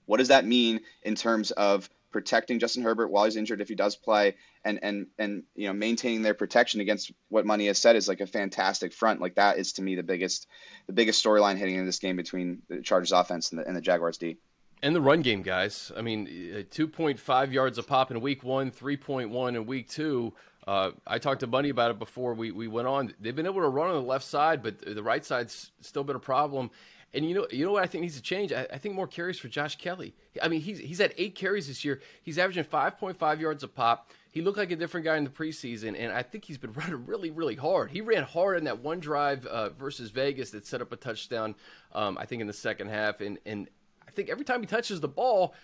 what 0.07 0.18
does 0.18 0.29
that 0.29 0.44
mean 0.44 0.81
in 1.03 1.14
terms 1.14 1.50
of 1.53 1.88
protecting 2.14 2.61
Justin 2.61 2.85
Herbert 2.85 3.09
while 3.09 3.24
he's 3.24 3.35
injured 3.35 3.61
if 3.61 3.68
he 3.68 3.74
does 3.74 3.96
play, 3.96 4.37
and 4.64 4.79
and 4.83 5.09
and 5.18 5.42
you 5.57 5.66
know 5.66 5.72
maintaining 5.72 6.22
their 6.22 6.33
protection 6.33 6.81
against 6.81 7.11
what 7.29 7.44
Money 7.44 7.66
has 7.66 7.79
said 7.79 7.96
is 7.96 8.07
like 8.07 8.20
a 8.20 8.27
fantastic 8.27 8.92
front. 8.92 9.20
Like 9.20 9.35
that 9.35 9.59
is 9.59 9.72
to 9.74 9.83
me 9.83 9.96
the 9.96 10.05
biggest 10.05 10.46
the 10.87 10.92
biggest 10.92 11.24
storyline 11.24 11.59
heading 11.59 11.74
into 11.74 11.87
this 11.87 11.98
game 11.98 12.14
between 12.14 12.62
the 12.68 12.83
Chargers 12.83 13.11
offense 13.11 13.50
and 13.50 13.59
the, 13.59 13.66
and 13.66 13.77
the 13.77 13.81
Jaguars 13.81 14.16
D. 14.16 14.37
And 14.85 14.94
the 14.94 15.01
run 15.01 15.23
game, 15.23 15.40
guys. 15.40 15.90
I 15.97 16.03
mean, 16.03 16.27
2.5 16.70 17.53
yards 17.53 17.79
a 17.79 17.83
pop 17.83 18.11
in 18.11 18.20
week 18.20 18.44
one, 18.44 18.70
3.1 18.70 19.57
in 19.57 19.64
week 19.64 19.88
two. 19.88 20.35
Uh, 20.68 20.90
I 21.07 21.18
talked 21.18 21.40
to 21.40 21.47
Money 21.47 21.70
about 21.70 21.90
it 21.90 21.99
before 21.99 22.35
we, 22.35 22.51
we 22.51 22.68
went 22.68 22.87
on. 22.87 23.14
They've 23.18 23.35
been 23.35 23.47
able 23.47 23.62
to 23.62 23.68
run 23.68 23.88
on 23.88 23.94
the 23.94 24.07
left 24.07 24.27
side, 24.27 24.62
but 24.62 24.85
the 24.85 25.03
right 25.03 25.25
side's 25.25 25.70
still 25.81 26.05
been 26.05 26.16
a 26.16 26.20
problem. 26.20 26.70
And 27.14 27.27
you 27.27 27.35
know, 27.35 27.47
you 27.51 27.64
know 27.64 27.73
what 27.73 27.83
I 27.83 27.87
think 27.87 28.03
needs 28.03 28.16
to 28.16 28.23
change. 28.23 28.53
I, 28.53 28.66
I, 28.75 28.77
think 28.77 28.94
more 28.94 29.07
carries 29.07 29.38
for 29.38 29.49
Josh 29.49 29.77
Kelley. 29.77 30.14
I 30.42 30.49
mean, 30.49 30.61
he's 30.61 30.81
he's 30.81 30.99
had 30.99 31.14
eight 31.16 31.35
carries 31.35 31.68
this 31.68 31.83
year. 31.83 32.03
He's 32.23 32.38
averaging 32.38 32.64
5.5 32.64 33.40
yards 33.40 33.62
a 33.62 33.68
pop. 33.68 34.11
He 34.33 34.42
looked 34.42 34.59
like 34.59 34.73
a 34.73 34.77
different 34.77 35.07
guy 35.07 35.16
in 35.16 35.25
the 35.25 35.31
preseason, 35.31 35.94
and 35.99 36.12
I 36.12 36.23
think 36.23 36.44
he's 36.44 36.59
been 36.59 36.73
running 36.75 37.07
really, 37.07 37.31
really 37.31 37.55
hard. 37.55 37.90
He 37.90 38.03
ran 38.03 38.25
hard 38.25 38.59
in 38.59 38.64
that 38.64 38.81
one 38.81 39.01
drive 39.01 39.47
uh, 39.47 39.70
versus 39.70 40.11
Vegas 40.11 40.51
that 40.51 40.66
set 40.66 40.83
up 40.83 40.92
a 40.92 40.97
touchdown. 40.97 41.55
Um, 41.92 42.18
I 42.18 42.27
think 42.27 42.42
in 42.42 42.49
the 42.49 42.53
second 42.53 42.88
half, 42.88 43.23
and 43.23 43.38
and 43.47 43.68
think 44.14 44.31
every 44.31 44.44
time 44.44 44.61
he 44.61 44.66
touches 44.66 45.00
the 45.00 45.09
ball, 45.09 45.55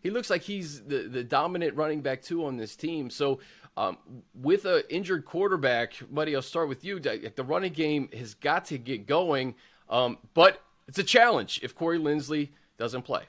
he 0.00 0.10
looks 0.10 0.30
like 0.30 0.42
he's 0.42 0.82
the, 0.82 1.08
the 1.08 1.24
dominant 1.24 1.76
running 1.76 2.00
back 2.00 2.22
too 2.22 2.44
on 2.46 2.56
this 2.56 2.76
team. 2.76 3.10
So 3.10 3.40
um, 3.76 3.98
with 4.34 4.64
an 4.64 4.82
injured 4.88 5.24
quarterback, 5.24 5.94
buddy, 6.10 6.34
I'll 6.34 6.42
start 6.42 6.68
with 6.68 6.84
you. 6.84 6.98
The 6.98 7.44
running 7.44 7.72
game 7.72 8.08
has 8.16 8.34
got 8.34 8.66
to 8.66 8.78
get 8.78 9.06
going, 9.06 9.54
um, 9.88 10.18
but 10.34 10.62
it's 10.88 10.98
a 10.98 11.04
challenge 11.04 11.60
if 11.62 11.74
Corey 11.74 11.98
Linsley 11.98 12.48
doesn't 12.78 13.02
play. 13.02 13.22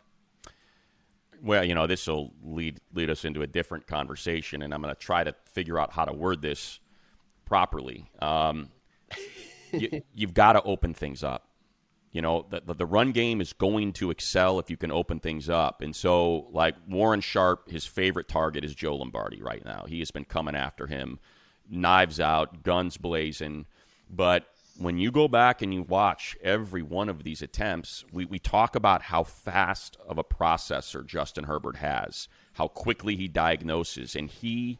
Well, 1.44 1.64
you 1.64 1.74
know, 1.74 1.88
this 1.88 2.06
will 2.08 2.34
lead 2.44 2.80
lead 2.94 3.10
us 3.10 3.26
into 3.26 3.42
a 3.42 3.48
different 3.48 3.88
conversation, 3.88 4.62
and 4.62 4.74
I'm 4.74 4.82
going 4.82 4.94
to 4.94 5.00
try 5.00 5.24
to 5.24 5.34
figure 5.46 5.80
out 5.80 5.92
how 5.92 6.06
to 6.06 6.14
word 6.14 6.42
this 6.42 6.80
properly. 7.46 8.10
Um, 8.22 8.70
you, 9.72 10.02
you've 10.14 10.34
got 10.34 10.54
to 10.54 10.64
open 10.64 10.94
things 10.94 11.24
up. 11.24 11.48
You 12.12 12.22
know, 12.22 12.46
the, 12.50 12.74
the, 12.74 12.86
run 12.86 13.14
game 13.14 13.40
is 13.40 13.54
going 13.54 13.94
to 13.94 14.12
excel 14.12 14.60
if 14.60 14.70
you 14.70 14.76
can 14.76 14.92
open 14.92 15.22
things 15.22 15.50
up. 15.50 15.82
And 15.82 15.96
so, 15.96 16.48
like 16.52 16.76
Warren 16.90 17.22
Sharp, 17.22 17.72
his 17.72 17.86
favorite 17.86 18.28
target 18.28 18.66
is 18.66 18.76
Joe 18.76 18.98
Lombardi 18.98 19.42
right 19.42 19.64
now. 19.64 19.86
He 19.88 20.00
has 20.00 20.12
been 20.12 20.26
coming 20.26 20.56
after 20.56 20.88
him, 20.88 21.20
knives 21.70 22.20
out, 22.20 22.64
guns 22.64 22.98
blazing. 22.98 23.66
But 24.10 24.46
when 24.78 24.98
you 24.98 25.12
go 25.12 25.28
back 25.28 25.62
and 25.62 25.74
you 25.74 25.84
watch 25.84 26.36
every 26.44 26.82
one 26.82 27.08
of 27.08 27.24
these 27.24 27.42
attempts, 27.42 28.04
we, 28.12 28.26
we 28.26 28.40
talk 28.40 28.76
about 28.76 29.04
how 29.04 29.24
fast 29.24 29.98
of 30.08 30.18
a 30.18 30.24
processor 30.24 31.06
Justin 31.06 31.46
Herbert 31.46 31.78
has, 31.78 32.28
how 32.54 32.68
quickly 32.68 33.16
he 33.16 33.28
diagnoses. 33.28 34.16
And 34.16 34.30
he, 34.30 34.80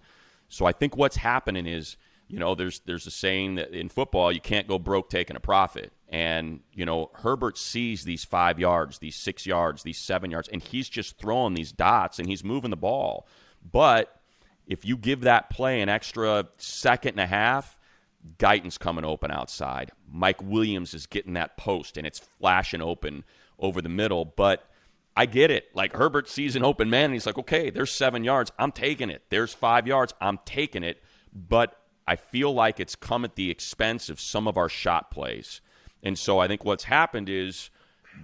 so 0.50 0.66
I 0.66 0.72
think 0.72 0.98
what's 0.98 1.18
happening 1.18 1.66
is, 1.66 1.96
you 2.32 2.40
know, 2.40 2.56
there's 2.56 2.80
there's 2.86 3.06
a 3.08 3.12
saying 3.12 3.56
that 3.56 3.72
in 3.72 3.90
football 3.90 4.32
you 4.32 4.40
can't 4.40 4.66
go 4.66 4.80
broke 4.80 5.10
taking 5.10 5.36
a 5.36 5.42
profit. 5.42 5.92
And, 6.08 6.62
you 6.74 6.86
know, 6.86 7.12
Herbert 7.14 7.58
sees 7.58 8.06
these 8.06 8.24
five 8.24 8.58
yards, 8.58 9.00
these 9.00 9.18
six 9.18 9.46
yards, 9.46 9.84
these 9.84 9.98
seven 9.98 10.32
yards, 10.32 10.48
and 10.48 10.62
he's 10.62 10.88
just 10.88 11.18
throwing 11.18 11.54
these 11.54 11.74
dots 11.74 12.20
and 12.20 12.30
he's 12.30 12.44
moving 12.44 12.70
the 12.70 12.78
ball. 12.78 13.28
But 13.70 14.16
if 14.66 14.86
you 14.86 14.96
give 14.96 15.22
that 15.22 15.50
play 15.50 15.82
an 15.82 15.90
extra 15.90 16.48
second 16.58 17.12
and 17.12 17.20
a 17.20 17.28
half, 17.28 17.78
Guyton's 18.38 18.78
coming 18.78 19.04
open 19.04 19.30
outside. 19.30 19.92
Mike 20.10 20.42
Williams 20.42 20.94
is 20.94 21.08
getting 21.08 21.34
that 21.34 21.58
post 21.58 21.98
and 21.98 22.08
it's 22.08 22.20
flashing 22.20 22.82
open 22.82 23.26
over 23.60 23.82
the 23.82 23.90
middle. 23.90 24.24
But 24.24 24.70
I 25.18 25.26
get 25.26 25.52
it. 25.52 25.66
Like 25.74 25.94
Herbert 25.94 26.30
sees 26.30 26.56
an 26.56 26.64
open 26.64 26.90
man 26.90 27.06
and 27.06 27.14
he's 27.14 27.26
like, 27.26 27.38
okay, 27.38 27.70
there's 27.70 27.92
seven 27.92 28.24
yards. 28.24 28.54
I'm 28.58 28.72
taking 28.72 29.10
it. 29.10 29.24
There's 29.30 29.54
five 29.54 29.86
yards. 29.86 30.14
I'm 30.22 30.40
taking 30.46 30.84
it. 30.84 31.02
But 31.34 31.76
I 32.08 32.16
feel 32.16 32.54
like 32.54 32.80
it's 32.80 32.96
come 32.96 33.24
at 33.24 33.36
the 33.36 33.50
expense 33.50 34.10
of 34.10 34.20
some 34.20 34.48
of 34.48 34.58
our 34.58 34.70
shot 34.70 35.12
plays. 35.12 35.62
And 36.04 36.18
so 36.18 36.40
I 36.40 36.48
think 36.48 36.66
what's 36.66 36.86
happened 36.86 37.30
is 37.30 37.70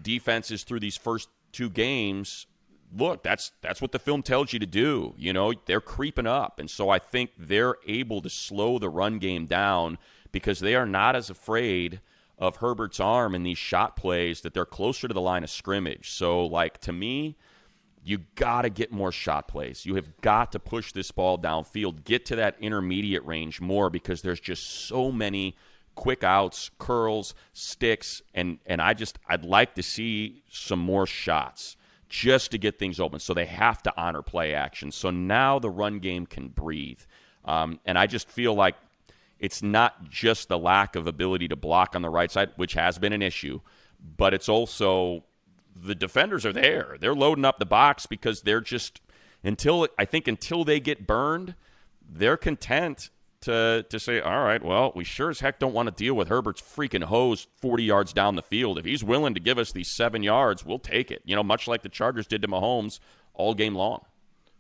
defenses 0.02 0.64
through 0.64 0.80
these 0.80 0.98
first 0.98 1.30
two 1.52 1.70
games 1.70 2.48
look 2.96 3.24
that's 3.24 3.52
that's 3.62 3.82
what 3.82 3.92
the 3.92 4.00
film 4.00 4.22
tells 4.22 4.54
you 4.54 4.60
to 4.60 4.66
do 4.66 5.14
you 5.18 5.34
know 5.34 5.54
they're 5.66 5.82
creeping 5.82 6.28
up 6.28 6.60
and 6.60 6.70
so 6.70 6.90
i 6.90 7.00
think 7.00 7.32
they're 7.38 7.76
able 7.86 8.22
to 8.22 8.30
slow 8.30 8.80
the 8.80 8.90
run 8.90 9.20
game 9.20 9.46
down 9.46 9.98
because 10.32 10.60
they 10.60 10.76
are 10.76 10.86
not 10.86 11.16
as 11.16 11.30
afraid 11.30 12.00
of 12.38 12.58
herbert's 12.58 13.00
arm 13.00 13.36
in 13.36 13.44
these 13.44 13.58
shot 13.58 13.96
plays 13.96 14.42
that 14.42 14.54
they're 14.54 14.66
closer 14.66 15.08
to 15.08 15.14
the 15.14 15.22
line 15.22 15.44
of 15.44 15.50
scrimmage 15.50 16.10
so 16.10 16.46
like 16.46 16.80
to 16.80 16.94
me 16.94 17.36
you 18.08 18.20
got 18.36 18.62
to 18.62 18.70
get 18.70 18.92
more 18.92 19.12
shot 19.12 19.48
plays 19.48 19.86
you 19.86 19.96
have 19.96 20.22
got 20.22 20.52
to 20.52 20.60
push 20.60 20.92
this 20.92 21.12
ball 21.12 21.38
downfield 21.38 22.04
get 22.04 22.26
to 22.26 22.36
that 22.36 22.56
intermediate 22.60 23.26
range 23.26 23.60
more 23.62 23.90
because 23.90 24.22
there's 24.22 24.40
just 24.40 24.88
so 24.88 25.12
many 25.12 25.56
quick 25.98 26.24
outs, 26.24 26.72
curls, 26.80 27.34
sticks, 27.52 28.22
and 28.34 28.60
and 28.66 28.82
I 28.82 28.94
just 28.94 29.20
I'd 29.28 29.44
like 29.44 29.76
to 29.76 29.84
see 29.84 30.44
some 30.50 30.80
more 30.80 31.06
shots 31.06 31.76
just 32.08 32.52
to 32.52 32.58
get 32.58 32.80
things 32.80 33.02
open. 33.02 33.20
So 33.20 33.34
they 33.34 33.48
have 33.48 33.84
to 33.84 33.94
honor 33.98 34.22
play 34.22 34.54
action. 34.54 34.94
So 34.94 35.10
now 35.10 35.60
the 35.60 35.70
run 35.70 36.00
game 36.00 36.26
can 36.26 36.48
breathe. 36.48 37.02
Um, 37.44 37.82
and 37.86 38.00
I 38.00 38.08
just 38.08 38.30
feel 38.30 38.54
like 38.54 38.76
it's 39.40 39.62
not 39.62 40.10
just 40.10 40.48
the 40.48 40.58
lack 40.58 40.96
of 40.96 41.06
ability 41.06 41.50
to 41.50 41.58
block 41.58 41.96
on 41.96 42.02
the 42.02 42.10
right 42.10 42.32
side, 42.32 42.52
which 42.56 42.74
has 42.74 42.98
been 42.98 43.12
an 43.12 43.22
issue, 43.22 43.60
but 44.18 44.34
it's 44.34 44.48
also 44.48 45.24
the 45.82 45.96
defenders 45.96 46.46
are 46.46 46.54
there. 46.54 46.98
They're 47.00 47.16
loading 47.16 47.46
up 47.46 47.60
the 47.60 47.66
box 47.66 48.06
because 48.06 48.42
they're 48.42 48.62
just 48.62 49.02
until 49.44 49.88
I 49.98 50.06
think 50.06 50.28
until 50.28 50.64
they 50.64 50.80
get 50.80 51.08
burned, 51.08 51.56
they're 52.08 52.38
content 52.38 53.10
to 53.42 53.86
to 53.90 54.00
say, 54.00 54.20
all 54.20 54.44
right, 54.44 54.64
well, 54.64 54.92
we 54.96 55.04
sure 55.04 55.30
as 55.30 55.40
heck 55.40 55.60
don't 55.60 55.74
want 55.74 55.88
to 55.88 55.94
deal 55.94 56.14
with 56.14 56.28
Herbert's 56.28 56.62
freaking 56.62 57.04
hose 57.04 57.48
40 57.58 57.84
yards 57.84 58.14
down 58.14 58.36
the 58.36 58.42
field. 58.42 58.78
If 58.78 58.86
he's 58.86 59.04
willing 59.04 59.34
to 59.34 59.40
give 59.40 59.58
us 59.58 59.72
these 59.72 59.90
seven 59.90 60.24
yards, 60.24 60.66
we'll 60.66 60.80
take 60.80 61.12
it. 61.12 61.22
You 61.26 61.36
know, 61.36 61.44
much 61.44 61.68
like 61.68 61.82
the 61.82 61.90
Chargers 61.90 62.28
did 62.28 62.42
to 62.42 62.48
Mahomes 62.48 63.00
all 63.34 63.54
game 63.54 63.76
long. 63.76 64.04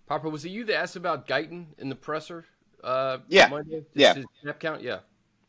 Papa, 0.06 0.30
was 0.30 0.45
it 0.45 0.49
you 0.49 0.63
that 0.65 0.75
asked 0.75 0.95
about 0.95 1.27
Guyton 1.27 1.67
in 1.77 1.89
the 1.89 1.95
presser? 1.95 2.45
Uh, 2.84 3.17
yeah, 3.27 3.47
Monday? 3.47 3.84
yeah. 3.93 4.15
snap 4.41 4.60
count, 4.60 4.82
yeah. 4.82 4.99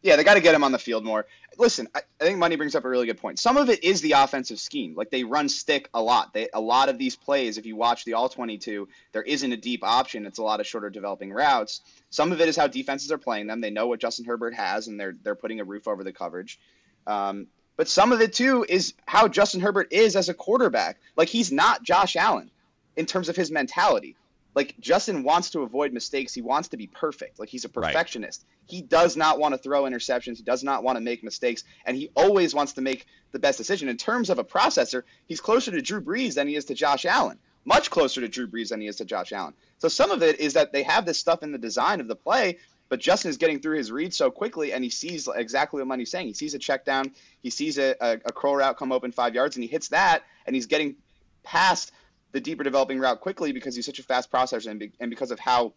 Yeah, 0.02 0.14
they 0.14 0.22
got 0.22 0.34
to 0.34 0.40
get 0.40 0.54
him 0.54 0.62
on 0.62 0.70
the 0.70 0.78
field 0.78 1.04
more. 1.04 1.26
Listen, 1.58 1.88
I, 1.92 2.02
I, 2.20 2.24
think 2.24 2.38
Money 2.38 2.54
brings 2.54 2.76
up 2.76 2.84
a 2.84 2.88
really 2.88 3.06
good 3.06 3.18
point. 3.18 3.40
Some 3.40 3.56
of 3.56 3.68
it 3.68 3.82
is 3.82 4.00
the 4.00 4.12
offensive 4.12 4.60
scheme. 4.60 4.94
Like 4.94 5.10
they 5.10 5.24
run 5.24 5.48
stick 5.48 5.88
a 5.92 6.00
lot. 6.00 6.32
They 6.32 6.48
a 6.54 6.60
lot 6.60 6.88
of 6.88 6.98
these 6.98 7.16
plays, 7.16 7.58
if 7.58 7.66
you 7.66 7.74
watch 7.74 8.04
the 8.04 8.14
all 8.14 8.28
22, 8.28 8.88
there 9.10 9.22
isn't 9.22 9.52
a 9.52 9.56
deep 9.56 9.82
option. 9.82 10.24
It's 10.24 10.38
a 10.38 10.42
lot 10.42 10.60
of 10.60 10.68
shorter 10.68 10.88
developing 10.88 11.32
routes. 11.32 11.80
Some 12.10 12.30
of 12.30 12.40
it 12.40 12.48
is 12.48 12.56
how 12.56 12.68
defenses 12.68 13.10
are 13.10 13.18
playing 13.18 13.48
them. 13.48 13.60
They 13.60 13.70
know 13.70 13.88
what 13.88 13.98
Justin 13.98 14.24
Herbert 14.24 14.54
has, 14.54 14.86
and 14.86 15.00
they're 15.00 15.16
they're 15.24 15.34
putting 15.34 15.58
a 15.58 15.64
roof 15.64 15.88
over 15.88 16.04
the 16.04 16.12
coverage. 16.12 16.60
Um, 17.08 17.48
but 17.76 17.88
some 17.88 18.12
of 18.12 18.20
it 18.20 18.32
too 18.32 18.64
is 18.68 18.94
how 19.06 19.26
Justin 19.26 19.60
Herbert 19.60 19.88
is 19.92 20.14
as 20.14 20.28
a 20.28 20.34
quarterback. 20.34 20.98
Like 21.16 21.28
he's 21.28 21.50
not 21.50 21.82
Josh 21.82 22.14
Allen 22.14 22.52
in 22.96 23.04
terms 23.04 23.28
of 23.28 23.34
his 23.34 23.50
mentality 23.50 24.16
like 24.54 24.74
Justin 24.80 25.22
wants 25.22 25.50
to 25.50 25.60
avoid 25.62 25.92
mistakes. 25.92 26.34
He 26.34 26.42
wants 26.42 26.68
to 26.68 26.76
be 26.76 26.86
perfect. 26.86 27.38
Like 27.38 27.48
he's 27.48 27.64
a 27.64 27.68
perfectionist. 27.68 28.44
Right. 28.44 28.70
He 28.70 28.82
does 28.82 29.16
not 29.16 29.38
want 29.38 29.54
to 29.54 29.58
throw 29.58 29.84
interceptions. 29.84 30.36
He 30.36 30.42
does 30.42 30.62
not 30.62 30.82
want 30.82 30.96
to 30.96 31.00
make 31.00 31.22
mistakes, 31.22 31.64
and 31.84 31.96
he 31.96 32.10
always 32.14 32.54
wants 32.54 32.72
to 32.74 32.80
make 32.80 33.06
the 33.32 33.38
best 33.38 33.58
decision. 33.58 33.88
In 33.88 33.96
terms 33.96 34.30
of 34.30 34.38
a 34.38 34.44
processor, 34.44 35.02
he's 35.26 35.40
closer 35.40 35.70
to 35.70 35.80
Drew 35.80 36.00
Brees 36.00 36.34
than 36.34 36.48
he 36.48 36.56
is 36.56 36.64
to 36.66 36.74
Josh 36.74 37.04
Allen. 37.04 37.38
Much 37.64 37.90
closer 37.90 38.20
to 38.20 38.28
Drew 38.28 38.46
Brees 38.46 38.70
than 38.70 38.80
he 38.80 38.86
is 38.86 38.96
to 38.96 39.04
Josh 39.04 39.32
Allen. 39.32 39.54
So 39.78 39.88
some 39.88 40.10
of 40.10 40.22
it 40.22 40.40
is 40.40 40.54
that 40.54 40.72
they 40.72 40.82
have 40.82 41.04
this 41.04 41.18
stuff 41.18 41.42
in 41.42 41.52
the 41.52 41.58
design 41.58 42.00
of 42.00 42.08
the 42.08 42.16
play, 42.16 42.58
but 42.88 43.00
Justin 43.00 43.28
is 43.28 43.36
getting 43.36 43.60
through 43.60 43.76
his 43.76 43.92
read 43.92 44.14
so 44.14 44.30
quickly, 44.30 44.72
and 44.72 44.82
he 44.82 44.90
sees 44.90 45.28
exactly 45.34 45.80
what 45.80 45.86
Money's 45.86 46.10
saying. 46.10 46.26
He 46.26 46.32
sees 46.32 46.54
a 46.54 46.58
check 46.58 46.84
down, 46.84 47.12
he 47.42 47.50
sees 47.50 47.78
a, 47.78 47.94
a, 48.00 48.12
a 48.24 48.32
curl 48.32 48.56
route 48.56 48.78
come 48.78 48.92
open 48.92 49.12
five 49.12 49.34
yards, 49.34 49.56
and 49.56 49.62
he 49.62 49.68
hits 49.68 49.88
that, 49.88 50.24
and 50.46 50.56
he's 50.56 50.66
getting 50.66 50.96
past 51.42 51.92
the 52.32 52.40
deeper 52.40 52.64
developing 52.64 52.98
route 52.98 53.20
quickly 53.20 53.52
because 53.52 53.74
he's 53.74 53.86
such 53.86 53.98
a 53.98 54.02
fast 54.02 54.30
processor 54.30 54.70
and, 54.70 54.80
be, 54.80 54.92
and 55.00 55.10
because 55.10 55.30
of 55.30 55.38
how 55.38 55.72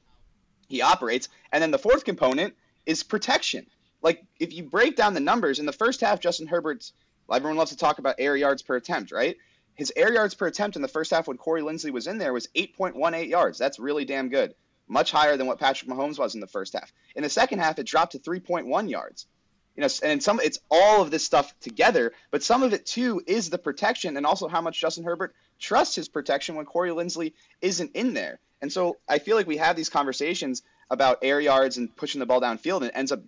he 0.68 0.82
operates. 0.82 1.30
And 1.52 1.62
then 1.62 1.72
the 1.72 1.80
fourth 1.80 2.06
component 2.06 2.56
is 2.86 3.04
protection. 3.04 3.68
Like 4.02 4.24
if 4.39 4.54
you 4.54 4.64
break 4.64 4.95
down 4.95 5.14
the 5.14 5.20
numbers 5.20 5.60
in 5.60 5.66
the 5.66 5.74
first 5.74 6.02
half, 6.02 6.20
Justin 6.20 6.47
Herbert's 6.47 6.93
everyone 7.32 7.58
loves 7.58 7.72
to 7.72 7.78
talk 7.78 7.99
about 7.99 8.16
air 8.20 8.36
yards 8.36 8.62
per 8.62 8.76
attempt, 8.76 9.12
right? 9.12 9.38
His 9.76 9.93
air 9.95 10.14
yards 10.14 10.36
per 10.36 10.47
attempt 10.47 10.76
in 10.76 10.82
the 10.82 10.88
first 10.88 11.12
half 11.12 11.28
when 11.28 11.38
Corey 11.38 11.62
Linsley 11.62 11.91
was 11.91 12.08
in 12.08 12.18
there 12.18 12.34
was 12.34 12.47
8.18 12.56 13.30
yards. 13.30 13.58
That's 13.58 13.80
really 13.80 14.04
damn 14.04 14.30
good. 14.30 14.54
Much 14.88 15.12
higher 15.12 15.38
than 15.38 15.47
what 15.47 15.60
Patrick 15.60 15.89
Mahomes 15.89 16.20
was 16.20 16.36
in 16.36 16.41
the 16.41 16.47
first 16.47 16.74
half. 16.74 16.91
In 17.16 17.24
the 17.24 17.30
second 17.30 17.60
half, 17.60 17.80
it 17.80 17.86
dropped 17.86 18.12
to 18.12 18.20
3.1 18.20 18.89
yards. 18.89 19.28
You 19.76 19.82
know, 19.82 19.89
and 20.04 20.22
some 20.22 20.41
it's 20.41 20.60
all 20.70 21.02
of 21.02 21.12
this 21.12 21.24
stuff 21.24 21.58
together, 21.62 22.12
but 22.30 22.43
some 22.43 22.62
of 22.62 22.74
it 22.74 22.86
too 22.86 23.22
is 23.26 23.49
the 23.49 23.58
protection 23.58 24.18
and 24.18 24.26
also 24.26 24.49
how 24.49 24.60
much 24.60 24.82
Justin 24.82 25.06
Herbert 25.06 25.34
trusts 25.62 25.95
his 25.95 26.09
protection 26.09 26.55
when 26.55 26.66
Corey 26.66 26.89
Linsley 26.89 27.32
isn't 27.62 27.91
in 27.95 28.14
there. 28.14 28.39
And 28.62 28.72
so 28.72 28.97
I 29.07 29.20
feel 29.20 29.38
like 29.38 29.47
we 29.47 29.57
have 29.57 29.76
these 29.78 29.89
conversations 29.89 30.64
about 30.89 31.20
air 31.22 31.39
yards 31.39 31.78
and 31.78 31.95
pushing 31.95 32.20
the 32.20 32.26
ball 32.26 32.41
downfield, 32.41 32.78
and 32.78 32.86
it 32.88 32.93
ends 32.95 33.12
up 33.14 33.22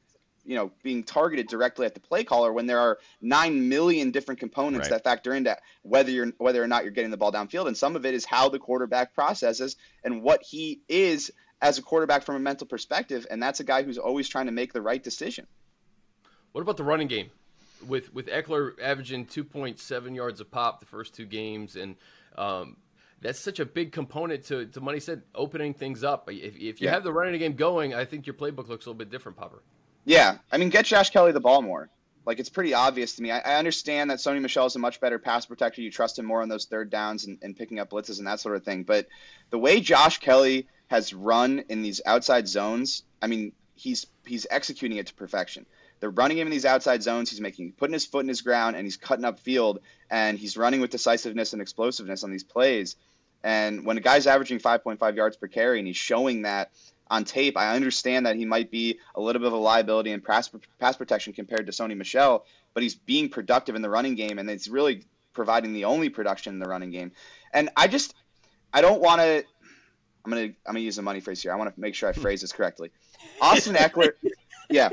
you 0.45 0.55
know 0.55 0.71
being 0.83 1.03
targeted 1.03 1.47
directly 1.47 1.85
at 1.85 1.93
the 1.93 2.01
play 2.01 2.25
caller 2.25 2.51
when 2.51 2.65
there 2.65 2.79
are 2.79 2.99
nine 3.21 3.69
million 3.69 4.11
different 4.11 4.41
components 4.41 4.89
Right. 4.89 4.95
that 4.97 5.03
factor 5.05 5.33
into 5.33 5.55
whether 5.83 6.11
you're 6.11 6.33
whether 6.37 6.61
or 6.61 6.67
not 6.67 6.83
you're 6.83 6.91
getting 6.91 7.11
the 7.11 7.15
ball 7.17 7.31
downfield 7.31 7.67
and 7.67 7.77
some 7.77 7.95
of 7.95 8.05
it 8.05 8.13
is 8.13 8.25
how 8.25 8.49
the 8.49 8.59
quarterback 8.59 9.13
processes 9.13 9.77
and 10.03 10.21
what 10.21 10.43
he 10.43 10.81
is 10.89 11.31
as 11.61 11.77
a 11.77 11.81
quarterback 11.81 12.23
from 12.23 12.35
a 12.35 12.39
mental 12.39 12.67
perspective 12.67 13.25
and 13.31 13.41
that's 13.41 13.61
a 13.61 13.63
guy 13.63 13.83
who's 13.83 13.97
always 13.97 14.27
trying 14.27 14.47
to 14.47 14.51
make 14.51 14.73
the 14.73 14.81
right 14.81 15.01
decision 15.01 15.47
What 16.51 16.59
about 16.59 16.75
the 16.75 16.83
running 16.83 17.07
game? 17.07 17.29
With 17.87 18.13
with 18.13 18.27
Ekeler 18.27 18.73
averaging 18.81 19.25
2.7 19.27 20.13
yards 20.13 20.41
a 20.41 20.45
pop 20.45 20.81
the 20.81 20.85
first 20.85 21.13
two 21.15 21.25
games, 21.25 21.77
and 21.77 21.95
um, 22.37 22.77
that's 23.21 23.39
such 23.39 23.59
a 23.59 23.65
big 23.65 23.91
component 23.91 24.45
to, 24.45 24.65
to 24.67 24.81
Money 24.81 24.99
said 24.99 25.21
opening 25.33 25.73
things 25.73 26.03
up. 26.03 26.29
If, 26.31 26.55
if 26.55 26.81
you 26.81 26.87
Yeah. 26.87 26.91
have 26.91 27.03
the 27.03 27.13
running 27.13 27.39
game 27.39 27.53
going, 27.55 27.93
I 27.93 28.05
think 28.05 28.27
your 28.27 28.33
playbook 28.33 28.67
looks 28.67 28.85
a 28.85 28.89
little 28.89 28.93
bit 28.95 29.09
different, 29.09 29.37
Popper. 29.37 29.61
Yeah, 30.05 30.37
I 30.51 30.57
mean, 30.57 30.69
get 30.69 30.85
Josh 30.85 31.09
Kelley 31.11 31.31
the 31.31 31.39
ball 31.39 31.61
more. 31.61 31.89
Like 32.25 32.39
it's 32.39 32.49
pretty 32.49 32.73
obvious 32.73 33.15
to 33.15 33.21
me. 33.21 33.31
I, 33.31 33.39
I 33.39 33.55
understand 33.55 34.09
that 34.09 34.19
Sony 34.19 34.41
Michel 34.41 34.65
is 34.65 34.75
a 34.75 34.79
much 34.79 34.99
better 35.01 35.19
pass 35.19 35.45
protector. 35.45 35.81
You 35.81 35.91
trust 35.91 36.19
him 36.19 36.25
more 36.25 36.41
on 36.41 36.49
those 36.49 36.65
third 36.65 36.89
downs 36.89 37.25
and, 37.25 37.37
and 37.41 37.55
picking 37.55 37.79
up 37.79 37.89
blitzes 37.89 38.17
and 38.19 38.27
that 38.27 38.39
sort 38.39 38.55
of 38.55 38.63
thing. 38.63 38.83
But 38.83 39.07
the 39.49 39.57
way 39.57 39.79
Josh 39.81 40.19
Kelley 40.19 40.67
has 40.87 41.13
run 41.13 41.63
in 41.69 41.81
these 41.81 42.01
outside 42.05 42.47
zones, 42.47 43.03
I 43.21 43.27
mean, 43.27 43.51
he's 43.75 44.05
he's 44.25 44.47
executing 44.49 44.97
it 44.97 45.07
to 45.07 45.13
perfection. 45.13 45.65
They're 46.03 46.09
running 46.09 46.37
him 46.37 46.47
in 46.47 46.51
these 46.51 46.65
outside 46.65 47.01
zones. 47.01 47.29
He's 47.29 47.39
making 47.39 47.75
putting 47.77 47.93
his 47.93 48.05
foot 48.05 48.23
in 48.23 48.27
his 48.27 48.41
ground 48.41 48.75
and 48.75 48.85
he's 48.85 48.97
cutting 48.97 49.23
up 49.23 49.39
field 49.39 49.79
and 50.09 50.37
he's 50.37 50.57
running 50.57 50.81
with 50.81 50.89
decisiveness 50.89 51.53
and 51.53 51.61
explosiveness 51.61 52.25
on 52.25 52.29
these 52.29 52.43
plays. 52.43 52.97
And 53.41 53.85
when 53.85 53.97
a 53.97 54.01
guy's 54.01 54.27
averaging 54.27 54.59
5.5 54.59 55.15
yards 55.15 55.37
per 55.37 55.47
carry 55.47 55.79
and 55.79 55.87
he's 55.87 55.95
showing 55.95 56.41
that 56.41 56.71
on 57.09 57.23
tape, 57.23 57.55
I 57.55 57.73
understand 57.73 58.25
that 58.25 58.35
he 58.35 58.43
might 58.43 58.69
be 58.69 58.99
a 59.15 59.21
little 59.21 59.39
bit 59.39 59.47
of 59.47 59.53
a 59.53 59.55
liability 59.55 60.11
in 60.11 60.19
pass, 60.19 60.49
pass 60.77 60.97
protection 60.97 61.31
compared 61.31 61.67
to 61.67 61.71
Sony 61.71 61.95
Michel, 61.95 62.45
but 62.73 62.83
he's 62.83 62.95
being 62.95 63.29
productive 63.29 63.75
in 63.75 63.81
the 63.81 63.89
running 63.89 64.15
game 64.15 64.39
and 64.39 64.49
it's 64.49 64.67
really 64.67 65.05
providing 65.31 65.71
the 65.71 65.85
only 65.85 66.09
production 66.09 66.53
in 66.53 66.59
the 66.59 66.67
running 66.67 66.91
game. 66.91 67.13
And 67.53 67.69
I 67.77 67.87
just, 67.87 68.13
I 68.73 68.81
don't 68.81 68.99
want 68.99 69.21
to. 69.21 69.45
I'm 70.25 70.31
gonna 70.31 70.41
I'm 70.41 70.55
gonna 70.65 70.79
use 70.79 70.97
a 70.97 71.01
money 71.01 71.21
phrase 71.21 71.41
here. 71.41 71.53
I 71.53 71.55
want 71.55 71.73
to 71.73 71.79
make 71.79 71.95
sure 71.95 72.09
I 72.09 72.13
phrase 72.13 72.41
this 72.41 72.51
correctly. 72.51 72.91
Austin 73.41 73.75
Ekeler, 73.75 74.13
yeah, 74.69 74.89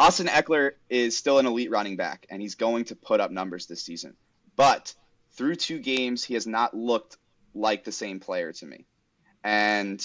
Austin 0.00 0.28
Ekeler 0.28 0.72
is 0.88 1.14
still 1.14 1.38
an 1.38 1.44
elite 1.44 1.70
running 1.70 1.96
back, 1.96 2.26
and 2.30 2.40
he's 2.40 2.54
going 2.54 2.86
to 2.86 2.96
put 2.96 3.20
up 3.20 3.30
numbers 3.30 3.66
this 3.66 3.82
season. 3.82 4.16
But 4.56 4.94
through 5.32 5.56
two 5.56 5.78
games, 5.78 6.24
he 6.24 6.32
has 6.32 6.46
not 6.46 6.74
looked 6.74 7.18
like 7.54 7.84
the 7.84 7.92
same 7.92 8.18
player 8.18 8.50
to 8.50 8.64
me. 8.64 8.86
And 9.44 10.00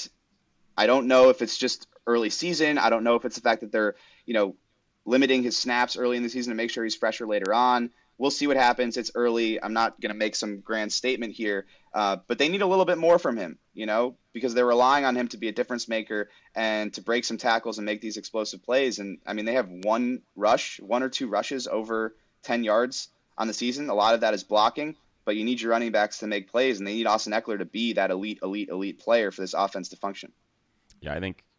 I 0.78 0.86
don't 0.86 1.08
know 1.08 1.30
if 1.30 1.42
it's 1.42 1.58
just 1.58 1.88
early 2.06 2.30
season. 2.30 2.78
I 2.78 2.90
don't 2.90 3.06
know 3.06 3.16
if 3.16 3.24
it's 3.24 3.38
the 3.38 3.42
fact 3.42 3.62
that 3.62 3.72
they're, 3.72 3.96
you 4.26 4.34
know, 4.34 4.58
limiting 5.06 5.44
his 5.44 5.56
snaps 5.56 5.96
early 5.96 6.18
in 6.18 6.24
the 6.24 6.30
season 6.30 6.52
to 6.52 6.58
make 6.58 6.72
sure 6.72 6.84
he's 6.84 6.98
fresher 6.98 7.26
later 7.26 7.54
on. 7.54 7.90
We'll 8.18 8.32
see 8.32 8.48
what 8.48 8.58
happens. 8.58 8.96
It's 8.98 9.12
early. 9.14 9.62
I'm 9.62 9.74
not 9.74 10.00
going 10.00 10.12
to 10.12 10.18
make 10.18 10.36
some 10.36 10.62
grand 10.62 10.92
statement 10.94 11.34
here, 11.34 11.66
uh, 11.94 12.18
but 12.28 12.38
they 12.38 12.48
need 12.48 12.62
a 12.62 12.68
little 12.68 12.86
bit 12.86 12.98
more 12.98 13.20
from 13.20 13.36
him, 13.36 13.58
you 13.74 13.86
know, 13.86 14.16
because 14.32 14.54
they're 14.54 14.66
relying 14.66 15.04
on 15.04 15.16
him 15.18 15.28
to 15.30 15.38
be 15.38 15.50
a 15.50 15.52
difference 15.52 15.90
maker 15.90 16.30
and 16.56 16.94
to 16.94 17.02
break 17.02 17.26
some 17.26 17.38
tackles 17.38 17.78
and 17.78 17.86
make 17.86 18.00
these 18.00 18.18
explosive 18.18 18.64
plays. 18.64 19.00
And 19.00 19.20
I 19.26 19.34
mean, 19.34 19.46
they 19.46 19.54
have 19.54 19.70
one 19.70 20.22
rush, 20.36 20.80
one 20.80 21.04
or 21.04 21.10
two 21.10 21.28
rushes 21.28 21.68
over 21.68 22.16
10 22.44 22.64
yards 22.64 23.10
on 23.38 23.48
the 23.48 23.54
season. 23.54 23.90
A 23.90 23.94
lot 23.94 24.14
of 24.14 24.22
that 24.22 24.34
is 24.34 24.44
blocking, 24.44 24.96
but 25.26 25.36
you 25.36 25.44
need 25.44 25.60
your 25.60 25.72
running 25.72 25.92
backs 25.92 26.20
to 26.20 26.28
make 26.28 26.50
plays, 26.50 26.78
and 26.78 26.88
they 26.88 26.94
need 26.94 27.08
Austin 27.08 27.34
Ekeler 27.34 27.58
to 27.58 27.66
be 27.66 27.94
that 27.94 28.12
elite, 28.12 28.40
elite, 28.42 28.70
elite 28.70 29.00
player 29.00 29.32
for 29.32 29.42
this 29.42 29.54
offense 29.54 29.90
to 29.90 29.98
function. 29.98 30.32
Yeah, 31.02 31.14
I 31.14 31.20
think 31.20 31.38
th- 31.38 31.44
th- 31.44 31.55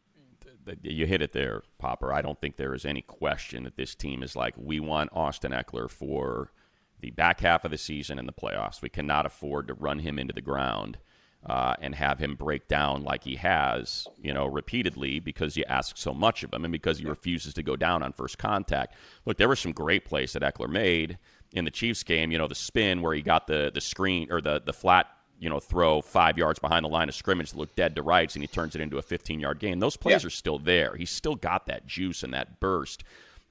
you 0.82 1.06
hit 1.06 1.22
it 1.22 1.32
there, 1.32 1.62
Popper. 1.78 2.12
I 2.12 2.22
don't 2.22 2.40
think 2.40 2.56
there 2.56 2.74
is 2.74 2.84
any 2.84 3.02
question 3.02 3.64
that 3.64 3.76
this 3.76 3.94
team 3.94 4.22
is 4.22 4.36
like, 4.36 4.54
we 4.56 4.80
want 4.80 5.10
Austin 5.12 5.52
Ekeler 5.52 5.90
for 5.90 6.52
the 7.00 7.10
back 7.10 7.40
half 7.40 7.64
of 7.64 7.70
the 7.70 7.78
season 7.78 8.18
and 8.18 8.28
the 8.28 8.32
playoffs. 8.32 8.82
We 8.82 8.88
cannot 8.88 9.26
afford 9.26 9.68
to 9.68 9.74
run 9.74 10.00
him 10.00 10.18
into 10.18 10.32
the 10.32 10.40
ground 10.40 10.98
uh, 11.44 11.74
and 11.80 11.94
have 11.94 12.18
him 12.18 12.34
break 12.34 12.66
down 12.66 13.04
like 13.04 13.24
he 13.24 13.36
has, 13.36 14.06
you 14.20 14.34
know, 14.34 14.46
repeatedly 14.46 15.20
because 15.20 15.56
you 15.56 15.64
ask 15.68 15.96
so 15.96 16.12
much 16.12 16.42
of 16.42 16.52
him 16.52 16.64
and 16.64 16.72
because 16.72 16.98
he 16.98 17.04
refuses 17.04 17.54
to 17.54 17.62
go 17.62 17.76
down 17.76 18.02
on 18.02 18.12
first 18.12 18.38
contact. 18.38 18.94
Look, 19.24 19.36
there 19.36 19.48
were 19.48 19.56
some 19.56 19.72
great 19.72 20.04
plays 20.04 20.32
that 20.32 20.42
Ekeler 20.42 20.68
made 20.68 21.18
in 21.52 21.64
the 21.64 21.70
Chiefs 21.70 22.02
game. 22.02 22.32
You 22.32 22.38
know, 22.38 22.48
the 22.48 22.54
spin 22.54 23.00
where 23.00 23.14
he 23.14 23.22
got 23.22 23.46
the 23.46 23.70
the 23.72 23.80
screen 23.80 24.28
or 24.30 24.40
the 24.40 24.60
the 24.64 24.72
flat 24.72 25.06
you 25.38 25.50
know, 25.50 25.60
throw 25.60 26.00
five 26.00 26.38
yards 26.38 26.58
behind 26.58 26.84
the 26.84 26.88
line 26.88 27.08
of 27.08 27.14
scrimmage 27.14 27.54
look 27.54 27.74
dead 27.76 27.94
to 27.96 28.02
rights, 28.02 28.34
and 28.34 28.42
he 28.42 28.46
turns 28.48 28.74
it 28.74 28.80
into 28.80 28.98
a 28.98 29.02
15 29.02 29.38
yard 29.40 29.58
gain. 29.58 29.78
Those 29.78 29.96
plays 29.96 30.22
Yeah. 30.22 30.26
are 30.28 30.30
still 30.30 30.58
there. 30.58 30.96
He's 30.96 31.10
still 31.10 31.34
got 31.34 31.66
that 31.66 31.86
juice 31.86 32.22
and 32.22 32.32
that 32.34 32.58
burst. 32.60 33.04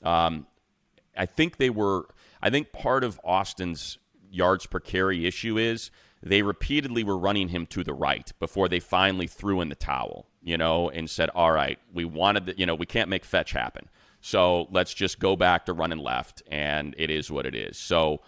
Um, 0.04 0.48
I 1.18 1.26
think 1.26 1.58
they 1.58 1.70
were. 1.70 2.08
I 2.42 2.50
think 2.50 2.72
part 2.72 3.04
of 3.04 3.20
Austin's 3.24 3.98
yards 4.30 4.66
per 4.66 4.80
carry 4.80 5.26
issue 5.26 5.58
is 5.58 5.90
they 6.22 6.42
repeatedly 6.42 7.04
were 7.04 7.18
running 7.18 7.50
him 7.50 7.66
to 7.68 7.84
the 7.84 7.94
right 7.94 8.32
before 8.40 8.68
they 8.68 8.80
finally 8.80 9.28
threw 9.28 9.62
in 9.62 9.70
the 9.70 9.76
towel, 9.76 10.28
you 10.42 10.58
know, 10.58 10.90
and 10.90 11.10
said, 11.10 11.30
"All 11.30 11.52
right, 11.52 11.80
we 11.94 12.04
wanted, 12.06 12.48
the, 12.48 12.58
you 12.58 12.66
know, 12.66 12.76
we 12.76 12.86
can't 12.86 13.10
make 13.10 13.24
fetch 13.24 13.52
happen, 13.52 13.90
so 14.22 14.68
let's 14.72 14.94
just 14.94 15.20
go 15.20 15.36
back 15.36 15.66
to 15.68 15.74
running 15.74 16.00
left, 16.00 16.42
and 16.48 16.94
it 16.98 17.10
is 17.10 17.32
what 17.32 17.46
it 17.46 17.56
is." 17.56 17.78
So 17.78 18.22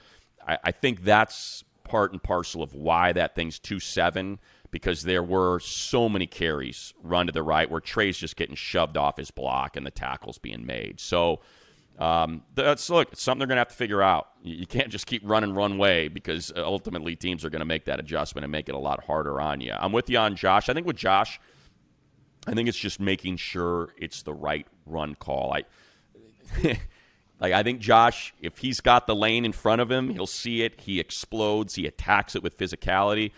I, 0.48 0.58
I 0.66 0.72
think 0.72 1.04
that's 1.04 1.64
part 1.88 2.12
and 2.12 2.22
parcel 2.22 2.62
of 2.62 2.74
why 2.74 3.14
that 3.14 3.36
thing's 3.36 3.60
two 3.60 3.80
seven 3.80 4.40
because 4.72 5.04
there 5.04 5.24
were 5.24 5.60
so 5.60 6.10
many 6.10 6.28
carries 6.28 6.94
run 7.02 7.28
to 7.28 7.32
the 7.32 7.44
right 7.44 7.70
where 7.70 7.80
Trey's 7.80 8.18
just 8.18 8.36
getting 8.36 8.56
shoved 8.56 8.98
off 8.98 9.18
his 9.18 9.32
block 9.32 9.78
and 9.78 9.86
the 9.86 9.92
tackles 9.92 10.38
being 10.38 10.66
made. 10.66 11.00
So 11.00 11.40
um, 11.98 12.44
that's 12.54 12.90
look, 12.90 13.14
it's 13.14 13.22
something 13.22 13.40
they're 13.40 13.48
going 13.48 13.56
to 13.56 13.62
have 13.62 13.70
to 13.70 13.76
figure 13.76 14.02
out. 14.02 14.30
You 14.44 14.68
can't 14.68 14.90
just 14.90 15.08
keep 15.08 15.22
running 15.26 15.56
one 15.56 15.78
way 15.78 16.10
because 16.10 16.52
uh, 16.56 16.64
ultimately 16.64 17.16
teams 17.16 17.44
are 17.44 17.50
going 17.50 17.62
to 17.62 17.66
make 17.66 17.86
that 17.86 18.00
adjustment 18.00 18.44
and 18.44 18.52
make 18.52 18.70
it 18.70 18.76
a 18.76 18.80
lot 18.80 19.04
harder 19.04 19.42
on 19.42 19.62
you. 19.62 19.74
I'm 19.78 19.92
with 19.92 20.10
you 20.10 20.18
on 20.20 20.36
Josh. 20.36 20.70
I 20.70 20.74
think 20.74 20.86
with 20.86 20.96
Josh, 20.96 21.40
I 22.46 22.54
think 22.54 22.70
it's 22.70 22.78
just 22.78 23.00
making 23.00 23.38
sure 23.38 23.90
it's 23.98 24.22
the 24.22 24.34
right 24.34 24.68
run 24.86 25.16
call. 25.16 25.54
I 25.54 25.64
like 27.40 27.54
I 27.54 27.64
think 27.64 27.80
Josh, 27.80 28.34
if 28.42 28.60
he's 28.60 28.82
got 28.82 29.08
the 29.08 29.16
lane 29.16 29.46
in 29.46 29.52
front 29.52 29.82
of 29.82 29.92
him, 29.92 30.10
he'll 30.10 30.28
see 30.28 30.64
it, 30.64 30.82
he 30.82 31.00
explodes, 31.00 31.76
he 31.76 31.86
attacks 31.86 32.36
it 32.36 32.44
with 32.44 32.58
physicality. 32.58 33.32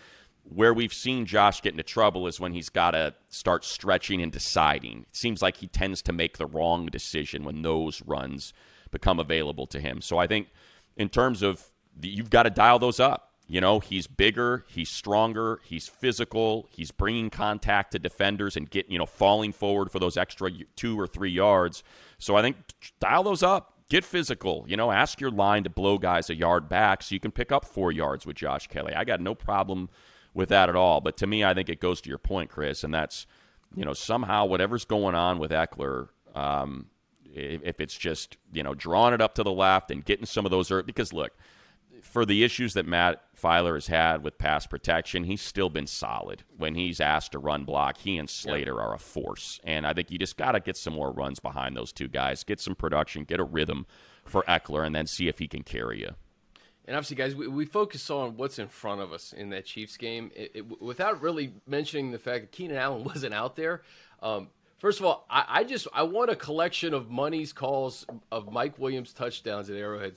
Where 0.44 0.74
we've 0.74 0.92
seen 0.92 1.26
Josh 1.26 1.60
get 1.60 1.74
into 1.74 1.82
trouble 1.82 2.26
is 2.26 2.40
when 2.40 2.52
he's 2.52 2.70
got 2.70 2.92
to 2.92 3.14
start 3.28 3.64
stretching 3.64 4.20
and 4.20 4.32
deciding. 4.32 5.02
It 5.02 5.16
seems 5.16 5.42
like 5.42 5.58
he 5.58 5.68
tends 5.68 6.02
to 6.02 6.12
make 6.12 6.38
the 6.38 6.46
wrong 6.46 6.86
decision 6.86 7.44
when 7.44 7.62
those 7.62 8.02
runs 8.02 8.52
become 8.90 9.20
available 9.20 9.66
to 9.68 9.78
him. 9.78 10.00
So 10.00 10.18
I 10.18 10.26
think 10.26 10.48
in 10.96 11.08
terms 11.08 11.42
of 11.42 11.70
the, 11.96 12.08
you've 12.08 12.30
got 12.30 12.44
to 12.44 12.50
dial 12.50 12.78
those 12.78 12.98
up. 12.98 13.28
You 13.46 13.60
know, 13.60 13.80
he's 13.80 14.06
bigger, 14.06 14.64
he's 14.68 14.88
stronger, 14.88 15.60
he's 15.64 15.88
physical, 15.88 16.68
he's 16.70 16.92
bringing 16.92 17.30
contact 17.30 17.92
to 17.92 17.98
defenders 17.98 18.56
and 18.56 18.70
get, 18.70 18.88
you 18.88 18.96
know, 18.96 19.06
falling 19.06 19.52
forward 19.52 19.90
for 19.90 19.98
those 19.98 20.16
extra 20.16 20.50
two 20.76 20.98
or 20.98 21.08
three 21.08 21.32
yards. 21.32 21.82
So 22.18 22.36
I 22.36 22.42
think 22.42 22.56
dial 23.00 23.24
those 23.24 23.42
up. 23.42 23.69
Get 23.90 24.04
physical. 24.04 24.64
You 24.68 24.76
know, 24.76 24.90
ask 24.92 25.20
your 25.20 25.32
line 25.32 25.64
to 25.64 25.70
blow 25.70 25.98
guys 25.98 26.30
a 26.30 26.34
yard 26.34 26.68
back 26.68 27.02
so 27.02 27.12
you 27.12 27.20
can 27.20 27.32
pick 27.32 27.52
up 27.52 27.64
four 27.66 27.92
yards 27.92 28.24
with 28.24 28.36
Josh 28.36 28.68
Kelley. 28.68 28.94
I 28.94 29.04
got 29.04 29.20
no 29.20 29.34
problem 29.34 29.90
with 30.32 30.48
that 30.50 30.68
at 30.68 30.76
all. 30.76 31.00
But 31.00 31.16
to 31.18 31.26
me, 31.26 31.44
I 31.44 31.52
think 31.54 31.68
it 31.68 31.80
goes 31.80 32.00
to 32.02 32.08
your 32.08 32.18
point, 32.18 32.50
Chris, 32.50 32.84
and 32.84 32.94
that's, 32.94 33.26
you 33.74 33.84
know, 33.84 33.92
somehow 33.92 34.46
whatever's 34.46 34.84
going 34.84 35.16
on 35.16 35.40
with 35.40 35.50
Ekeler, 35.50 36.08
um, 36.36 36.86
if 37.34 37.80
it's 37.80 37.96
just, 37.96 38.36
you 38.52 38.62
know, 38.62 38.74
drawing 38.74 39.12
it 39.12 39.20
up 39.20 39.34
to 39.34 39.42
the 39.42 39.52
left 39.52 39.90
and 39.90 40.04
getting 40.04 40.26
some 40.26 40.44
of 40.44 40.50
those, 40.50 40.70
because 40.86 41.12
look, 41.12 41.32
for 42.02 42.24
the 42.24 42.44
issues 42.44 42.74
that 42.74 42.86
Matt 42.86 43.22
Feiler 43.40 43.74
has 43.74 43.86
had 43.86 44.22
with 44.22 44.38
pass 44.38 44.66
protection, 44.66 45.24
he's 45.24 45.42
still 45.42 45.68
been 45.68 45.86
solid. 45.86 46.42
When 46.56 46.74
he's 46.74 47.00
asked 47.00 47.32
to 47.32 47.38
run 47.38 47.64
block, 47.64 47.98
he 47.98 48.18
and 48.18 48.28
Slater 48.28 48.80
are 48.80 48.94
a 48.94 48.98
force. 48.98 49.60
And 49.64 49.86
I 49.86 49.92
think 49.92 50.10
you 50.10 50.18
just 50.18 50.36
got 50.36 50.52
to 50.52 50.60
get 50.60 50.76
some 50.76 50.94
more 50.94 51.12
runs 51.12 51.40
behind 51.40 51.76
those 51.76 51.92
two 51.92 52.08
guys, 52.08 52.44
get 52.44 52.60
some 52.60 52.74
production, 52.74 53.24
get 53.24 53.40
a 53.40 53.44
rhythm 53.44 53.86
for 54.24 54.42
Ekeler, 54.42 54.84
and 54.84 54.94
then 54.94 55.06
see 55.06 55.28
if 55.28 55.38
he 55.38 55.48
can 55.48 55.62
carry 55.62 56.00
you. 56.00 56.14
And 56.86 56.96
obviously, 56.96 57.16
guys, 57.16 57.34
we, 57.34 57.46
we 57.46 57.66
focus 57.66 58.10
on 58.10 58.36
what's 58.36 58.58
in 58.58 58.68
front 58.68 59.00
of 59.00 59.12
us 59.12 59.32
in 59.32 59.50
that 59.50 59.64
Chiefs 59.64 59.96
game 59.96 60.30
it, 60.34 60.50
it, 60.54 60.82
without 60.82 61.20
really 61.22 61.52
mentioning 61.66 62.10
the 62.10 62.18
fact 62.18 62.42
that 62.42 62.52
Keenan 62.52 62.76
Allen 62.76 63.04
wasn't 63.04 63.34
out 63.34 63.56
there. 63.56 63.82
Um, 64.22 64.48
first 64.78 64.98
of 64.98 65.06
all, 65.06 65.26
I, 65.30 65.44
I 65.48 65.64
just 65.64 65.86
I 65.92 66.02
want 66.02 66.30
a 66.30 66.36
collection 66.36 66.94
of 66.94 67.10
money's 67.10 67.52
calls 67.52 68.06
of 68.32 68.50
Mike 68.50 68.78
Williams 68.78 69.12
touchdowns 69.12 69.70
at 69.70 69.76
Arrowhead. 69.76 70.14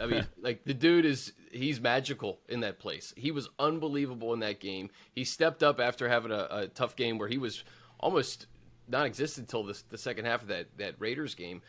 I 0.00 0.06
mean, 0.06 0.26
like 0.40 0.64
the 0.64 0.74
dude 0.74 1.04
is 1.04 1.32
he's 1.52 1.80
magical 1.80 2.38
in 2.48 2.60
that 2.60 2.78
place. 2.78 3.14
He 3.16 3.30
was 3.30 3.48
unbelievable 3.58 4.32
in 4.32 4.40
that 4.40 4.60
game. 4.60 4.90
He 5.12 5.24
stepped 5.24 5.62
up 5.62 5.80
after 5.80 6.08
having 6.08 6.32
a, 6.32 6.48
a 6.50 6.66
tough 6.68 6.96
game 6.96 7.18
where 7.18 7.28
he 7.28 7.38
was 7.38 7.64
almost 7.98 8.46
non-existent 8.88 9.46
until 9.46 9.64
the, 9.64 9.80
the 9.90 9.98
second 9.98 10.24
half 10.24 10.42
of 10.42 10.48
that 10.48 10.66
that 10.78 10.94
Raiders 10.98 11.34
game. 11.34 11.62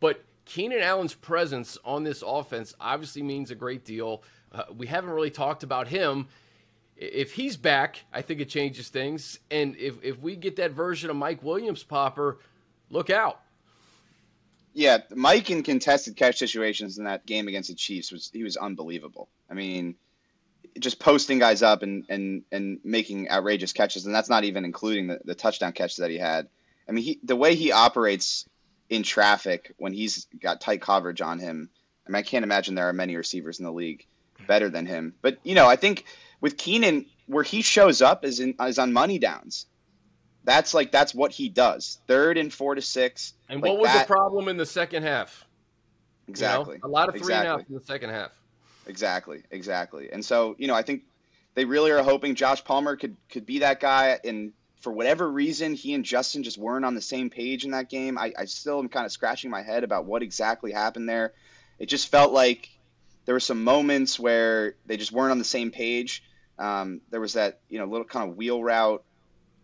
But 0.00 0.24
Keenan 0.44 0.80
Allen's 0.80 1.14
presence 1.14 1.78
on 1.84 2.04
this 2.04 2.22
offense 2.26 2.74
obviously 2.80 3.22
means 3.22 3.50
a 3.50 3.54
great 3.54 3.84
deal. 3.84 4.22
Uh, 4.50 4.64
we 4.76 4.86
haven't 4.86 5.10
really 5.10 5.30
talked 5.30 5.62
about 5.62 5.88
him. 5.88 6.28
If 6.96 7.32
he's 7.32 7.56
back, 7.56 8.04
I 8.12 8.22
think 8.22 8.40
it 8.40 8.48
changes 8.48 8.88
things. 8.88 9.38
And 9.50 9.76
if, 9.76 10.02
if 10.02 10.20
we 10.20 10.36
get 10.36 10.56
that 10.56 10.72
version 10.72 11.10
of 11.10 11.16
Mike 11.16 11.42
Williams 11.42 11.82
popper, 11.82 12.38
look 12.90 13.10
out. 13.10 13.40
Yeah, 14.74 14.98
Mike 15.14 15.50
in 15.50 15.62
contested 15.62 16.16
catch 16.16 16.38
situations 16.38 16.98
in 16.98 17.04
that 17.04 17.26
game 17.26 17.48
against 17.48 17.68
the 17.68 17.74
Chiefs 17.74 18.10
was 18.10 18.30
he 18.32 18.42
was 18.42 18.56
unbelievable. 18.56 19.28
I 19.50 19.54
mean, 19.54 19.96
just 20.78 20.98
posting 20.98 21.38
guys 21.38 21.62
up 21.62 21.82
and 21.82 22.04
and 22.08 22.42
and 22.50 22.80
making 22.84 23.30
outrageous 23.30 23.72
catches, 23.72 24.06
and 24.06 24.14
that's 24.14 24.30
not 24.30 24.44
even 24.44 24.64
including 24.64 25.08
the, 25.08 25.20
the 25.24 25.34
touchdown 25.34 25.72
catches 25.72 25.96
that 25.96 26.10
he 26.10 26.18
had. 26.18 26.48
I 26.88 26.92
mean, 26.92 27.04
he 27.04 27.20
the 27.22 27.36
way 27.36 27.54
he 27.54 27.72
operates 27.72 28.48
in 28.88 29.02
traffic 29.02 29.72
when 29.76 29.92
he's 29.92 30.26
got 30.40 30.60
tight 30.60 30.80
coverage 30.80 31.20
on 31.20 31.38
him. 31.38 31.68
I 32.06 32.10
mean, 32.10 32.16
I 32.16 32.22
can't 32.22 32.44
imagine 32.44 32.74
there 32.74 32.88
are 32.88 32.94
many 32.94 33.16
receivers 33.16 33.58
in 33.58 33.64
the 33.64 33.72
league 33.72 34.06
better 34.46 34.68
than 34.68 34.86
him. 34.86 35.14
But 35.22 35.38
you 35.44 35.54
know, 35.54 35.68
I 35.68 35.76
think 35.76 36.04
with 36.40 36.56
Keenan, 36.56 37.06
where 37.26 37.44
he 37.44 37.62
shows 37.62 38.02
up 38.02 38.24
is 38.24 38.40
in 38.40 38.54
is 38.60 38.78
on 38.78 38.92
money 38.92 39.18
downs. 39.18 39.66
That's 40.44 40.74
like 40.74 40.90
that's 40.90 41.14
what 41.14 41.32
he 41.32 41.48
does. 41.48 41.98
Third 42.06 42.36
and 42.38 42.52
four 42.52 42.74
to 42.74 42.82
six. 42.82 43.34
And 43.48 43.60
like 43.62 43.70
what 43.70 43.80
was 43.80 43.92
that. 43.92 44.06
the 44.06 44.12
problem 44.12 44.48
in 44.48 44.56
the 44.56 44.66
second 44.66 45.04
half? 45.04 45.44
You 46.26 46.30
know, 46.30 46.32
Exactly. 46.32 46.80
a 46.82 46.88
lot 46.88 47.08
of 47.08 47.14
three 47.14 47.20
exactly. 47.20 47.48
and 47.50 47.60
outs 47.60 47.68
in 47.68 47.74
the 47.74 47.84
second 47.84 48.10
half. 48.10 48.30
Exactly, 48.86 49.42
exactly. 49.50 50.10
And 50.12 50.24
so, 50.24 50.56
you 50.58 50.66
know, 50.66 50.74
I 50.74 50.82
think 50.82 51.02
they 51.54 51.64
really 51.64 51.90
are 51.90 52.02
hoping 52.02 52.34
Josh 52.34 52.64
Palmer 52.64 52.96
could 52.96 53.16
could 53.28 53.46
be 53.46 53.60
that 53.60 53.80
guy. 53.80 54.18
And 54.24 54.52
for 54.80 54.92
whatever 54.92 55.30
reason, 55.30 55.74
he 55.74 55.94
and 55.94 56.04
Justin 56.04 56.42
just 56.42 56.58
weren't 56.58 56.84
on 56.84 56.94
the 56.94 57.02
same 57.02 57.30
page 57.30 57.64
in 57.64 57.70
that 57.70 57.88
game. 57.88 58.18
I, 58.18 58.32
I 58.36 58.44
still 58.46 58.78
am 58.80 58.88
kind 58.88 59.06
of 59.06 59.12
scratching 59.12 59.50
my 59.50 59.62
head 59.62 59.84
about 59.84 60.06
what 60.06 60.22
exactly 60.22 60.72
happened 60.72 61.08
there. 61.08 61.32
It 61.78 61.86
just 61.86 62.08
felt 62.08 62.32
like 62.32 62.70
there 63.24 63.34
were 63.34 63.40
some 63.40 63.62
moments 63.62 64.18
where 64.18 64.74
they 64.86 64.96
just 64.96 65.12
weren't 65.12 65.30
on 65.30 65.38
the 65.38 65.44
same 65.44 65.70
page. 65.70 66.24
Um, 66.58 67.00
there 67.10 67.20
was 67.20 67.34
that, 67.34 67.60
you 67.68 67.78
know, 67.78 67.84
little 67.86 68.04
kind 68.06 68.28
of 68.28 68.36
wheel 68.36 68.62
route 68.62 69.04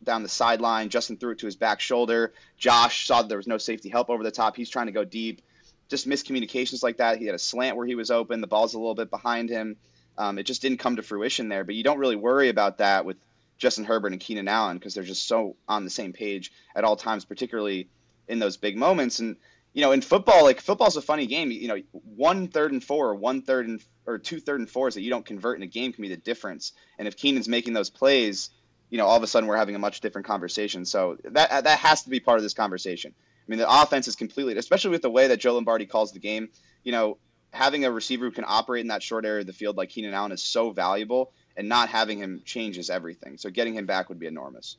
down 0.04 0.22
the 0.22 0.28
sideline. 0.28 0.88
Justin 0.88 1.16
threw 1.16 1.32
it 1.32 1.38
to 1.38 1.46
his 1.46 1.56
back 1.56 1.80
shoulder. 1.80 2.32
Josh 2.56 3.06
saw 3.06 3.22
that 3.22 3.28
there 3.28 3.38
was 3.38 3.46
no 3.46 3.58
safety 3.58 3.88
help 3.88 4.10
over 4.10 4.22
the 4.22 4.30
top. 4.30 4.56
He's 4.56 4.70
trying 4.70 4.86
to 4.86 4.92
go 4.92 5.04
deep 5.04 5.42
just 5.88 6.08
miscommunications 6.08 6.82
like 6.82 6.98
that. 6.98 7.18
He 7.18 7.26
had 7.26 7.34
a 7.34 7.38
slant 7.38 7.76
where 7.76 7.86
he 7.86 7.94
was 7.94 8.10
open. 8.10 8.40
The 8.40 8.46
ball's 8.46 8.74
a 8.74 8.78
little 8.78 8.94
bit 8.94 9.10
behind 9.10 9.48
him. 9.48 9.76
Um, 10.16 10.38
it 10.38 10.44
just 10.44 10.62
didn't 10.62 10.78
come 10.78 10.96
to 10.96 11.02
fruition 11.02 11.48
there. 11.48 11.64
But 11.64 11.74
you 11.74 11.82
don't 11.82 11.98
really 11.98 12.16
worry 12.16 12.48
about 12.48 12.78
that 12.78 13.04
with 13.04 13.16
Justin 13.56 13.84
Herbert 13.84 14.12
and 14.12 14.20
Keenan 14.20 14.48
Allen 14.48 14.78
because 14.78 14.94
they're 14.94 15.02
just 15.02 15.26
so 15.26 15.56
on 15.68 15.84
the 15.84 15.90
same 15.90 16.12
page 16.12 16.52
at 16.76 16.84
all 16.84 16.96
times, 16.96 17.24
particularly 17.24 17.88
in 18.28 18.38
those 18.38 18.56
big 18.56 18.76
moments. 18.76 19.18
And 19.18 19.36
you 19.72 19.82
know, 19.82 19.92
in 19.92 20.02
football, 20.02 20.44
like 20.44 20.60
football's 20.60 20.96
a 20.96 21.02
funny 21.02 21.26
game. 21.26 21.50
You 21.50 21.68
know, 21.68 21.78
one 21.92 22.48
third 22.48 22.72
and 22.72 22.82
four, 22.82 23.10
or 23.10 23.14
one 23.14 23.42
third 23.42 23.68
and 23.68 23.82
or 24.06 24.18
two 24.18 24.40
third 24.40 24.60
and 24.60 24.68
fours 24.68 24.94
that 24.94 25.02
you 25.02 25.10
don't 25.10 25.24
convert 25.24 25.56
in 25.56 25.62
a 25.62 25.66
game 25.66 25.92
can 25.92 26.02
be 26.02 26.08
the 26.08 26.16
difference. 26.16 26.72
And 26.98 27.06
if 27.06 27.16
Keenan's 27.16 27.48
making 27.48 27.74
those 27.74 27.90
plays, 27.90 28.50
you 28.90 28.98
know, 28.98 29.06
all 29.06 29.16
of 29.16 29.22
a 29.22 29.26
sudden 29.26 29.48
we're 29.48 29.56
having 29.56 29.74
a 29.74 29.78
much 29.78 30.00
different 30.00 30.26
conversation. 30.26 30.84
So 30.84 31.16
that 31.24 31.50
uh, 31.50 31.60
that 31.62 31.78
has 31.78 32.02
to 32.02 32.10
be 32.10 32.20
part 32.20 32.38
of 32.38 32.42
this 32.42 32.54
conversation. 32.54 33.12
I 33.16 33.50
mean, 33.50 33.58
the 33.58 33.70
offense 33.70 34.08
is 34.08 34.16
completely, 34.16 34.56
especially 34.56 34.90
with 34.90 35.02
the 35.02 35.10
way 35.10 35.26
that 35.28 35.38
Joe 35.38 35.54
Lombardi 35.54 35.86
calls 35.86 36.12
the 36.12 36.18
game. 36.18 36.48
You 36.84 36.92
know, 36.92 37.18
having 37.52 37.84
a 37.84 37.90
receiver 37.90 38.26
who 38.26 38.30
can 38.30 38.44
operate 38.46 38.82
in 38.82 38.88
that 38.88 39.02
short 39.02 39.24
area 39.24 39.40
of 39.40 39.46
the 39.46 39.52
field 39.52 39.76
like 39.76 39.88
Keenan 39.88 40.14
Allen 40.14 40.32
is 40.32 40.42
so 40.42 40.70
valuable, 40.70 41.32
and 41.56 41.68
not 41.68 41.88
having 41.88 42.18
him 42.18 42.42
changes 42.44 42.90
everything. 42.90 43.36
So 43.36 43.50
getting 43.50 43.74
him 43.74 43.86
back 43.86 44.08
would 44.08 44.18
be 44.18 44.26
enormous. 44.26 44.76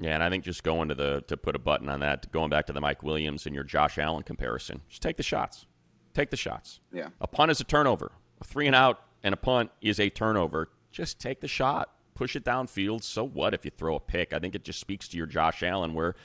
Yeah, 0.00 0.14
and 0.14 0.22
I 0.22 0.30
think 0.30 0.44
just 0.44 0.62
going 0.62 0.88
to 0.88 0.94
the 0.94 1.24
to 1.26 1.36
put 1.36 1.56
a 1.56 1.58
button 1.58 1.88
on 1.88 2.00
that, 2.00 2.30
going 2.32 2.50
back 2.50 2.66
to 2.66 2.72
the 2.72 2.80
Mike 2.80 3.02
Williams 3.02 3.46
and 3.46 3.54
your 3.54 3.64
Josh 3.64 3.98
Allen 3.98 4.22
comparison, 4.22 4.80
just 4.88 5.02
take 5.02 5.16
the 5.16 5.22
shots. 5.22 5.66
Take 6.14 6.30
the 6.30 6.36
shots. 6.36 6.80
Yeah. 6.92 7.08
A 7.20 7.26
punt 7.26 7.50
is 7.50 7.60
a 7.60 7.64
turnover. 7.64 8.12
A 8.40 8.44
three 8.44 8.66
and 8.66 8.76
out 8.76 9.00
and 9.22 9.34
a 9.34 9.36
punt 9.36 9.70
is 9.80 10.00
a 10.00 10.08
turnover. 10.08 10.70
Just 10.90 11.20
take 11.20 11.40
the 11.40 11.48
shot. 11.48 11.90
Push 12.18 12.34
it 12.34 12.44
downfield. 12.44 13.04
So 13.04 13.24
what 13.24 13.54
if 13.54 13.64
you 13.64 13.70
throw 13.70 13.94
a 13.94 14.00
pick? 14.00 14.32
I 14.32 14.40
think 14.40 14.56
it 14.56 14.64
just 14.64 14.80
speaks 14.80 15.06
to 15.08 15.16
your 15.16 15.26
Josh 15.26 15.62
Allen 15.62 15.94
where, 15.94 16.16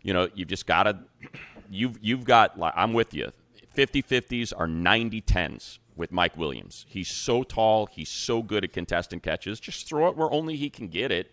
you 0.00 0.14
know, 0.14 0.28
you've 0.32 0.46
just 0.46 0.64
got 0.64 0.84
to 0.84 0.98
you've 1.68 1.98
you've 2.00 2.24
got 2.24 2.54
I'm 2.76 2.92
with 2.92 3.12
you. 3.12 3.32
50-50s 3.76 4.52
are 4.56 4.66
90-10s 4.66 5.78
with 5.96 6.12
Mike 6.12 6.36
Williams. 6.36 6.86
He's 6.88 7.08
so 7.08 7.42
tall, 7.42 7.86
he's 7.86 8.08
so 8.08 8.42
good 8.42 8.62
at 8.62 8.72
contesting 8.72 9.18
catches. 9.18 9.58
Just 9.58 9.88
throw 9.88 10.08
it 10.08 10.16
where 10.16 10.30
only 10.32 10.54
he 10.54 10.70
can 10.70 10.86
get 10.86 11.10
it 11.10 11.32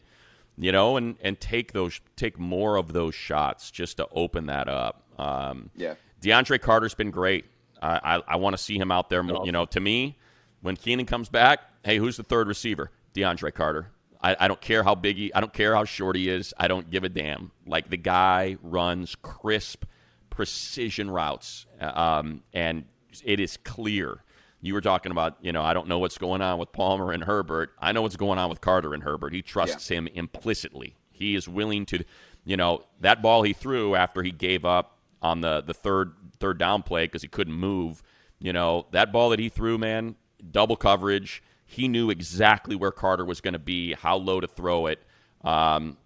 you 0.57 0.71
know, 0.71 0.97
and 0.97 1.17
and 1.21 1.39
take 1.39 1.71
those 1.71 2.01
take 2.15 2.39
more 2.39 2.77
of 2.77 2.91
those 2.93 3.13
shots 3.13 3.69
just 3.69 3.97
to 3.97 4.07
open 4.11 4.47
that 4.47 4.67
up. 4.67 5.03
Um, 5.19 5.69
Yeah. 5.75 5.93
DeAndre 6.21 6.59
Carter's 6.59 6.95
been 6.95 7.11
great. 7.11 7.45
I 7.79 8.17
I, 8.17 8.23
I 8.27 8.35
want 8.37 8.55
to 8.55 8.57
see 8.57 8.77
him 8.77 8.91
out 8.91 9.09
there. 9.09 9.21
more. 9.21 9.45
You 9.45 9.51
know, 9.51 9.65
to 9.65 9.79
me, 9.79 10.17
when 10.61 10.75
Keenan 10.75 11.05
comes 11.05 11.29
back, 11.29 11.59
hey, 11.83 11.97
who's 11.97 12.17
the 12.17 12.23
third 12.23 12.47
receiver? 12.47 12.89
DeAndre 13.13 13.53
Carter. 13.53 13.91
I, 14.21 14.35
I 14.39 14.47
don't 14.47 14.61
care 14.61 14.83
how 14.83 14.95
big 14.95 15.17
he, 15.17 15.33
I 15.33 15.39
don't 15.39 15.53
care 15.53 15.75
how 15.75 15.83
short 15.83 16.15
he 16.15 16.29
is. 16.29 16.53
I 16.57 16.67
don't 16.67 16.89
give 16.89 17.03
a 17.03 17.09
damn. 17.09 17.51
Like 17.65 17.89
the 17.89 17.97
guy 17.97 18.57
runs 18.61 19.15
crisp, 19.15 19.85
precision 20.29 21.09
routes, 21.09 21.65
um, 21.79 22.43
and 22.53 22.85
it 23.23 23.39
is 23.39 23.57
clear. 23.57 24.23
You 24.61 24.73
were 24.73 24.81
talking 24.81 25.11
about, 25.11 25.37
you 25.41 25.51
know, 25.51 25.61
I 25.61 25.73
don't 25.73 25.87
know 25.87 25.99
what's 25.99 26.17
going 26.17 26.41
on 26.41 26.57
with 26.57 26.71
Palmer 26.71 27.11
and 27.11 27.23
Herbert. 27.23 27.73
I 27.79 27.91
know 27.91 28.01
what's 28.01 28.15
going 28.17 28.39
on 28.39 28.49
with 28.49 28.59
Carter 28.59 28.93
and 28.93 29.03
Herbert. 29.03 29.33
He 29.33 29.41
trusts 29.41 29.87
him 29.87 30.07
implicitly. 30.07 30.95
He 31.11 31.35
is 31.35 31.47
willing 31.47 31.85
to, 31.87 32.03
you 32.43 32.57
know, 32.57 32.83
that 33.01 33.21
ball 33.21 33.43
he 33.43 33.53
threw 33.53 33.95
after 33.95 34.23
he 34.23 34.31
gave 34.31 34.65
up 34.65 34.97
on 35.21 35.41
the 35.41 35.61
the 35.61 35.73
third 35.73 36.13
third 36.39 36.57
down 36.57 36.83
play 36.83 37.05
because 37.05 37.21
he 37.21 37.27
couldn't 37.27 37.53
move. 37.53 38.03
You 38.39 38.53
know, 38.53 38.87
that 38.91 39.11
ball 39.11 39.29
that 39.29 39.39
he 39.39 39.49
threw, 39.49 39.77
man, 39.77 40.15
double 40.51 40.75
coverage. 40.75 41.41
He 41.67 41.87
knew 41.87 42.09
exactly 42.09 42.75
where 42.75 42.91
Carter 42.91 43.25
was 43.25 43.41
going 43.41 43.53
to 43.53 43.59
be, 43.59 43.93
how 43.93 44.17
low 44.17 44.39
to 44.39 44.47
throw 44.47 44.87
it. 44.87 45.03
Um, 45.43 45.97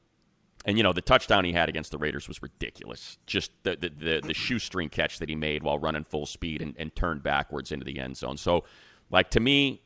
and 0.65 0.77
you 0.77 0.83
know 0.83 0.93
the 0.93 1.01
touchdown 1.01 1.43
he 1.45 1.53
had 1.53 1.69
against 1.69 1.91
the 1.91 1.97
Raiders 1.97 2.27
was 2.27 2.41
ridiculous. 2.41 3.17
Just 3.25 3.51
the 3.63 3.75
the, 3.75 3.89
the, 3.89 4.21
the 4.27 4.33
shoestring 4.33 4.89
catch 4.89 5.19
that 5.19 5.29
he 5.29 5.35
made 5.35 5.63
while 5.63 5.79
running 5.79 6.03
full 6.03 6.25
speed 6.25 6.61
and, 6.61 6.75
and 6.77 6.93
turned 6.95 7.23
backwards 7.23 7.71
into 7.71 7.85
the 7.85 7.99
end 7.99 8.17
zone. 8.17 8.37
So, 8.37 8.63
like 9.09 9.29
to 9.31 9.39
me, 9.39 9.81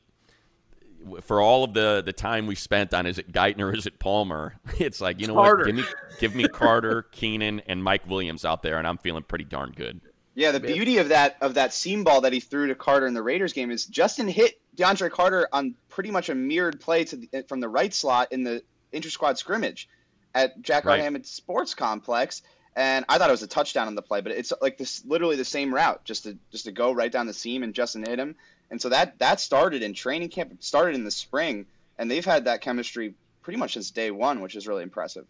for 1.21 1.41
all 1.41 1.63
of 1.63 1.73
the 1.73 2.01
the 2.05 2.13
time 2.13 2.47
we 2.47 2.55
spent 2.55 2.93
on 2.93 3.05
is 3.05 3.17
it 3.17 3.31
Guyton 3.31 3.61
or 3.61 3.73
is 3.73 3.85
it 3.85 3.99
Palmer, 3.99 4.55
it's 4.79 4.99
like 4.99 5.19
you 5.19 5.27
know 5.27 5.35
Carter. 5.35 5.57
what? 5.57 5.65
Give 5.67 5.75
me 5.75 5.83
give 6.19 6.35
me 6.35 6.47
Carter, 6.47 7.03
Keenan, 7.11 7.61
and 7.67 7.83
Mike 7.83 8.07
Williams 8.07 8.43
out 8.43 8.61
there, 8.61 8.77
and 8.77 8.87
I'm 8.87 8.97
feeling 8.97 9.23
pretty 9.23 9.45
darn 9.45 9.71
good. 9.75 10.01
Yeah, 10.35 10.51
the 10.51 10.59
beauty 10.59 10.97
of 10.97 11.09
that 11.09 11.37
of 11.39 11.53
that 11.53 11.73
seam 11.73 12.03
ball 12.03 12.21
that 12.21 12.33
he 12.33 12.41
threw 12.41 12.67
to 12.67 12.75
Carter 12.75 13.07
in 13.07 13.13
the 13.13 13.23
Raiders 13.23 13.53
game 13.53 13.71
is 13.71 13.85
Justin 13.85 14.27
hit 14.27 14.59
DeAndre 14.75 15.09
Carter 15.09 15.47
on 15.53 15.75
pretty 15.87 16.11
much 16.11 16.27
a 16.27 16.35
mirrored 16.35 16.81
play 16.81 17.05
to 17.05 17.15
the, 17.15 17.45
from 17.47 17.61
the 17.61 17.69
right 17.69 17.93
slot 17.93 18.33
in 18.33 18.43
the 18.43 18.61
inter 18.91 19.09
squad 19.09 19.37
scrimmage 19.37 19.87
at 20.33 20.61
Jack 20.61 20.83
Right. 20.83 20.99
Hammett 20.99 21.25
Sports 21.25 21.73
Complex, 21.73 22.41
and 22.75 23.05
I 23.07 23.17
thought 23.17 23.29
it 23.29 23.31
was 23.31 23.43
a 23.43 23.47
touchdown 23.47 23.87
on 23.87 23.95
the 23.95 24.01
play, 24.01 24.19
but 24.19 24.33
it's 24.33 24.51
like 24.61 24.77
this 24.77 25.05
literally 25.05 25.37
the 25.37 25.45
same 25.45 25.73
route, 25.73 26.03
just 26.03 26.23
to 26.23 26.37
just 26.51 26.65
to 26.65 26.73
go 26.73 26.91
right 26.91 27.11
down 27.11 27.27
the 27.27 27.33
seam 27.33 27.63
and 27.63 27.73
Justin 27.73 28.03
hit 28.05 28.19
him, 28.19 28.35
and 28.69 28.81
so 28.81 28.89
that 28.89 29.17
that 29.19 29.39
started 29.39 29.83
in 29.83 29.93
training 29.93 30.27
camp, 30.27 30.51
started 30.59 30.95
in 30.95 31.05
the 31.05 31.11
spring, 31.11 31.65
and 31.97 32.11
they've 32.11 32.25
had 32.25 32.43
that 32.45 32.59
chemistry 32.59 33.13
pretty 33.41 33.57
much 33.57 33.75
since 33.75 33.89
day 33.89 34.11
one, 34.11 34.41
which 34.41 34.57
is 34.57 34.67
really 34.67 34.83
impressive. 34.83 35.25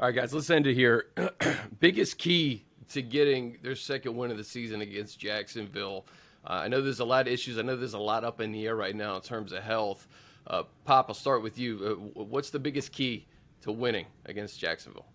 All 0.00 0.08
right, 0.08 0.14
guys, 0.16 0.34
let's 0.34 0.50
end 0.50 0.66
it 0.66 0.74
here. 0.74 1.06
Biggest 1.78 2.18
key 2.18 2.64
to 2.92 3.02
getting 3.02 3.58
their 3.62 3.76
second 3.76 4.16
win 4.16 4.30
of 4.30 4.36
the 4.36 4.44
season 4.44 4.80
against 4.80 5.18
Jacksonville. 5.18 6.06
Uh, 6.44 6.62
I 6.64 6.68
know 6.68 6.80
there's 6.80 7.00
a 7.00 7.04
lot 7.04 7.26
of 7.26 7.32
issues. 7.32 7.58
I 7.58 7.62
know 7.62 7.76
there's 7.76 7.94
a 7.94 7.98
lot 7.98 8.24
up 8.24 8.40
in 8.40 8.52
the 8.52 8.66
air 8.66 8.76
right 8.76 8.94
now 8.96 9.16
in 9.16 9.22
terms 9.22 9.52
of 9.52 9.62
health. 9.62 10.06
Uh, 10.46 10.64
Pop, 10.84 11.06
I'll 11.08 11.14
start 11.14 11.42
with 11.42 11.58
you. 11.58 12.12
Uh, 12.16 12.22
what's 12.22 12.50
the 12.50 12.58
biggest 12.58 12.92
key 12.92 13.26
to 13.62 13.70
winning 13.70 14.06
against 14.26 14.58
Jacksonville? 14.58 15.06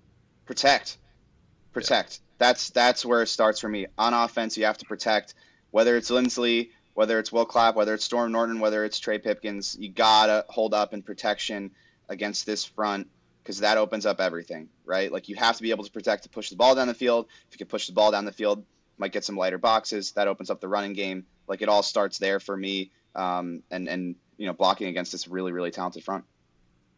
protect 0.48 0.98
protect 1.74 2.22
that's 2.40 2.72
that's 2.72 3.06
where 3.06 3.22
it 3.22 3.28
starts 3.28 3.60
for 3.60 3.68
me 3.68 3.86
on 3.98 4.14
offense 4.14 4.58
you 4.58 4.66
have 4.66 4.78
to 4.78 4.86
protect 4.86 5.36
whether 5.72 5.98
it's 5.98 6.10
linsley 6.10 6.70
whether 6.94 7.20
it's 7.20 7.32
will 7.32 7.46
clapp 7.46 7.76
whether 7.76 7.94
it's 7.94 8.06
storm 8.06 8.32
norton 8.32 8.60
whether 8.60 8.86
it's 8.86 8.98
trey 8.98 9.20
pipkins 9.20 9.76
you 9.80 9.90
gotta 9.90 10.44
hold 10.48 10.74
up 10.74 10.94
in 10.94 11.04
protection 11.04 11.70
against 12.10 12.46
this 12.46 12.64
front 12.64 13.08
because 13.48 13.62
that 13.62 13.78
opens 13.78 14.06
up 14.06 14.20
everything 14.20 14.68
right 14.84 15.10
like 15.10 15.30
you 15.30 15.36
have 15.38 15.56
to 15.56 15.64
be 15.64 15.72
able 15.72 15.86
to 15.86 15.92
protect 15.92 16.24
to 16.24 16.30
push 16.30 16.50
the 16.50 16.56
ball 16.56 16.76
down 16.76 16.86
the 16.86 16.94
field 16.94 17.28
if 17.48 17.54
you 17.54 17.58
can 17.58 17.68
push 17.68 17.88
the 17.88 17.94
ball 17.94 18.12
down 18.12 18.26
the 18.26 18.32
field 18.32 18.62
might 18.98 19.14
get 19.14 19.24
some 19.24 19.38
lighter 19.38 19.58
boxes 19.58 20.12
that 20.12 20.28
opens 20.28 20.50
up 20.50 20.60
the 20.60 20.68
running 20.68 20.92
game 20.92 21.26
like 21.48 21.62
it 21.62 21.70
all 21.70 21.82
starts 21.82 22.18
there 22.18 22.42
for 22.42 22.58
me 22.58 22.92
um, 23.16 23.64
and 23.72 23.88
and 23.88 24.16
you 24.38 24.46
know 24.46 24.52
blocking 24.54 24.88
against 24.88 25.14
this 25.14 25.30
really 25.30 25.54
really 25.54 25.72
talented 25.72 26.04
front 26.04 26.26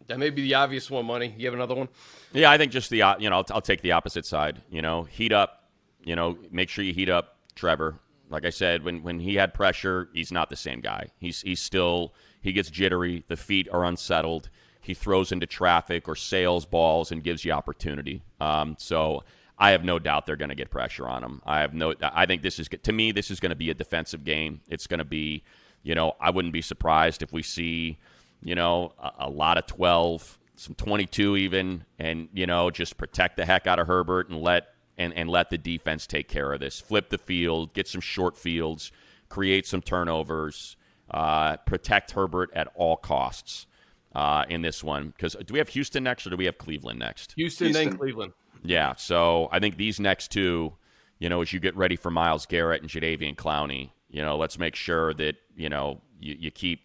That 0.07 0.17
may 0.17 0.31
be 0.31 0.41
the 0.41 0.55
obvious 0.55 0.89
one, 0.89 1.05
Money. 1.05 1.35
You 1.37 1.45
have 1.45 1.53
another 1.53 1.75
one? 1.75 1.87
Yeah, 2.33 2.49
I 2.49 2.57
think 2.57 2.71
just 2.71 2.89
the 2.89 3.03
you 3.19 3.29
know 3.29 3.37
I'll, 3.37 3.45
I'll 3.51 3.61
take 3.61 3.81
the 3.81 3.91
opposite 3.91 4.25
side. 4.25 4.61
You 4.71 4.81
know, 4.81 5.03
heat 5.03 5.31
up. 5.31 5.69
You 6.03 6.15
know, 6.15 6.37
make 6.51 6.69
sure 6.69 6.83
you 6.83 6.93
heat 6.93 7.09
up 7.09 7.37
Trevor. 7.53 7.99
Like 8.29 8.45
I 8.45 8.49
said, 8.49 8.83
when 8.83 9.03
when 9.03 9.19
he 9.19 9.35
had 9.35 9.53
pressure, 9.53 10.09
he's 10.13 10.31
not 10.31 10.49
the 10.49 10.55
same 10.55 10.81
guy. 10.81 11.09
He's 11.19 11.41
he's 11.41 11.61
still 11.61 12.13
he 12.41 12.53
gets 12.53 12.71
jittery. 12.71 13.23
The 13.27 13.37
feet 13.37 13.67
are 13.71 13.83
unsettled. 13.83 14.49
He 14.89 14.95
throws 14.95 15.31
into 15.31 15.45
traffic 15.45 16.07
or 16.07 16.15
sails 16.15 16.65
balls 16.65 17.11
and 17.11 17.23
gives 17.23 17.45
you 17.45 17.51
opportunity. 17.51 18.23
Um, 18.41 18.75
so 18.79 19.23
I 19.55 19.69
have 19.69 19.83
no 19.83 19.99
doubt 19.99 20.25
they're 20.25 20.35
going 20.35 20.49
to 20.49 20.55
get 20.55 20.71
pressure 20.71 21.07
on 21.07 21.23
him. 21.23 21.43
I 21.45 21.59
have 21.59 21.75
no. 21.75 21.93
I 22.01 22.25
think 22.25 22.41
this 22.41 22.57
is 22.57 22.67
to 22.81 22.91
me. 22.91 23.11
This 23.11 23.29
is 23.29 23.39
going 23.39 23.51
to 23.51 23.55
be 23.55 23.69
a 23.69 23.75
defensive 23.75 24.23
game. 24.23 24.61
It's 24.67 24.87
going 24.87 24.97
to 24.97 25.05
be, 25.05 25.43
you 25.83 25.93
know, 25.93 26.15
I 26.19 26.31
wouldn't 26.31 26.55
be 26.55 26.63
surprised 26.63 27.21
if 27.21 27.31
we 27.31 27.43
see, 27.43 27.99
you 28.41 28.55
know, 28.55 28.93
a, 28.97 29.27
a 29.27 29.29
lot 29.29 29.59
of 29.59 29.67
twelve, 29.67 30.39
some 30.55 30.73
twenty-two 30.73 31.37
even, 31.37 31.85
and 31.99 32.27
you 32.33 32.47
know, 32.47 32.71
just 32.71 32.97
protect 32.97 33.37
the 33.37 33.45
heck 33.45 33.67
out 33.67 33.77
of 33.77 33.85
Herbert 33.85 34.29
and 34.29 34.41
let 34.41 34.69
and 34.97 35.13
and 35.13 35.29
let 35.29 35.51
the 35.51 35.59
defense 35.59 36.07
take 36.07 36.27
care 36.27 36.51
of 36.51 36.59
this. 36.59 36.79
Flip 36.79 37.11
the 37.11 37.19
field, 37.19 37.75
get 37.75 37.87
some 37.87 38.01
short 38.01 38.35
fields, 38.39 38.91
create 39.27 39.67
some 39.67 39.83
turnovers, 39.83 40.77
uh, 41.11 41.57
protect 41.57 42.09
Herbert 42.13 42.49
at 42.55 42.67
all 42.73 42.97
costs. 42.97 43.67
Uh, 44.15 44.43
in 44.49 44.63
this 44.63 44.83
one, 44.83 45.09
because 45.15 45.35
do 45.45 45.53
we 45.53 45.59
have 45.59 45.69
Houston 45.69 46.03
next 46.03 46.25
or 46.25 46.31
do 46.31 46.35
we 46.35 46.45
have 46.45 46.57
Cleveland 46.57 46.97
next? 46.97 47.33
Houston, 47.37 47.67
Houston. 47.67 47.89
then 47.89 47.97
Cleveland. 47.97 48.33
Yeah, 48.63 48.95
so 48.95 49.49
I 49.51 49.59
think 49.59 49.77
these 49.77 49.99
next 49.99 50.31
two, 50.31 50.73
you 51.19 51.29
know, 51.29 51.41
as 51.43 51.53
you 51.53 51.59
get 51.59 51.75
ready 51.77 51.95
for 51.95 52.09
Myles 52.09 52.47
Garrett 52.47 52.81
and 52.81 52.89
Jadeveon 52.89 53.35
Clowney, 53.35 53.91
you 54.09 54.23
know, 54.23 54.35
let's 54.35 54.57
make 54.57 54.75
sure 54.75 55.13
that 55.13 55.35
you 55.55 55.69
know 55.69 56.01
you, 56.19 56.35
you 56.39 56.49
keep 56.51 56.81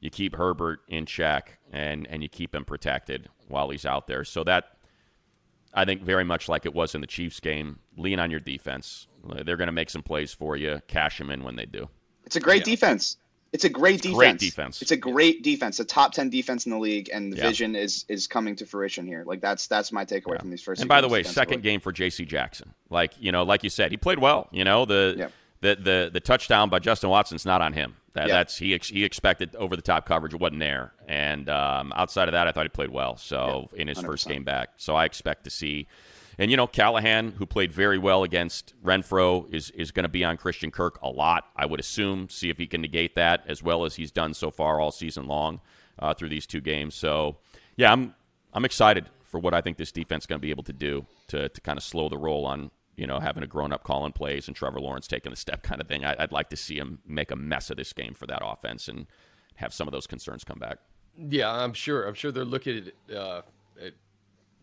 you 0.00 0.10
keep 0.10 0.34
Herbert 0.34 0.80
in 0.88 1.06
check 1.06 1.58
and 1.72 2.04
and 2.08 2.20
you 2.22 2.28
keep 2.28 2.52
him 2.52 2.64
protected 2.64 3.28
while 3.46 3.70
he's 3.70 3.86
out 3.86 4.08
there. 4.08 4.24
So 4.24 4.42
that 4.44 4.64
I 5.72 5.84
think 5.84 6.02
very 6.02 6.24
much 6.24 6.48
like 6.48 6.66
it 6.66 6.74
was 6.74 6.96
in 6.96 7.00
the 7.00 7.06
Chiefs 7.06 7.38
game, 7.38 7.78
lean 7.96 8.18
on 8.18 8.30
your 8.32 8.40
defense. 8.40 9.06
They're 9.44 9.56
going 9.56 9.66
to 9.68 9.72
make 9.72 9.90
some 9.90 10.02
plays 10.02 10.32
for 10.34 10.56
you. 10.56 10.80
Cash 10.88 11.18
them 11.18 11.30
in 11.30 11.44
when 11.44 11.54
they 11.56 11.66
do. 11.66 11.88
It's 12.24 12.34
a 12.36 12.40
great 12.40 12.66
Yeah. 12.66 12.74
defense. 12.74 13.18
It's 13.56 13.64
a 13.64 13.68
great 13.70 14.02
defense. 14.02 14.16
great 14.16 14.38
defense. 14.38 14.82
It's 14.82 14.90
a 14.90 14.96
great 14.96 15.42
defense. 15.42 15.80
A 15.80 15.84
top 15.84 16.12
ten 16.12 16.28
defense 16.28 16.66
in 16.66 16.72
the 16.72 16.78
league, 16.78 17.08
and 17.12 17.32
the 17.32 17.38
Yeah. 17.38 17.48
vision 17.48 17.74
is 17.74 18.04
is 18.08 18.26
coming 18.26 18.54
to 18.56 18.66
fruition 18.66 19.06
here. 19.06 19.24
Like 19.26 19.40
that's 19.40 19.66
that's 19.66 19.90
my 19.92 20.04
takeaway 20.04 20.34
Yeah. 20.34 20.40
from 20.40 20.50
these 20.50 20.62
first. 20.62 20.82
And 20.82 20.88
by 20.88 21.00
the 21.00 21.08
way, 21.08 21.22
second 21.22 21.62
game 21.62 21.80
for 21.80 21.90
J.C. 21.92 22.24
Jackson. 22.26 22.74
Like 22.90 23.12
you 23.18 23.32
know, 23.32 23.42
like 23.44 23.64
you 23.64 23.70
said, 23.70 23.90
he 23.90 23.96
played 23.96 24.18
well. 24.18 24.48
You 24.52 24.64
know, 24.64 24.84
the 24.84 25.14
Yep. 25.18 25.32
the, 25.62 25.76
the 25.82 26.10
the 26.12 26.20
touchdown 26.20 26.68
by 26.68 26.78
Justin 26.78 27.08
Watson's 27.10 27.46
not 27.46 27.62
on 27.62 27.72
him. 27.72 27.96
That, 28.12 28.28
Yeah. 28.28 28.34
That's 28.34 28.56
he 28.58 28.74
ex- 28.74 28.88
he 28.90 29.04
expected 29.04 29.54
over 29.56 29.74
the 29.76 29.82
top 29.82 30.06
coverage. 30.06 30.34
It 30.34 30.40
wasn't 30.40 30.60
there. 30.60 30.92
And 31.08 31.48
um, 31.48 31.92
outside 31.96 32.28
of 32.28 32.32
that, 32.32 32.46
I 32.46 32.52
thought 32.52 32.64
he 32.64 32.70
played 32.70 32.90
well. 32.90 33.16
So 33.16 33.68
in 33.74 33.88
his 33.88 33.98
first 34.00 34.26
100%. 34.26 34.28
game 34.32 34.44
back, 34.44 34.68
so 34.76 34.94
I 34.94 35.04
expect 35.06 35.44
to 35.44 35.50
see. 35.50 35.86
And 36.38 36.50
you 36.50 36.56
know, 36.56 36.66
Callahan, 36.66 37.32
who 37.32 37.46
played 37.46 37.72
very 37.72 37.98
well 37.98 38.22
against 38.22 38.74
Renfrow, 38.84 39.52
is 39.52 39.70
is 39.70 39.90
going 39.90 40.04
to 40.04 40.08
be 40.08 40.24
on 40.24 40.36
Christian 40.36 40.70
Kirk 40.70 40.98
a 41.02 41.08
lot. 41.08 41.44
I 41.56 41.66
would 41.66 41.80
assume. 41.80 42.28
See 42.28 42.50
if 42.50 42.58
he 42.58 42.66
can 42.66 42.80
negate 42.80 43.14
that 43.14 43.44
as 43.46 43.62
well 43.62 43.84
as 43.84 43.96
he's 43.96 44.10
done 44.10 44.34
so 44.34 44.50
far 44.50 44.80
all 44.80 44.90
season 44.90 45.26
long 45.26 45.60
uh, 45.98 46.14
through 46.14 46.28
these 46.28 46.46
two 46.46 46.60
games. 46.60 46.94
So 46.94 47.36
yeah, 47.76 47.92
I'm 47.92 48.14
I'm 48.52 48.64
excited 48.64 49.06
for 49.24 49.40
what 49.40 49.54
I 49.54 49.60
think 49.60 49.76
this 49.76 49.92
defense 49.92 50.24
is 50.24 50.26
going 50.26 50.40
to 50.40 50.42
be 50.42 50.50
able 50.50 50.64
to 50.64 50.72
do 50.72 51.06
to 51.28 51.48
to 51.48 51.60
kind 51.60 51.78
of 51.78 51.84
slow 51.84 52.08
the 52.08 52.18
roll 52.18 52.44
on 52.44 52.70
you 52.96 53.06
know 53.06 53.18
having 53.18 53.42
a 53.42 53.46
grown 53.46 53.72
up 53.72 53.84
calling 53.84 54.12
plays 54.12 54.46
and 54.46 54.56
Trevor 54.56 54.80
Lawrence 54.80 55.06
taking 55.06 55.30
the 55.30 55.36
step 55.36 55.62
kind 55.62 55.80
of 55.80 55.88
thing. 55.88 56.04
I, 56.04 56.16
I'd 56.18 56.32
like 56.32 56.50
to 56.50 56.56
see 56.56 56.76
him 56.76 56.98
make 57.06 57.30
a 57.30 57.36
mess 57.36 57.70
of 57.70 57.76
this 57.76 57.92
game 57.92 58.14
for 58.14 58.26
that 58.26 58.42
offense 58.44 58.88
and 58.88 59.06
have 59.56 59.72
some 59.72 59.88
of 59.88 59.92
those 59.92 60.06
concerns 60.06 60.44
come 60.44 60.58
back. 60.58 60.78
Yeah, 61.18 61.50
I'm 61.50 61.72
sure. 61.72 62.06
I'm 62.06 62.14
sure 62.14 62.30
they're 62.30 62.44
looking 62.44 62.90
at, 63.08 63.16
uh, 63.16 63.42
at 63.80 63.94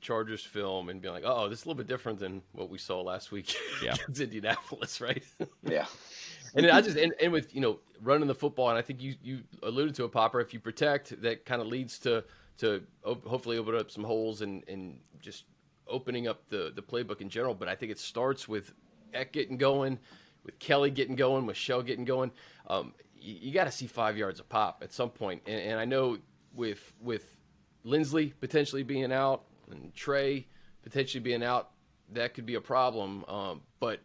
Chargers 0.04 0.43
film 0.43 0.89
and 0.89 1.01
being 1.01 1.14
like, 1.14 1.24
"Oh, 1.26 1.49
this 1.49 1.60
is 1.60 1.66
a 1.66 1.68
little 1.70 1.78
bit 1.78 1.88
different 1.88 2.20
than 2.20 2.43
what 2.51 2.70
we 2.70 2.78
saw 2.78 3.01
last 3.01 3.32
week 3.32 3.56
Yeah. 3.82 3.93
against 4.04 4.22
Indianapolis, 4.22 5.01
right?" 5.01 5.24
Yeah. 5.64 5.86
and 6.56 6.68
I 6.70 6.82
just 6.82 6.97
and, 6.97 7.14
and 7.22 7.32
with 7.32 7.56
you 7.56 7.62
know 7.62 7.80
running 8.01 8.28
the 8.28 8.36
football, 8.36 8.70
and 8.70 8.78
I 8.78 8.82
think 8.82 9.01
you 9.01 9.16
you 9.24 9.39
alluded 9.64 9.95
to 9.95 10.04
a 10.04 10.10
popper. 10.10 10.39
If 10.39 10.54
you 10.54 10.60
protect, 10.60 11.20
that 11.22 11.45
kind 11.45 11.62
of 11.62 11.68
leads 11.68 11.97
to 11.99 12.24
to 12.60 12.84
op- 13.04 13.26
hopefully 13.26 13.58
open 13.58 13.76
up 13.76 13.89
some 13.89 14.04
holes 14.04 14.41
and 14.41 14.64
and 14.68 14.99
just 15.20 15.45
opening 15.88 16.28
up 16.28 16.47
the 16.49 16.72
the 16.76 16.82
playbook 16.82 17.22
in 17.22 17.30
general. 17.30 17.56
But 17.56 17.68
I 17.70 17.76
think 17.76 17.91
it 17.91 17.99
starts 17.99 18.47
with 18.47 18.74
Eck 19.14 19.32
getting 19.32 19.58
going, 19.58 19.99
with 20.43 20.60
Kelley 20.60 20.91
getting 20.91 21.16
going, 21.16 21.45
with 21.45 21.58
Shell 21.58 21.84
getting 21.84 22.06
going. 22.06 22.32
Um, 22.68 22.93
you, 23.20 23.36
you 23.41 23.51
got 23.54 23.66
to 23.66 23.72
see 23.72 23.88
five 23.88 24.18
yards 24.18 24.39
of 24.39 24.49
pop 24.49 24.82
at 24.84 24.91
some 24.93 25.10
point. 25.10 25.41
And, 25.45 25.60
and 25.60 25.80
I 25.80 25.86
know 25.86 26.18
with 26.54 26.93
with 27.01 27.38
Linsley 27.86 28.34
potentially 28.39 28.84
being 28.84 29.12
out 29.12 29.43
and 29.74 29.93
Trey 29.93 30.47
potentially 30.84 31.21
being 31.21 31.43
out, 31.43 31.71
that 32.13 32.34
could 32.34 32.45
be 32.45 32.55
a 32.55 32.61
problem. 32.61 33.26
Um, 33.26 33.61
but 33.80 33.99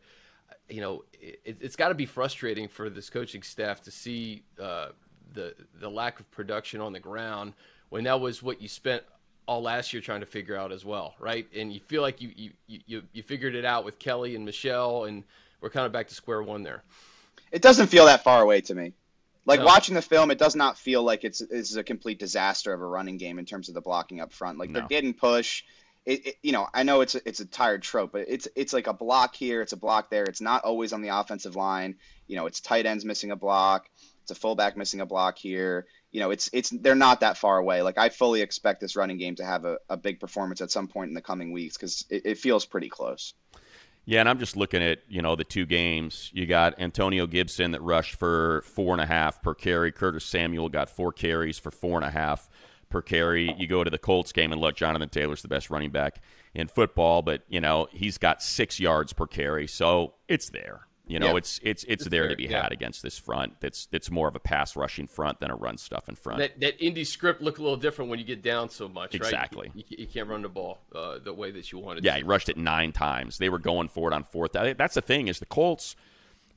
you 0.69 0.81
know, 0.81 1.05
it, 1.13 1.59
it's 1.61 1.77
got 1.77 1.89
to 1.89 1.95
be 1.95 2.07
frustrating 2.07 2.69
for 2.69 2.91
this 2.91 3.11
coaching 3.11 3.43
staff 3.43 3.83
to 3.83 3.91
see 3.91 4.43
uh, 4.61 4.89
the 5.33 5.55
the 5.81 5.89
lack 5.89 6.21
of 6.21 6.31
production 6.31 6.81
on 6.81 6.93
the 6.93 7.01
ground 7.01 7.55
when 7.89 8.05
that 8.05 8.21
was 8.21 8.43
what 8.43 8.61
you 8.61 8.69
spent 8.69 9.03
all 9.47 9.63
last 9.63 9.93
year 9.93 10.03
trying 10.03 10.21
to 10.21 10.27
figure 10.27 10.57
out 10.57 10.73
as 10.73 10.85
well, 10.85 11.15
right? 11.19 11.47
And 11.57 11.73
you 11.73 11.81
feel 11.81 12.03
like 12.03 12.21
you 12.21 12.33
you 12.37 12.51
you, 12.67 13.03
you 13.13 13.23
figured 13.23 13.55
it 13.55 13.65
out 13.65 13.85
with 13.85 13.99
Kelley 13.99 14.37
and 14.37 14.45
Michel, 14.45 15.05
and 15.05 15.25
we're 15.61 15.71
kind 15.71 15.87
of 15.87 15.93
back 15.93 16.09
to 16.09 16.15
square 16.15 16.43
one 16.43 16.63
there. 16.63 16.83
It 17.51 17.63
doesn't 17.63 17.87
feel 17.87 18.05
that 18.07 18.23
far 18.23 18.43
away 18.43 18.61
to 18.63 18.75
me. 18.75 18.93
Like 19.49 19.61
No. 19.61 19.67
watching 19.67 19.95
the 19.95 20.03
film, 20.03 20.31
it 20.31 20.39
does 20.39 20.55
not 20.55 20.77
feel 20.77 21.03
like 21.03 21.25
it's 21.25 21.41
it's 21.41 21.75
a 21.75 21.83
complete 21.83 22.19
disaster 22.19 22.75
of 22.75 22.83
a 22.83 22.87
running 22.87 23.17
game 23.17 23.39
in 23.39 23.47
terms 23.47 23.69
of 23.69 23.75
the 23.75 23.81
blocking 23.81 24.21
up 24.21 24.31
front. 24.31 24.59
Like 24.59 24.69
No. 24.69 24.81
they're 24.81 24.89
getting 24.89 25.15
push. 25.15 25.65
It, 26.05 26.27
it, 26.27 26.35
you 26.43 26.53
know, 26.53 26.69
I 26.73 26.83
know 26.83 27.01
it's 27.01 27.15
a, 27.15 27.27
it's 27.27 27.41
a 27.41 27.47
tired 27.47 27.83
trope, 27.83 28.13
but 28.13 28.27
it's 28.29 28.47
it's 28.55 28.75
like 28.75 28.87
a 28.89 28.93
block 28.93 29.35
here, 29.35 29.63
it's 29.63 29.73
a 29.73 29.77
block 29.79 30.11
there. 30.11 30.25
It's 30.25 30.43
not 30.43 30.65
always 30.65 30.93
on 30.93 31.01
the 31.01 31.09
offensive 31.09 31.57
line. 31.57 31.97
You 32.27 32.37
know, 32.37 32.45
it's 32.45 32.61
tight 32.61 32.85
ends 32.85 33.07
missing 33.07 33.31
a 33.31 33.37
block. 33.37 33.89
It's 34.23 34.31
a 34.31 34.35
fullback 34.35 34.77
missing 34.77 35.01
a 35.01 35.07
block 35.07 35.39
here. 35.39 35.87
You 36.13 36.21
know, 36.21 36.31
it's 36.31 36.51
it's 36.53 36.69
they're 36.69 36.95
not 36.95 37.21
that 37.21 37.39
far 37.39 37.57
away. 37.57 37.81
Like 37.81 37.97
I 37.97 38.11
fully 38.11 38.43
expect 38.43 38.83
this 38.83 38.97
running 38.97 39.17
game 39.17 39.37
to 39.37 39.45
have 39.47 39.65
a, 39.65 39.79
a 39.89 39.97
big 39.97 40.21
performance 40.21 40.61
at 40.61 40.71
some 40.71 40.89
point 40.89 41.09
in 41.09 41.15
the 41.15 41.23
coming 41.23 41.53
weeks 41.53 41.79
because 41.79 42.05
it, 42.11 42.23
it 42.27 42.39
feels 42.39 42.67
pretty 42.67 42.91
close. 42.91 43.33
Yeah, 44.09 44.21
and 44.21 44.29
I'm 44.31 44.39
just 44.39 44.57
looking 44.57 44.83
at 44.83 45.01
you 45.07 45.21
know 45.21 45.37
the 45.37 45.45
two 45.45 45.67
games. 45.67 46.31
You 46.33 46.47
got 46.47 46.81
Antonio 46.81 47.27
Gibson 47.27 47.73
that 47.73 47.83
rushed 47.83 48.15
for 48.15 48.63
four 48.63 48.95
and 48.95 49.03
a 49.03 49.07
half 49.07 49.43
per 49.43 49.53
carry. 49.53 49.93
Curtis 49.93 50.25
Samuel 50.25 50.71
got 50.71 50.89
four 50.89 51.13
carries 51.13 51.59
for 51.59 51.71
four 51.71 51.99
and 51.99 52.07
a 52.07 52.11
half 52.11 52.49
per 52.89 53.03
carry. 53.03 53.55
You 53.59 53.67
go 53.67 53.85
to 53.85 53.91
the 53.91 53.99
Colts 53.99 54.33
game 54.33 54.51
and 54.51 54.63
look, 54.63 54.77
Jonathan 54.77 55.11
Taylor's 55.11 55.43
the 55.43 55.49
best 55.49 55.69
running 55.69 55.91
back 55.91 56.23
in 56.55 56.69
football, 56.69 57.21
but 57.21 57.43
you 57.49 57.61
know 57.61 57.87
he's 57.91 58.17
got 58.17 58.43
six 58.43 58.81
yards 58.81 59.13
per 59.13 59.27
carry, 59.27 59.67
so 59.67 60.15
it's 60.27 60.49
there. 60.49 60.88
You 61.09 61.19
know, 61.19 61.29
Yeah. 61.29 61.37
it's 61.37 61.61
it's 61.63 61.85
it's, 61.85 62.05
there, 62.05 62.23
there, 62.23 62.31
to 62.31 62.37
be 62.37 62.45
yeah. 62.45 62.63
had 62.63 62.73
against 62.73 63.03
this 63.03 63.19
front. 63.19 63.61
That's 63.61 63.87
that's 63.87 64.11
more 64.11 64.29
of 64.29 64.37
a 64.37 64.41
pass 64.41 64.77
rushing 64.77 65.07
front 65.07 65.41
than 65.41 65.51
a 65.51 65.57
run 65.57 65.79
stuff 65.79 66.09
in 66.09 66.15
front. 66.15 66.39
That 66.41 66.61
that 66.61 66.85
Indy 66.85 67.05
script 67.05 67.41
look 67.41 67.59
a 67.59 67.63
little 67.63 67.79
different 67.79 68.11
when 68.11 68.19
you 68.19 68.25
get 68.25 68.43
down 68.43 68.69
so 68.69 68.89
much, 68.89 69.15
right? 69.15 69.15
Exactly. 69.15 69.71
You, 69.75 69.85
you 69.89 70.07
can't 70.07 70.29
run 70.29 70.43
the 70.43 70.49
ball 70.49 70.79
uh, 70.95 71.19
the 71.19 71.33
way 71.33 71.51
that 71.51 71.73
you 71.73 71.79
wanted. 71.79 72.05
Yeah, 72.05 72.13
to. 72.13 72.19
he 72.19 72.23
rushed 72.25 72.49
it 72.49 72.57
nine 72.57 72.93
times. 72.93 73.39
They 73.39 73.49
were 73.49 73.59
going 73.59 73.89
for 73.89 74.11
it 74.11 74.15
on 74.15 74.23
fourth. 74.23 74.53
That's 74.53 74.95
the 74.95 75.03
thing 75.03 75.29
is 75.29 75.39
the 75.39 75.47
Colts, 75.47 75.97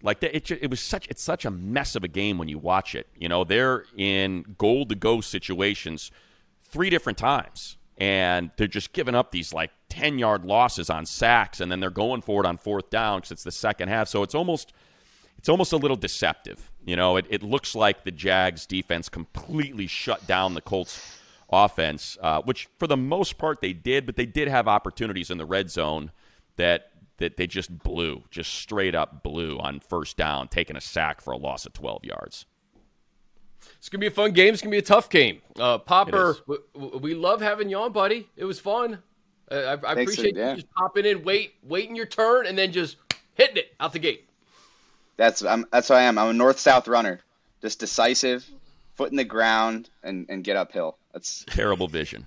like 0.04 0.22
it, 0.22 0.52
it 0.52 0.70
was 0.70 0.82
such 0.82 1.08
it's 1.08 1.24
such 1.24 1.45
a 1.45 1.52
mess 1.52 1.95
of 1.95 2.04
a 2.04 2.10
game 2.10 2.38
when 2.38 2.49
you 2.49 2.58
watch 2.58 2.93
it. 2.93 3.08
You 3.18 3.30
know, 3.30 3.43
they're 3.43 3.86
in 3.95 4.56
goal 4.58 4.86
to 4.88 4.95
go 4.95 5.22
situations 5.22 6.12
three 6.64 6.89
different 6.89 7.18
times, 7.18 7.78
and 8.02 8.49
they're 8.58 8.66
just 8.66 8.93
giving 8.93 9.14
up 9.14 9.32
these 9.32 9.54
like 9.54 9.70
ten 9.88 10.18
yard 10.18 10.43
losses 10.43 10.89
on 10.89 11.06
sacks, 11.06 11.62
and 11.62 11.72
then 11.72 11.80
they're 11.80 11.91
going 11.91 12.24
for 12.24 12.43
it 12.43 12.47
on 12.47 12.58
fourth 12.58 12.89
down 12.89 13.20
because 13.20 13.32
it's 13.32 13.43
the 13.43 13.52
second 13.52 13.89
half. 13.89 14.08
So 14.08 14.24
it's 14.24 14.34
almost 14.34 14.74
it's 15.38 15.47
almost 15.47 15.72
a 15.72 15.78
little 15.78 15.95
deceptive. 15.95 16.72
You 16.84 16.95
know, 16.95 17.16
it, 17.18 17.28
it 17.30 17.43
looks 17.43 17.76
like 17.76 18.04
the 18.04 18.10
Jags 18.10 18.66
defense 18.66 19.08
completely 19.08 19.86
shut 19.86 20.26
down 20.26 20.56
the 20.56 20.62
Colts 20.62 21.20
offense, 21.52 22.18
uh, 22.22 22.41
which 22.41 22.70
for 22.80 22.88
the 22.88 22.97
most 22.97 23.38
part 23.38 23.62
they 23.62 23.74
did, 23.74 24.08
but 24.08 24.16
they 24.16 24.26
did 24.26 24.47
have 24.47 24.68
opportunities 24.68 25.30
in 25.30 25.38
the 25.38 25.45
red 25.45 25.70
zone 25.70 26.12
that 26.56 26.89
that 27.18 27.38
they 27.38 27.45
just 27.45 27.84
blew, 27.84 28.24
just 28.32 28.52
straight 28.52 28.95
up 28.95 29.22
blew 29.22 29.60
on 29.60 29.80
first 29.80 30.18
down, 30.18 30.47
taking 30.47 30.76
a 30.76 30.82
sack 30.82 31.22
for 31.22 31.30
a 31.34 31.38
loss 31.38 31.68
of 31.68 31.74
12 31.74 32.04
yards. 32.06 32.47
It's 33.78 33.89
gonna 33.89 33.99
be 33.99 34.07
a 34.07 34.12
fun 34.12 34.32
game. 34.32 34.53
It's 34.53 34.62
gonna 34.62 34.72
be 34.72 34.78
a 34.78 34.82
tough 34.82 35.09
game. 35.09 35.41
Uh, 35.59 35.78
Popper, 35.78 36.30
It 36.30 36.32
is. 36.32 36.38
w- 36.41 36.64
w- 36.74 36.97
we 36.99 37.14
love 37.16 37.41
having 37.41 37.70
you 37.70 37.78
on, 37.78 37.91
buddy. 37.91 38.30
It 38.36 38.45
was 38.45 38.59
fun. 38.59 38.99
Uh, 39.49 39.55
I, 39.55 39.91
I 39.91 39.95
Thanks, 39.95 40.14
appreciate 40.14 40.36
yeah. 40.38 40.51
you 40.51 40.55
just 40.57 40.72
popping 40.74 41.05
in, 41.05 41.24
wait, 41.24 41.55
waiting 41.64 41.95
your 41.95 42.05
turn, 42.05 42.45
and 42.47 42.57
then 42.57 42.72
just 42.72 42.97
hitting 43.34 43.57
it 43.57 43.74
out 43.80 43.91
the 43.93 43.99
gate. 43.99 44.28
That's 45.18 45.43
I'm, 45.43 45.66
that's 45.72 45.88
who 45.89 45.93
I 45.95 46.03
am. 46.03 46.18
I'm 46.18 46.30
a 46.30 46.34
north 46.34 46.59
south 46.59 46.88
runner, 46.88 47.20
just 47.62 47.80
decisive, 47.80 48.45
foot 48.95 49.12
in 49.12 49.18
the 49.18 49.24
ground, 49.26 49.89
and, 50.03 50.26
and 50.30 50.43
get 50.43 50.55
uphill. 50.57 50.97
That's 51.14 51.43
Terrible 51.47 51.88
vision, 51.88 52.26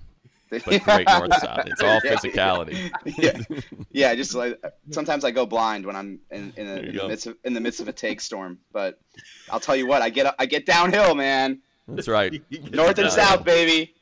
but 0.63 0.83
great 0.83 1.07
north 1.07 1.35
south. 1.35 1.67
It's 1.67 1.81
all 1.81 1.99
physicality. 2.01 2.91
yeah, 3.17 3.59
yeah. 3.91 4.15
Just 4.15 4.33
like 4.35 4.63
sometimes 4.91 5.23
I 5.23 5.31
go 5.31 5.45
blind 5.45 5.85
when 5.85 5.95
I'm 5.95 6.19
in 6.31 6.53
in, 6.57 6.67
a, 6.67 6.75
in 6.77 6.95
the 6.95 7.07
midst 7.07 7.27
of 7.27 7.37
in 7.43 7.53
the 7.53 7.61
midst 7.61 7.79
of 7.79 7.87
a 7.87 7.93
take 7.93 8.21
storm. 8.21 8.59
But 8.71 8.99
I'll 9.49 9.59
tell 9.59 9.75
you 9.75 9.87
what, 9.87 10.01
I 10.01 10.09
get 10.09 10.33
I 10.39 10.45
get 10.45 10.65
downhill, 10.65 11.15
man. 11.15 11.61
That's 11.87 12.07
right. 12.07 12.41
North 12.71 12.97
and 12.97 13.11
south, 13.11 13.43
baby. 13.43 13.93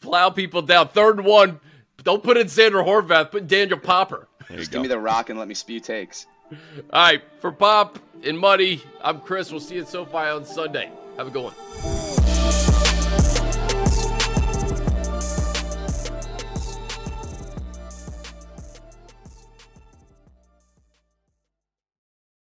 Plow 0.00 0.30
people 0.30 0.62
down. 0.62 0.88
Third 0.88 1.18
and 1.18 1.26
one. 1.26 1.60
Don't 2.02 2.22
put 2.22 2.36
in 2.36 2.46
Zander 2.46 2.84
Horvath. 2.84 3.30
Put 3.30 3.46
Daniel 3.46 3.78
Popper. 3.78 4.28
Just 4.52 4.70
go. 4.70 4.76
give 4.76 4.82
me 4.82 4.88
the 4.88 4.98
rock 4.98 5.30
and 5.30 5.38
let 5.38 5.48
me 5.48 5.54
spew 5.54 5.80
takes. 5.80 6.26
All 6.50 6.58
right, 6.92 7.22
for 7.40 7.50
Pop 7.50 7.98
and 8.22 8.38
Muddy, 8.38 8.82
I'm 9.02 9.20
Chris. 9.20 9.50
We'll 9.50 9.60
see 9.60 9.76
you 9.76 9.82
at 9.82 9.88
SoFi 9.88 10.16
on 10.16 10.44
Sunday. 10.44 10.90
Have 11.16 11.26
a 11.26 11.30
good 11.30 11.44
one. 11.44 12.03